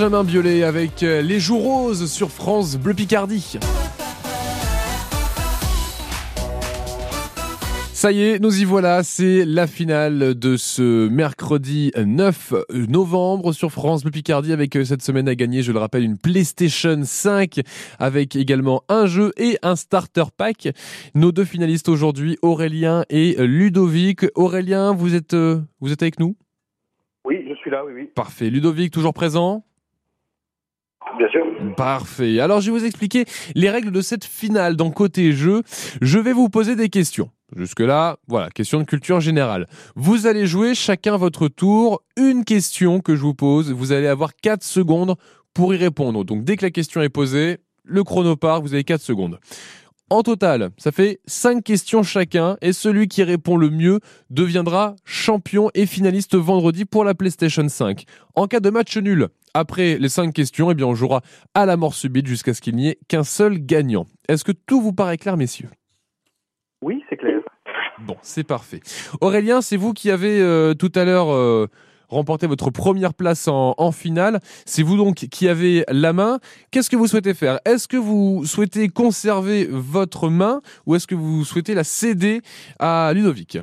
Benjamin 0.00 0.24
Biolay 0.24 0.62
avec 0.62 1.02
euh, 1.02 1.20
Les 1.20 1.38
Jours 1.38 1.62
Roses 1.62 2.10
sur 2.10 2.30
France 2.30 2.78
Bleu 2.78 2.94
Picardie. 2.94 3.58
Ça 7.92 8.10
y 8.10 8.22
est, 8.22 8.38
nous 8.38 8.62
y 8.62 8.64
voilà, 8.64 9.02
c'est 9.02 9.44
la 9.44 9.66
finale 9.66 10.34
de 10.34 10.56
ce 10.56 11.06
mercredi 11.08 11.92
9 12.02 12.54
novembre 12.88 13.52
sur 13.52 13.72
France 13.72 14.02
Bleu 14.02 14.10
Picardie 14.10 14.54
avec 14.54 14.74
euh, 14.74 14.84
cette 14.84 15.02
semaine 15.02 15.28
à 15.28 15.34
gagner, 15.34 15.60
je 15.60 15.70
le 15.70 15.78
rappelle, 15.78 16.04
une 16.04 16.16
PlayStation 16.16 17.02
5 17.04 17.60
avec 17.98 18.36
également 18.36 18.82
un 18.88 19.04
jeu 19.04 19.32
et 19.36 19.58
un 19.60 19.76
starter 19.76 20.24
pack. 20.34 20.70
Nos 21.14 21.30
deux 21.30 21.44
finalistes 21.44 21.90
aujourd'hui, 21.90 22.38
Aurélien 22.40 23.04
et 23.10 23.34
Ludovic. 23.38 24.24
Aurélien, 24.34 24.94
vous 24.94 25.14
êtes, 25.14 25.34
euh, 25.34 25.60
vous 25.82 25.92
êtes 25.92 26.00
avec 26.00 26.18
nous? 26.18 26.36
Oui, 27.26 27.44
je 27.46 27.54
suis 27.56 27.70
là, 27.70 27.84
oui, 27.84 27.92
oui. 27.94 28.10
Parfait. 28.14 28.48
Ludovic, 28.48 28.94
toujours 28.94 29.12
présent? 29.12 29.62
Bien 31.18 31.28
sûr. 31.28 31.44
Parfait. 31.76 32.40
Alors, 32.40 32.60
je 32.60 32.70
vais 32.70 32.78
vous 32.78 32.84
expliquer 32.84 33.24
les 33.54 33.70
règles 33.70 33.90
de 33.90 34.00
cette 34.00 34.24
finale 34.24 34.76
dans 34.76 34.90
côté 34.90 35.32
jeu. 35.32 35.62
Je 36.00 36.18
vais 36.18 36.32
vous 36.32 36.48
poser 36.48 36.76
des 36.76 36.88
questions. 36.88 37.30
Jusque-là, 37.56 38.16
voilà, 38.28 38.48
question 38.50 38.78
de 38.78 38.84
culture 38.84 39.20
générale. 39.20 39.66
Vous 39.96 40.26
allez 40.26 40.46
jouer 40.46 40.74
chacun 40.74 41.16
votre 41.16 41.48
tour 41.48 42.02
une 42.16 42.44
question 42.44 43.00
que 43.00 43.16
je 43.16 43.22
vous 43.22 43.34
pose. 43.34 43.72
Vous 43.72 43.92
allez 43.92 44.06
avoir 44.06 44.30
4 44.40 44.62
secondes 44.62 45.16
pour 45.52 45.74
y 45.74 45.76
répondre. 45.76 46.24
Donc, 46.24 46.44
dès 46.44 46.56
que 46.56 46.64
la 46.64 46.70
question 46.70 47.02
est 47.02 47.08
posée, 47.08 47.58
le 47.84 48.04
chrono 48.04 48.36
part, 48.36 48.62
vous 48.62 48.72
avez 48.72 48.84
4 48.84 49.00
secondes. 49.00 49.40
En 50.12 50.24
total, 50.24 50.70
ça 50.76 50.90
fait 50.90 51.20
5 51.26 51.62
questions 51.62 52.02
chacun 52.02 52.56
et 52.62 52.72
celui 52.72 53.06
qui 53.06 53.22
répond 53.22 53.56
le 53.56 53.70
mieux 53.70 54.00
deviendra 54.28 54.96
champion 55.04 55.70
et 55.74 55.86
finaliste 55.86 56.36
vendredi 56.36 56.84
pour 56.84 57.04
la 57.04 57.14
PlayStation 57.14 57.68
5. 57.68 58.04
En 58.34 58.48
cas 58.48 58.58
de 58.58 58.70
match 58.70 58.96
nul, 58.96 59.28
après 59.54 59.98
les 59.98 60.08
5 60.08 60.32
questions, 60.32 60.70
eh 60.70 60.74
bien 60.74 60.86
on 60.86 60.94
jouera 60.94 61.22
à 61.54 61.66
la 61.66 61.76
mort 61.76 61.94
subite 61.94 62.26
jusqu'à 62.26 62.54
ce 62.54 62.60
qu'il 62.60 62.76
n'y 62.76 62.88
ait 62.88 62.98
qu'un 63.08 63.24
seul 63.24 63.58
gagnant. 63.58 64.06
Est-ce 64.28 64.44
que 64.44 64.52
tout 64.52 64.80
vous 64.80 64.92
paraît 64.92 65.18
clair, 65.18 65.36
messieurs? 65.36 65.70
Oui, 66.82 67.02
c'est 67.08 67.16
clair. 67.16 67.40
Bon, 68.06 68.16
c'est 68.22 68.44
parfait. 68.44 68.80
Aurélien, 69.20 69.60
c'est 69.60 69.76
vous 69.76 69.92
qui 69.92 70.10
avez 70.10 70.40
euh, 70.40 70.74
tout 70.74 70.92
à 70.94 71.04
l'heure 71.04 71.30
euh, 71.30 71.66
remporté 72.08 72.46
votre 72.46 72.70
première 72.70 73.14
place 73.14 73.48
en, 73.48 73.74
en 73.76 73.92
finale. 73.92 74.40
C'est 74.64 74.82
vous 74.82 74.96
donc 74.96 75.16
qui 75.16 75.48
avez 75.48 75.84
la 75.88 76.12
main. 76.12 76.38
Qu'est-ce 76.70 76.90
que 76.90 76.96
vous 76.96 77.06
souhaitez 77.06 77.34
faire? 77.34 77.60
Est-ce 77.64 77.88
que 77.88 77.96
vous 77.96 78.44
souhaitez 78.46 78.88
conserver 78.88 79.66
votre 79.70 80.28
main 80.28 80.60
ou 80.86 80.94
est-ce 80.94 81.06
que 81.06 81.14
vous 81.14 81.44
souhaitez 81.44 81.74
la 81.74 81.84
céder 81.84 82.40
à 82.78 83.12
Ludovic? 83.14 83.58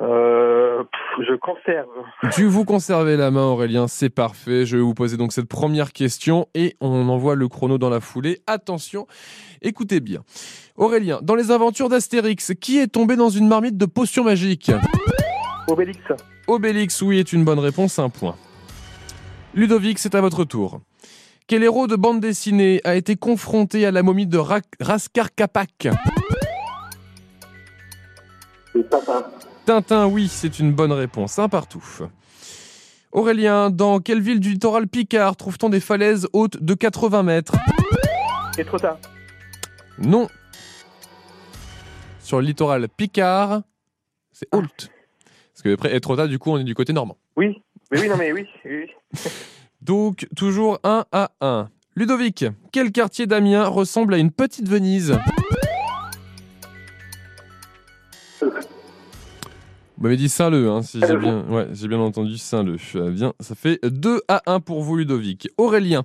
Euh, 0.00 0.84
pff, 0.84 1.26
je 1.28 1.34
conserve. 1.34 1.88
Tu 2.32 2.44
vous 2.46 2.64
conservez 2.64 3.16
la 3.16 3.32
main, 3.32 3.42
Aurélien, 3.42 3.88
c'est 3.88 4.10
parfait. 4.10 4.64
Je 4.64 4.76
vais 4.76 4.82
vous 4.82 4.94
poser 4.94 5.16
donc 5.16 5.32
cette 5.32 5.48
première 5.48 5.92
question 5.92 6.46
et 6.54 6.76
on 6.80 7.08
envoie 7.08 7.34
le 7.34 7.48
chrono 7.48 7.78
dans 7.78 7.90
la 7.90 8.00
foulée. 8.00 8.40
Attention, 8.46 9.06
écoutez 9.60 9.98
bien. 9.98 10.22
Aurélien, 10.76 11.18
dans 11.22 11.34
les 11.34 11.50
aventures 11.50 11.88
d'Astérix, 11.88 12.52
qui 12.60 12.78
est 12.78 12.86
tombé 12.86 13.16
dans 13.16 13.28
une 13.28 13.48
marmite 13.48 13.76
de 13.76 13.86
potions 13.86 14.22
magiques? 14.22 14.70
Obélix. 15.66 15.98
Obélix, 16.46 17.02
oui, 17.02 17.18
est 17.18 17.32
une 17.32 17.44
bonne 17.44 17.58
réponse, 17.58 17.98
un 17.98 18.08
point. 18.08 18.36
Ludovic, 19.54 19.98
c'est 19.98 20.14
à 20.14 20.20
votre 20.20 20.44
tour. 20.44 20.80
Quel 21.48 21.64
héros 21.64 21.88
de 21.88 21.96
bande 21.96 22.20
dessinée 22.20 22.80
a 22.84 22.94
été 22.94 23.16
confronté 23.16 23.84
à 23.84 23.90
la 23.90 24.02
momie 24.04 24.26
de 24.26 24.38
Ra- 24.38 24.60
Raskar 24.80 25.34
Kapak 25.34 25.88
Tintin, 29.68 30.06
oui, 30.06 30.28
c'est 30.28 30.60
une 30.60 30.72
bonne 30.72 30.92
réponse, 30.92 31.38
un 31.38 31.50
partout. 31.50 31.84
Aurélien, 33.12 33.68
dans 33.68 34.00
quelle 34.00 34.22
ville 34.22 34.40
du 34.40 34.52
littoral 34.52 34.88
Picard 34.88 35.36
trouve-t-on 35.36 35.68
des 35.68 35.80
falaises 35.80 36.26
hautes 36.32 36.62
de 36.62 36.72
80 36.72 37.22
mètres? 37.22 37.52
Et 38.56 38.64
trop 38.64 38.78
tard. 38.78 38.96
Non. 39.98 40.26
Sur 42.18 42.40
le 42.40 42.46
littoral 42.46 42.88
Picard, 42.88 43.60
c'est 44.32 44.48
Holt. 44.52 44.90
Parce 45.52 45.62
que 45.62 45.74
après 45.74 45.94
Étretat, 45.94 46.28
du 46.28 46.38
coup, 46.38 46.50
on 46.50 46.56
est 46.56 46.64
du 46.64 46.74
côté 46.74 46.94
normand. 46.94 47.18
Oui. 47.36 47.62
Mais 47.92 48.00
oui, 48.00 48.08
non, 48.08 48.16
mais 48.16 48.32
oui. 48.32 48.46
oui. 48.64 48.86
Donc, 49.82 50.26
toujours 50.34 50.78
1 50.82 51.04
à 51.12 51.30
1. 51.42 51.68
Ludovic, 51.94 52.46
quel 52.72 52.90
quartier 52.90 53.26
d'Amiens 53.26 53.66
ressemble 53.66 54.14
à 54.14 54.16
une 54.16 54.30
petite 54.30 54.66
Venise? 54.66 55.18
Vous 59.98 60.04
m'avez 60.04 60.16
dit 60.16 60.28
Saint-Leu, 60.28 60.70
hein, 60.70 60.80
si 60.82 61.00
j'ai 61.00 61.16
bien, 61.16 61.44
ouais, 61.48 61.66
j'ai 61.72 61.88
bien 61.88 61.98
entendu 61.98 62.38
Saint-Leu. 62.38 62.76
Ah, 62.94 63.10
Bien, 63.10 63.32
ça 63.40 63.56
fait 63.56 63.80
2 63.82 64.22
à 64.28 64.42
1 64.46 64.60
pour 64.60 64.84
vous, 64.84 64.96
Ludovic. 64.96 65.48
Aurélien, 65.58 66.04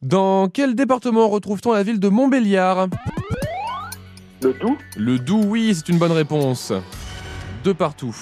dans 0.00 0.48
quel 0.48 0.74
département 0.74 1.28
retrouve-t-on 1.28 1.74
la 1.74 1.82
ville 1.82 2.00
de 2.00 2.08
Montbéliard? 2.08 2.88
Le 4.40 4.54
Doubs 4.54 4.78
Le 4.96 5.18
Doubs, 5.18 5.44
oui, 5.44 5.74
c'est 5.74 5.90
une 5.90 5.98
bonne 5.98 6.12
réponse. 6.12 6.72
Deux 7.62 7.74
partout. 7.74 8.16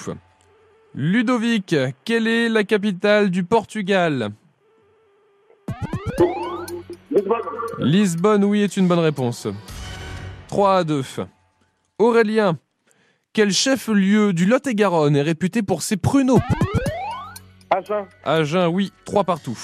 Ludovic, 0.93 1.73
quelle 2.03 2.27
est 2.27 2.49
la 2.49 2.65
capitale 2.65 3.29
du 3.29 3.45
Portugal? 3.45 4.31
Lisbonne, 7.79 8.43
oui, 8.43 8.63
est 8.63 8.75
une 8.75 8.89
bonne 8.89 8.99
réponse. 8.99 9.47
3 10.49 10.79
à 10.79 10.83
2. 10.83 11.03
Aurélien, 11.99 12.57
quel 13.33 13.51
chef-lieu 13.51 14.31
du 14.31 14.45
Lot-et-Garonne 14.45 15.15
est 15.15 15.21
réputé 15.23 15.63
pour 15.63 15.81
ses 15.81 15.97
pruneaux? 15.97 16.39
Agen. 17.71 18.05
Agen, 18.23 18.67
oui, 18.67 18.93
3 19.05 19.23
partout. 19.23 19.57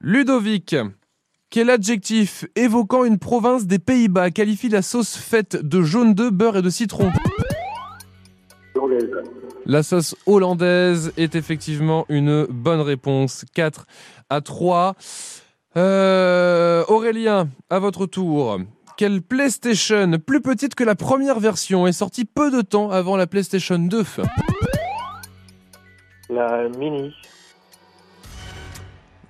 Ludovic, 0.00 0.74
quel 1.50 1.70
adjectif 1.70 2.44
évoquant 2.56 3.04
une 3.04 3.20
province 3.20 3.66
des 3.66 3.78
Pays-Bas 3.78 4.32
qualifie 4.32 4.68
la 4.68 4.82
sauce 4.82 5.16
faite 5.16 5.54
de 5.54 5.82
jaune 5.82 6.14
d'œuf, 6.14 6.32
beurre 6.32 6.56
et 6.56 6.62
de 6.62 6.70
citron? 6.70 7.12
La 9.64 9.84
sauce 9.84 10.16
hollandaise 10.26 11.12
est 11.16 11.36
effectivement 11.36 12.04
une 12.08 12.46
bonne 12.46 12.80
réponse. 12.80 13.44
4 13.54 13.86
à 14.28 14.40
3. 14.40 14.96
Euh, 15.76 16.84
Aurélien, 16.88 17.48
à 17.70 17.78
votre 17.78 18.06
tour. 18.06 18.58
Quelle 18.96 19.22
PlayStation, 19.22 20.18
plus 20.18 20.40
petite 20.40 20.74
que 20.74 20.84
la 20.84 20.94
première 20.94 21.40
version, 21.40 21.86
est 21.86 21.92
sortie 21.92 22.24
peu 22.24 22.50
de 22.50 22.60
temps 22.60 22.90
avant 22.90 23.16
la 23.16 23.26
PlayStation 23.26 23.78
2 23.78 24.04
La 26.28 26.68
mini. 26.68 27.14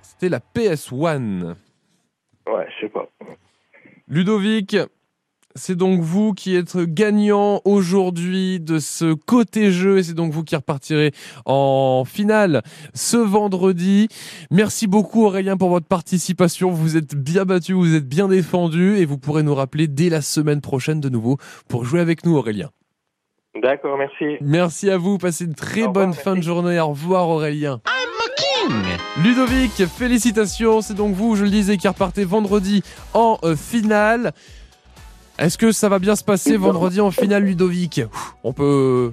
C'était 0.01 0.29
la 0.29 0.39
PS1. 0.39 1.55
Ouais, 2.47 2.67
je 2.75 2.85
sais 2.85 2.89
pas. 2.89 3.07
Ludovic, 4.07 4.75
c'est 5.55 5.75
donc 5.75 6.01
vous 6.01 6.33
qui 6.33 6.55
êtes 6.55 6.77
gagnant 6.77 7.61
aujourd'hui 7.65 8.59
de 8.59 8.79
ce 8.79 9.13
côté 9.13 9.71
jeu 9.71 9.97
et 9.97 10.03
c'est 10.03 10.13
donc 10.13 10.31
vous 10.31 10.43
qui 10.43 10.55
repartirez 10.55 11.11
en 11.45 12.03
finale 12.05 12.61
ce 12.93 13.17
vendredi. 13.17 14.07
Merci 14.51 14.87
beaucoup 14.87 15.25
Aurélien 15.25 15.57
pour 15.57 15.69
votre 15.69 15.87
participation. 15.87 16.71
Vous 16.71 16.97
êtes 16.97 17.15
bien 17.15 17.45
battu, 17.45 17.73
vous 17.73 17.95
êtes 17.95 18.07
bien 18.07 18.27
défendu 18.27 18.97
et 18.97 19.05
vous 19.05 19.17
pourrez 19.17 19.43
nous 19.43 19.55
rappeler 19.55 19.87
dès 19.87 20.09
la 20.09 20.21
semaine 20.21 20.61
prochaine 20.61 20.99
de 20.99 21.09
nouveau 21.09 21.37
pour 21.67 21.85
jouer 21.85 21.99
avec 21.99 22.25
nous 22.25 22.35
Aurélien. 22.35 22.69
D'accord, 23.61 23.97
merci. 23.97 24.37
Merci 24.41 24.89
à 24.89 24.97
vous, 24.97 25.19
passez 25.19 25.45
une 25.45 25.53
très 25.53 25.87
bonne 25.87 26.13
fin 26.13 26.35
de 26.35 26.41
journée. 26.41 26.79
Au 26.79 26.87
revoir 26.87 27.29
Aurélien. 27.29 27.81
Ludovic, 29.21 29.85
félicitations, 29.85 30.81
c'est 30.81 30.93
donc 30.93 31.13
vous, 31.13 31.35
je 31.35 31.43
le 31.43 31.49
disais, 31.49 31.77
qui 31.77 31.87
repartez 31.87 32.23
vendredi 32.23 32.81
en 33.13 33.37
euh, 33.43 33.55
finale. 33.55 34.31
Est-ce 35.39 35.57
que 35.57 35.71
ça 35.71 35.89
va 35.89 35.99
bien 35.99 36.15
se 36.15 36.23
passer 36.23 36.57
vendredi 36.57 37.01
en 37.01 37.11
finale, 37.11 37.43
Ludovic? 37.43 38.01
On 38.43 38.53
peut. 38.53 39.11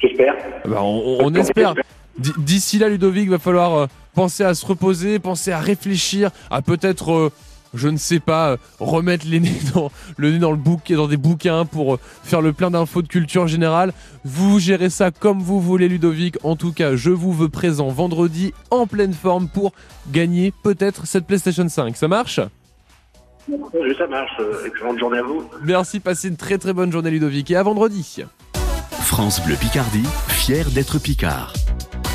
J'espère. 0.00 0.34
Bah, 0.66 0.82
on, 0.82 1.18
on 1.20 1.34
espère. 1.34 1.74
D'ici 2.18 2.78
là, 2.78 2.88
Ludovic, 2.88 3.28
va 3.28 3.38
falloir 3.38 3.74
euh, 3.74 3.86
penser 4.14 4.42
à 4.42 4.54
se 4.54 4.64
reposer, 4.64 5.18
penser 5.18 5.52
à 5.52 5.60
réfléchir, 5.60 6.30
à 6.50 6.62
peut-être, 6.62 7.12
euh, 7.12 7.32
je 7.74 7.88
ne 7.88 7.98
sais 7.98 8.20
pas, 8.20 8.52
euh, 8.52 8.56
remettre 8.80 9.26
les 9.28 9.38
nez 9.38 9.52
dans, 9.74 9.90
le 10.16 10.32
nez 10.32 10.38
dans, 10.38 10.50
le 10.50 10.56
bouquet, 10.56 10.94
dans 10.94 11.08
des 11.08 11.18
bouquins 11.18 11.66
pour 11.66 11.98
faire 12.24 12.40
le 12.40 12.54
plein 12.54 12.70
d'infos 12.70 13.02
de 13.02 13.08
culture 13.08 13.46
générale. 13.46 13.92
Vous 14.24 14.58
gérez 14.58 14.88
ça 14.88 15.10
comme 15.10 15.40
vous 15.40 15.60
voulez, 15.60 15.88
Ludovic. 15.88 16.36
En 16.42 16.56
tout 16.56 16.72
cas, 16.72 16.96
je 16.96 17.10
vous 17.10 17.34
veux 17.34 17.50
présent 17.50 17.88
vendredi 17.88 18.54
en 18.70 18.86
pleine 18.86 19.12
forme 19.12 19.48
pour 19.48 19.72
gagner 20.10 20.54
peut-être 20.62 21.06
cette 21.06 21.26
PlayStation 21.26 21.68
5. 21.68 21.96
Ça 21.96 22.08
marche? 22.08 22.40
Ça 23.98 24.06
marche. 24.06 24.32
Euh, 24.40 24.66
Excellente 24.66 24.98
journée 24.98 25.18
à 25.18 25.22
vous. 25.22 25.44
Merci, 25.62 26.00
passez 26.00 26.28
une 26.28 26.36
très 26.36 26.58
très 26.58 26.72
bonne 26.72 26.92
journée, 26.92 27.10
Ludovic. 27.10 27.50
Et 27.50 27.56
à 27.56 27.62
vendredi. 27.62 28.24
France 28.90 29.40
Bleu 29.44 29.56
Picardie, 29.56 30.06
fier 30.28 30.68
d'être 30.70 30.98
Picard. 30.98 31.52